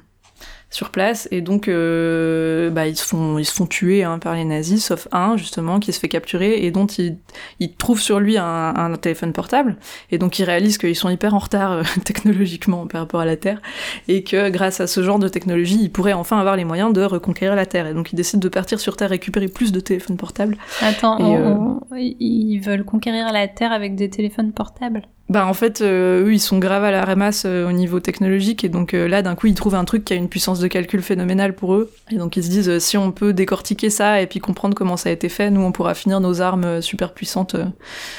sur 0.75 0.91
place. 0.91 1.29
Et 1.31 1.41
donc 1.41 1.69
euh, 1.69 2.69
bah, 2.69 2.89
ils 2.89 2.97
se 2.97 3.05
font 3.05 3.39
ils 3.39 3.45
se 3.45 3.55
font 3.55 3.67
tuer 3.67 4.03
hein, 4.03 4.19
par 4.19 4.35
les 4.35 4.45
nazis 4.45 4.85
sauf 4.85 5.07
un 5.13 5.37
justement 5.37 5.79
qui 5.79 5.93
se 5.93 6.01
fait 6.01 6.09
capturer 6.09 6.65
et 6.65 6.73
dont 6.73 6.87
ils 6.87 7.17
il 7.61 7.75
trouvent 7.75 8.01
sur 8.01 8.19
lui 8.19 8.37
un, 8.37 8.75
un, 8.77 8.97
téléphone 8.97 9.33
portable. 9.33 9.77
Et 10.11 10.19
donc 10.19 10.41
ils 10.41 10.45
réalisent 10.45 10.79
qu'ils 10.79 10.97
sont 10.97 11.11
hyper 11.11 11.33
en 11.33 11.39
retard 11.39 11.71
euh, 11.71 11.83
technologiquement 12.05 12.89
par 12.89 13.03
rapport 13.03 13.21
à 13.21 13.25
la 13.25 13.37
Terre 13.37 13.63
et 14.09 14.25
que 14.25 14.51
grâce 14.51 14.81
à 14.81 14.89
ce 14.89 15.01
genre 15.05 15.21
de 15.21 15.29
technologie 15.29 15.79
ils 15.81 15.93
pourraient 15.93 16.13
enfin 16.13 16.39
avoir 16.39 16.57
les 16.57 16.65
moyens 16.65 16.93
de 16.93 17.05
reconquérir 17.05 17.55
la 17.55 17.67
Terre. 17.67 17.87
Et 17.87 17.95
donc 17.95 18.13
ils 18.13 18.17
décident 18.17 18.41
de 18.41 18.49
partir 18.49 18.81
sur 18.81 18.97
Terre 18.97 19.11
récupérer 19.11 19.47
plus 19.47 19.71
de 19.71 19.79
téléphones 19.79 20.17
portables. 20.17 20.57
Attends, 20.81 21.21
euh, 21.21 22.01
ils 22.19 22.59
veulent 22.59 22.85
conquérir 22.85 23.33
la 23.33 23.47
Terre 23.47 23.71
avec 23.71 23.95
des 23.95 24.11
téléphones 24.11 24.53
portables? 24.53 25.07
Bah 25.31 25.47
en 25.47 25.55
fait, 25.55 25.81
euh, 25.81 26.27
eux, 26.27 26.35
ils 26.35 26.41
sont 26.41 26.59
graves 26.59 26.85
à 26.85 26.91
la 26.91 27.03
ramasse 27.03 27.45
euh, 27.47 27.67
au 27.67 27.73
niveau 27.73 27.99
technologique 27.99 28.63
et 28.63 28.69
donc 28.69 28.93
euh, 28.93 29.09
là, 29.09 29.23
d'un 29.23 29.35
coup, 29.35 29.47
ils 29.47 29.55
trouvent 29.55 29.75
un 29.75 29.87
truc 29.87 30.05
qui 30.05 30.13
a 30.13 30.17
une 30.17 30.29
puissance 30.29 30.61
de 30.61 30.69
calcul 30.69 31.01
phénoménale 31.01 31.55
pour 31.55 31.75
eux. 31.75 31.91
Et 32.11 32.17
donc 32.17 32.37
ils 32.37 32.45
se 32.45 32.51
disent, 32.51 32.79
si 32.79 32.99
on 32.99 33.11
peut 33.11 33.33
décortiquer 33.33 33.89
ça 33.89 34.21
et 34.21 34.27
puis 34.27 34.39
comprendre 34.39 34.77
comment 34.77 34.99
ça 34.99 35.09
a 35.09 35.13
été 35.13 35.31
fait, 35.31 35.51
nous, 35.51 35.63
on 35.63 35.73
pourra 35.73 35.95
finir 35.95 36.21
nos 36.21 36.43
armes 36.43 36.83
super 36.83 37.15
puissantes 37.15 37.57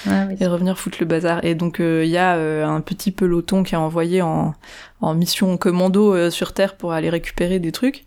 ah 0.09 0.27
et 0.39 0.47
revenir 0.47 0.79
foutre 0.79 0.97
le 0.99 1.05
bazar. 1.05 1.45
Et 1.45 1.53
donc 1.53 1.77
il 1.79 2.07
y 2.07 2.17
a 2.17 2.33
un 2.67 2.81
petit 2.81 3.11
peloton 3.11 3.61
qui 3.61 3.75
est 3.75 3.77
envoyé 3.77 4.23
en, 4.23 4.55
en 5.01 5.13
mission 5.13 5.57
commando 5.57 6.31
sur 6.31 6.53
Terre 6.53 6.75
pour 6.75 6.91
aller 6.93 7.11
récupérer 7.11 7.59
des 7.59 7.71
trucs. 7.71 8.05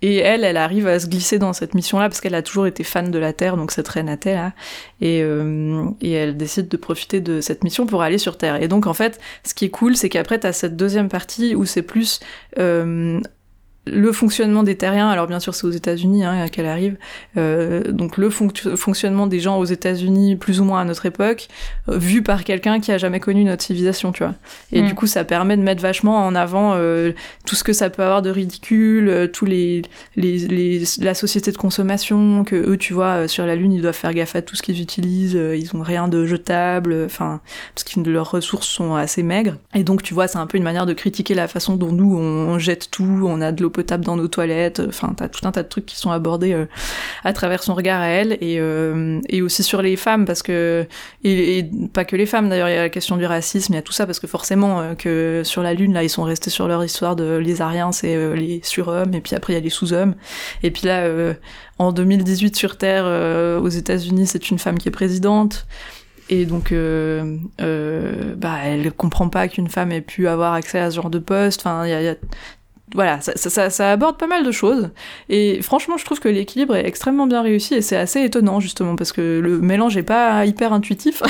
Et 0.00 0.18
elle, 0.18 0.44
elle 0.44 0.56
arrive 0.56 0.86
à 0.86 1.00
se 1.00 1.06
glisser 1.06 1.38
dans 1.38 1.52
cette 1.52 1.74
mission-là 1.74 2.08
parce 2.08 2.20
qu'elle 2.20 2.34
a 2.34 2.42
toujours 2.42 2.66
été 2.66 2.84
fan 2.84 3.10
de 3.10 3.18
la 3.18 3.32
Terre, 3.32 3.56
donc 3.56 3.72
cette 3.72 3.88
reine 3.88 4.06
là. 4.24 4.52
Et, 5.00 5.22
euh, 5.22 5.84
et 6.00 6.12
elle 6.12 6.36
décide 6.36 6.68
de 6.68 6.76
profiter 6.76 7.20
de 7.20 7.40
cette 7.40 7.64
mission 7.64 7.86
pour 7.86 8.02
aller 8.02 8.18
sur 8.18 8.38
Terre. 8.38 8.62
Et 8.62 8.68
donc 8.68 8.86
en 8.86 8.94
fait, 8.94 9.20
ce 9.44 9.54
qui 9.54 9.64
est 9.64 9.70
cool, 9.70 9.96
c'est 9.96 10.08
qu'après 10.08 10.38
t'as 10.38 10.52
cette 10.52 10.76
deuxième 10.76 11.08
partie 11.08 11.54
où 11.54 11.64
c'est 11.64 11.82
plus 11.82 12.20
euh, 12.58 13.20
le 13.92 14.12
fonctionnement 14.12 14.62
des 14.62 14.76
terriens, 14.76 15.08
alors 15.08 15.26
bien 15.26 15.40
sûr 15.40 15.54
c'est 15.54 15.66
aux 15.66 15.70
États-Unis 15.70 16.24
hein, 16.24 16.48
qu'elle 16.48 16.66
arrive, 16.66 16.96
euh, 17.36 17.82
donc 17.90 18.16
le 18.16 18.30
fonctionnement 18.30 19.26
des 19.26 19.40
gens 19.40 19.58
aux 19.58 19.64
États-Unis 19.64 20.36
plus 20.36 20.60
ou 20.60 20.64
moins 20.64 20.80
à 20.80 20.84
notre 20.84 21.06
époque, 21.06 21.48
euh, 21.88 21.98
vu 21.98 22.22
par 22.22 22.44
quelqu'un 22.44 22.80
qui 22.80 22.92
a 22.92 22.98
jamais 22.98 23.20
connu 23.20 23.44
notre 23.44 23.62
civilisation, 23.62 24.12
tu 24.12 24.22
vois. 24.24 24.34
Et 24.72 24.82
mm. 24.82 24.86
du 24.86 24.94
coup 24.94 25.06
ça 25.06 25.24
permet 25.24 25.56
de 25.56 25.62
mettre 25.62 25.82
vachement 25.82 26.24
en 26.24 26.34
avant 26.34 26.74
euh, 26.74 27.12
tout 27.46 27.56
ce 27.56 27.64
que 27.64 27.72
ça 27.72 27.90
peut 27.90 28.02
avoir 28.02 28.22
de 28.22 28.30
ridicule, 28.30 29.30
tous 29.32 29.44
les, 29.44 29.82
les, 30.16 30.38
les, 30.38 30.82
la 31.00 31.14
société 31.14 31.52
de 31.52 31.56
consommation, 31.56 32.44
que 32.44 32.56
eux 32.56 32.76
tu 32.76 32.92
vois 32.92 33.28
sur 33.28 33.46
la 33.46 33.56
lune 33.56 33.72
ils 33.72 33.82
doivent 33.82 33.94
faire 33.94 34.14
gaffe 34.14 34.36
à 34.36 34.42
tout 34.42 34.56
ce 34.56 34.62
qu'ils 34.62 34.80
utilisent, 34.80 35.34
ils 35.34 35.76
ont 35.76 35.82
rien 35.82 36.08
de 36.08 36.26
jetable, 36.26 36.94
enfin 37.04 37.40
parce 37.74 37.84
que 37.84 38.00
leurs 38.08 38.30
ressources 38.30 38.68
sont 38.68 38.94
assez 38.94 39.22
maigres. 39.22 39.56
Et 39.74 39.84
donc 39.84 40.02
tu 40.02 40.14
vois 40.14 40.28
c'est 40.28 40.38
un 40.38 40.46
peu 40.46 40.58
une 40.58 40.64
manière 40.64 40.86
de 40.86 40.92
critiquer 40.92 41.34
la 41.34 41.48
façon 41.48 41.76
dont 41.76 41.92
nous 41.92 42.16
on, 42.16 42.48
on 42.48 42.58
jette 42.58 42.90
tout, 42.90 43.24
on 43.24 43.40
a 43.40 43.52
de 43.52 43.62
l'eau 43.62 43.70
potable 43.78 44.04
dans 44.04 44.16
nos 44.16 44.26
toilettes. 44.26 44.82
Enfin, 44.88 45.14
t'as 45.16 45.28
tout 45.28 45.46
un 45.46 45.52
tas 45.52 45.62
de 45.62 45.68
trucs 45.68 45.86
qui 45.86 45.94
sont 45.94 46.10
abordés 46.10 46.52
euh, 46.52 46.66
à 47.22 47.32
travers 47.32 47.62
son 47.62 47.74
regard 47.76 48.00
à 48.00 48.08
elle 48.08 48.32
et, 48.40 48.58
euh, 48.58 49.20
aussi 49.40 49.62
sur 49.62 49.82
les 49.82 49.94
femmes 49.94 50.24
parce 50.24 50.42
que 50.42 50.84
et, 51.22 51.64
pas 51.92 52.04
que 52.04 52.16
les 52.16 52.26
femmes 52.26 52.48
d'ailleurs. 52.48 52.68
Il 52.68 52.74
y 52.74 52.76
a 52.76 52.82
la 52.82 52.88
question 52.88 53.16
du 53.16 53.24
racisme, 53.24 53.74
il 53.74 53.76
y 53.76 53.78
a 53.78 53.82
tout 53.82 53.92
ça 53.92 54.04
parce 54.04 54.18
que 54.18 54.26
forcément 54.26 54.80
euh, 54.80 54.94
que 54.94 55.42
sur 55.44 55.62
la 55.62 55.74
lune 55.74 55.94
là 55.94 56.02
ils 56.02 56.10
sont 56.10 56.24
restés 56.24 56.50
sur 56.50 56.66
leur 56.66 56.84
histoire 56.84 57.14
de 57.14 57.36
les 57.36 57.62
Ariens, 57.62 57.92
c'est 57.92 58.34
les 58.34 58.60
surhommes 58.64 59.14
et 59.14 59.20
puis 59.20 59.36
après 59.36 59.52
il 59.52 59.56
y 59.56 59.60
a 59.60 59.62
les 59.62 59.70
sous-hommes 59.70 60.16
et 60.64 60.72
puis 60.72 60.88
là 60.88 61.08
en 61.78 61.92
2018 61.92 62.56
sur 62.56 62.76
Terre 62.78 63.04
aux 63.62 63.68
États-Unis 63.68 64.26
c'est 64.26 64.50
une 64.50 64.58
femme 64.58 64.78
qui 64.78 64.88
est 64.88 64.92
présidente. 64.92 65.66
Et 66.30 66.44
donc, 66.44 66.72
euh, 66.72 67.38
euh, 67.60 68.34
bah, 68.36 68.58
elle 68.64 68.92
comprend 68.92 69.28
pas 69.28 69.48
qu'une 69.48 69.68
femme 69.68 69.92
ait 69.92 70.02
pu 70.02 70.28
avoir 70.28 70.52
accès 70.52 70.78
à 70.78 70.90
ce 70.90 70.96
genre 70.96 71.10
de 71.10 71.18
poste. 71.18 71.60
Enfin, 71.60 71.86
il 71.86 71.90
y 71.90 72.08
a, 72.08 72.16
voilà, 72.94 73.20
ça, 73.20 73.32
ça, 73.36 73.70
ça, 73.70 73.92
aborde 73.92 74.16
pas 74.16 74.26
mal 74.26 74.44
de 74.44 74.52
choses. 74.52 74.90
Et 75.28 75.60
franchement, 75.62 75.96
je 75.96 76.04
trouve 76.04 76.20
que 76.20 76.28
l'équilibre 76.28 76.76
est 76.76 76.86
extrêmement 76.86 77.26
bien 77.26 77.42
réussi 77.42 77.74
et 77.74 77.82
c'est 77.82 77.96
assez 77.96 78.22
étonnant, 78.22 78.60
justement, 78.60 78.96
parce 78.96 79.12
que 79.12 79.40
le 79.40 79.58
mélange 79.58 79.96
est 79.96 80.02
pas 80.02 80.44
hyper 80.46 80.72
intuitif. 80.72 81.22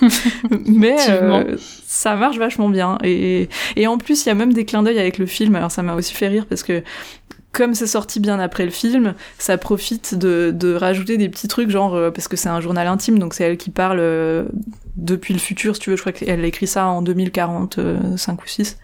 mais 0.66 0.96
euh, 1.10 1.56
ça 1.86 2.16
marche 2.16 2.38
vachement 2.38 2.68
bien. 2.68 2.98
Et, 3.02 3.48
et 3.76 3.86
en 3.86 3.98
plus, 3.98 4.24
il 4.24 4.28
y 4.28 4.32
a 4.32 4.34
même 4.34 4.52
des 4.52 4.64
clins 4.64 4.82
d'œil 4.82 4.98
avec 4.98 5.18
le 5.18 5.26
film. 5.26 5.54
Alors, 5.56 5.70
ça 5.70 5.82
m'a 5.82 5.94
aussi 5.94 6.14
fait 6.14 6.28
rire 6.28 6.46
parce 6.48 6.62
que 6.62 6.82
comme 7.54 7.74
c'est 7.74 7.86
sorti 7.86 8.20
bien 8.20 8.38
après 8.40 8.64
le 8.64 8.70
film, 8.70 9.14
ça 9.38 9.56
profite 9.56 10.14
de, 10.16 10.52
de 10.54 10.74
rajouter 10.74 11.16
des 11.16 11.28
petits 11.28 11.48
trucs, 11.48 11.70
genre, 11.70 11.94
euh, 11.94 12.10
parce 12.10 12.28
que 12.28 12.36
c'est 12.36 12.48
un 12.48 12.60
journal 12.60 12.86
intime, 12.88 13.18
donc 13.18 13.32
c'est 13.32 13.44
elle 13.44 13.56
qui 13.56 13.70
parle 13.70 14.00
euh, 14.00 14.44
depuis 14.96 15.32
le 15.32 15.40
futur, 15.40 15.76
si 15.76 15.80
tu 15.80 15.90
veux, 15.90 15.96
je 15.96 16.02
crois 16.02 16.12
qu'elle 16.12 16.44
a 16.44 16.46
écrit 16.46 16.66
ça 16.66 16.86
en 16.86 17.00
2045 17.00 18.42
ou 18.42 18.46
6. 18.46 18.76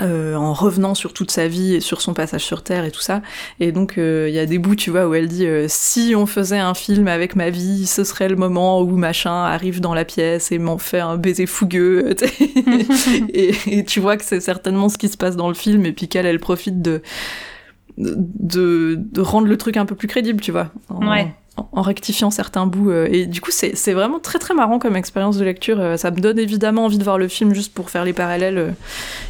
Euh, 0.00 0.34
en 0.34 0.54
revenant 0.54 0.94
sur 0.94 1.12
toute 1.12 1.30
sa 1.30 1.46
vie 1.46 1.74
et 1.74 1.80
sur 1.80 2.00
son 2.00 2.14
passage 2.14 2.42
sur 2.42 2.62
Terre 2.62 2.84
et 2.84 2.90
tout 2.90 3.00
ça. 3.00 3.20
Et 3.58 3.70
donc 3.70 3.98
euh, 3.98 4.28
il 4.28 4.34
y 4.34 4.38
a 4.38 4.46
des 4.46 4.58
bouts, 4.58 4.74
tu 4.74 4.90
vois, 4.90 5.06
où 5.06 5.14
elle 5.14 5.28
dit 5.28 5.46
euh, 5.46 5.66
si 5.68 6.14
on 6.16 6.24
faisait 6.24 6.58
un 6.58 6.72
film 6.72 7.06
avec 7.06 7.36
ma 7.36 7.50
vie, 7.50 7.86
ce 7.86 8.04
serait 8.04 8.28
le 8.28 8.36
moment 8.36 8.80
où 8.80 8.96
machin 8.96 9.44
arrive 9.44 9.80
dans 9.80 9.92
la 9.92 10.06
pièce 10.06 10.52
et 10.52 10.58
m'en 10.58 10.78
fait 10.78 11.00
un 11.00 11.16
baiser 11.16 11.44
fougueux. 11.44 12.16
et, 13.34 13.84
tu 13.84 14.00
vois 14.00 14.16
que 14.16 14.24
c'est 14.24 14.40
certainement 14.40 14.88
ce 14.88 14.96
qui 14.96 15.08
se 15.08 15.18
passe 15.18 15.36
dans 15.36 15.48
le 15.48 15.54
film 15.54 15.84
et 15.84 15.92
puis 15.92 16.08
qu'elle, 16.08 16.26
elle 16.26 16.40
profite 16.40 16.80
de 16.80 17.02
de, 17.98 18.94
de 18.96 19.20
rendre 19.20 19.48
le 19.48 19.58
truc 19.58 19.76
un 19.76 19.84
peu 19.84 19.94
plus 19.94 20.08
crédible, 20.08 20.40
tu 20.40 20.52
vois. 20.52 20.70
ouais 20.88 21.34
en 21.72 21.82
rectifiant 21.82 22.30
certains 22.30 22.66
bouts. 22.66 22.90
Euh, 22.90 23.08
et 23.10 23.26
du 23.26 23.40
coup, 23.40 23.50
c'est 23.50 23.92
vraiment 23.92 24.18
très 24.18 24.38
très 24.38 24.54
marrant 24.54 24.78
comme 24.78 24.96
expérience 24.96 25.36
de 25.36 25.44
lecture. 25.44 25.80
Euh, 25.80 25.96
ça 25.96 26.10
me 26.10 26.20
donne 26.20 26.38
évidemment 26.38 26.84
envie 26.84 26.98
de 26.98 27.04
voir 27.04 27.18
le 27.18 27.28
film 27.28 27.54
juste 27.54 27.74
pour 27.74 27.90
faire 27.90 28.04
les 28.04 28.12
parallèles 28.12 28.58
euh, 28.58 28.70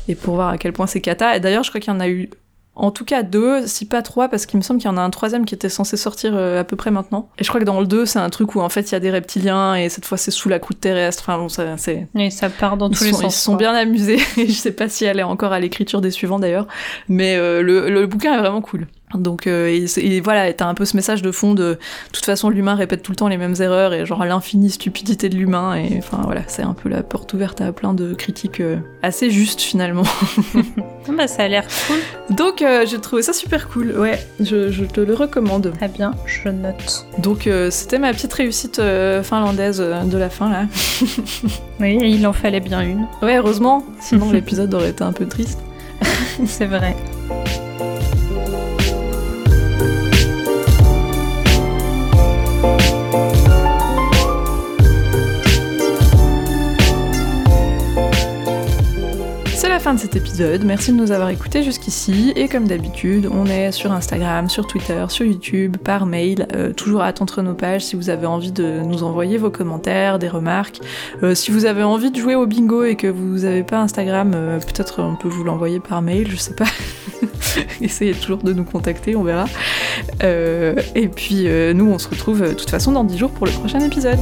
et 0.09 0.15
pour 0.15 0.35
voir 0.35 0.49
à 0.51 0.59
quel 0.59 0.73
point 0.73 0.87
c'est 0.87 1.01
cata. 1.01 1.37
Et 1.37 1.41
d'ailleurs, 1.41 1.65
je 1.65 1.71
crois 1.71 1.81
qu'il 1.81 1.93
y 1.93 1.97
en 1.97 2.01
a 2.01 2.09
eu 2.09 2.31
En 2.77 2.91
tout 2.91 3.05
cas 3.05 3.23
deux, 3.23 3.67
si 3.67 3.85
pas 3.85 4.03
trois, 4.03 4.29
parce 4.29 4.47
qu'il 4.47 4.59
me 4.59 4.63
semble 4.63 4.81
qu'il 4.81 4.89
y 4.89 4.93
en 4.93 4.97
a 4.97 5.03
un 5.03 5.11
troisième 5.11 5.45
qui 5.45 5.55
était 5.55 5.69
censé 5.69 5.97
sortir 5.97 6.37
à 6.37 6.65
peu 6.65 6.77
près 6.77 6.91
maintenant. 6.91 7.29
Et 7.39 7.45
je 7.45 7.49
crois 7.49 7.61
que 7.61 7.67
dans 7.67 7.81
le 7.81 7.87
2, 7.87 8.07
c'est 8.07 8.21
un 8.21 8.31
truc 8.31 8.55
où 8.55 8.61
en 8.61 8.69
fait 8.69 8.91
il 8.91 8.93
y 8.93 8.95
a 8.95 9.01
des 9.01 9.11
reptiliens 9.11 9.75
et 9.75 9.89
cette 9.89 10.07
fois 10.07 10.17
c'est 10.17 10.31
sous 10.31 10.49
la 10.49 10.59
croûte 10.59 10.81
terrestre. 10.81 11.25
Enfin 11.25 11.39
bon, 11.39 11.49
ça, 11.49 11.77
c'est. 11.77 12.07
Et 12.17 12.31
ça 12.31 12.49
part 12.49 12.77
dans 12.77 12.89
tous 12.89 13.05
les 13.05 13.11
sont, 13.11 13.23
sens. 13.23 13.35
Ils 13.35 13.37
se 13.37 13.45
sont 13.45 13.57
bien 13.57 13.75
amusés. 13.75 14.19
je 14.37 14.53
sais 14.53 14.73
pas 14.73 14.89
si 14.89 15.05
elle 15.05 15.19
est 15.19 15.25
encore 15.25 15.53
à 15.53 15.61
l'écriture 15.61 16.01
des 16.01 16.11
suivants 16.11 16.39
d'ailleurs, 16.39 16.69
mais 17.09 17.37
euh, 17.37 17.61
le, 17.63 17.91
le 17.91 18.07
bouquin 18.07 18.35
est 18.35 18.39
vraiment 18.39 18.63
cool. 18.63 18.87
Donc 19.15 19.47
euh, 19.47 19.87
et, 19.97 20.21
voilà, 20.21 20.53
t'as 20.53 20.67
un 20.67 20.75
peu 20.75 20.85
ce 20.85 20.97
message 20.97 21.23
de 21.23 21.33
fond 21.33 21.55
de, 21.55 21.63
de 21.63 21.79
toute 22.13 22.25
façon 22.25 22.49
l'humain 22.49 22.75
répète 22.77 23.03
tout 23.03 23.11
le 23.11 23.17
temps 23.17 23.29
les 23.29 23.39
mêmes 23.39 23.57
erreurs 23.61 23.93
et 23.93 24.07
genre 24.07 24.25
l'infinie 24.25 24.71
stupidité 24.71 25.29
de 25.29 25.37
l'humain 25.37 25.75
et 25.75 25.99
enfin 25.99 26.21
voilà, 26.25 26.43
c'est 26.47 26.63
un 26.63 26.75
peu 26.75 26.89
la 26.89 27.03
porte 27.03 27.33
ouverte 27.35 27.61
à 27.61 27.73
plein 27.73 27.93
de 27.93 28.15
critiques 28.15 28.61
euh, 28.61 28.77
assez 29.03 29.31
justes 29.31 29.61
finalement. 29.61 30.05
Ah 31.09 31.13
bah, 31.17 31.27
ça 31.27 31.45
a 31.45 31.49
l'air 31.49 31.65
cool. 31.89 32.37
Donc 32.37 32.63
euh, 32.63 32.85
j'ai 32.87 33.01
trouvé 33.01 33.23
ça 33.23 33.33
super 33.33 33.69
cool, 33.69 33.99
ouais, 33.99 34.25
je, 34.39 34.71
je 34.71 34.85
te 34.85 35.01
le 35.01 35.15
recommande. 35.15 35.73
Très 35.77 35.89
bien, 35.89 36.13
je 36.27 36.51
note. 36.51 37.07
Donc 37.19 37.49
c'était 37.71 37.99
ma 37.99 38.13
petite 38.13 38.33
réussite 38.33 38.81
finlandaise 39.23 39.79
de 39.79 40.19
la 40.19 40.29
fin 40.29 40.51
là. 40.51 40.67
Oui, 41.81 41.99
et 42.03 42.09
il 42.09 42.27
en 42.27 42.35
fallait 42.35 42.61
bien 42.61 42.83
une. 42.83 43.07
Ouais, 43.23 43.39
heureusement, 43.39 43.85
sinon 43.99 44.31
l'épisode 44.33 44.73
aurait 44.75 44.91
été 44.91 45.03
un 45.03 45.13
peu 45.13 45.27
triste. 45.27 45.59
C'est 46.47 46.67
vrai. 46.67 46.95
Fin 59.81 59.95
de 59.95 59.99
cet 59.99 60.15
épisode, 60.15 60.63
merci 60.63 60.93
de 60.93 60.97
nous 60.99 61.11
avoir 61.11 61.31
écoutés 61.31 61.63
jusqu'ici, 61.63 62.35
et 62.37 62.49
comme 62.49 62.69
d'habitude, 62.69 63.27
on 63.33 63.47
est 63.47 63.73
sur 63.73 63.93
Instagram, 63.93 64.51
sur 64.51 64.67
Twitter, 64.67 65.07
sur 65.09 65.25
YouTube, 65.25 65.79
par 65.79 66.05
mail, 66.05 66.47
euh, 66.55 66.75
toujours 66.75 67.01
à 67.01 67.15
entre 67.21 67.41
nos 67.41 67.55
pages 67.55 67.87
si 67.87 67.97
vous 67.97 68.11
avez 68.11 68.27
envie 68.27 68.53
de 68.53 68.81
nous 68.81 69.03
envoyer 69.05 69.39
vos 69.39 69.51
commentaires, 69.51 70.19
des 70.19 70.29
remarques. 70.29 70.81
Euh, 71.23 71.35
si 71.35 71.51
vous 71.51 71.65
avez 71.65 71.83
envie 71.83 72.11
de 72.11 72.19
jouer 72.19 72.35
au 72.35 72.45
bingo 72.45 72.85
et 72.85 72.95
que 72.95 73.07
vous 73.07 73.39
n'avez 73.39 73.63
pas 73.63 73.79
Instagram, 73.81 74.33
euh, 74.35 74.59
peut-être 74.59 75.03
on 75.03 75.17
peut 75.17 75.29
vous 75.29 75.45
l'envoyer 75.45 75.81
par 75.81 76.03
mail, 76.03 76.31
je 76.31 76.37
sais 76.37 76.55
pas. 76.55 76.69
Essayez 77.81 78.13
toujours 78.13 78.43
de 78.43 78.53
nous 78.53 78.65
contacter, 78.65 79.17
on 79.17 79.23
verra. 79.23 79.47
Et 80.23 81.09
puis 81.09 81.47
nous, 81.75 81.91
on 81.91 81.99
se 81.99 82.09
retrouve 82.09 82.43
de 82.43 82.53
toute 82.53 82.71
façon 82.71 82.93
dans 82.93 83.05
10 83.05 83.17
jours 83.17 83.31
pour 83.31 83.47
le 83.47 83.53
prochain 83.53 83.81
épisode. 83.81 84.19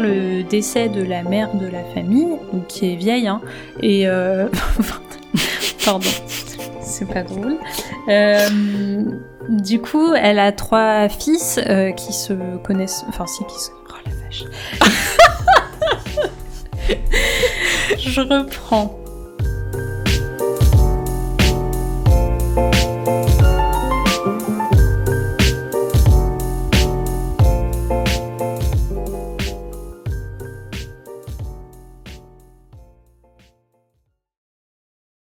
Le 0.00 0.42
décès 0.42 0.88
de 0.88 1.02
la 1.02 1.22
mère 1.22 1.54
de 1.54 1.66
la 1.66 1.82
famille, 1.94 2.36
donc 2.52 2.66
qui 2.66 2.92
est 2.92 2.96
vieille, 2.96 3.26
hein, 3.28 3.40
et 3.80 4.06
euh... 4.08 4.46
pardon, 5.84 6.08
c'est 6.80 7.08
pas 7.08 7.22
drôle. 7.22 7.56
Euh, 8.08 8.48
Du 9.48 9.80
coup, 9.80 10.14
elle 10.14 10.38
a 10.38 10.52
trois 10.52 11.08
fils 11.08 11.58
euh, 11.68 11.90
qui 11.92 12.12
se 12.12 12.32
connaissent, 12.58 13.04
enfin 13.08 13.26
si 13.26 13.44
qui 13.44 13.58
se, 13.58 13.70
oh 13.70 13.94
la 14.06 14.12
vache. 14.24 14.44
Je 17.98 18.20
reprends. 18.20 19.01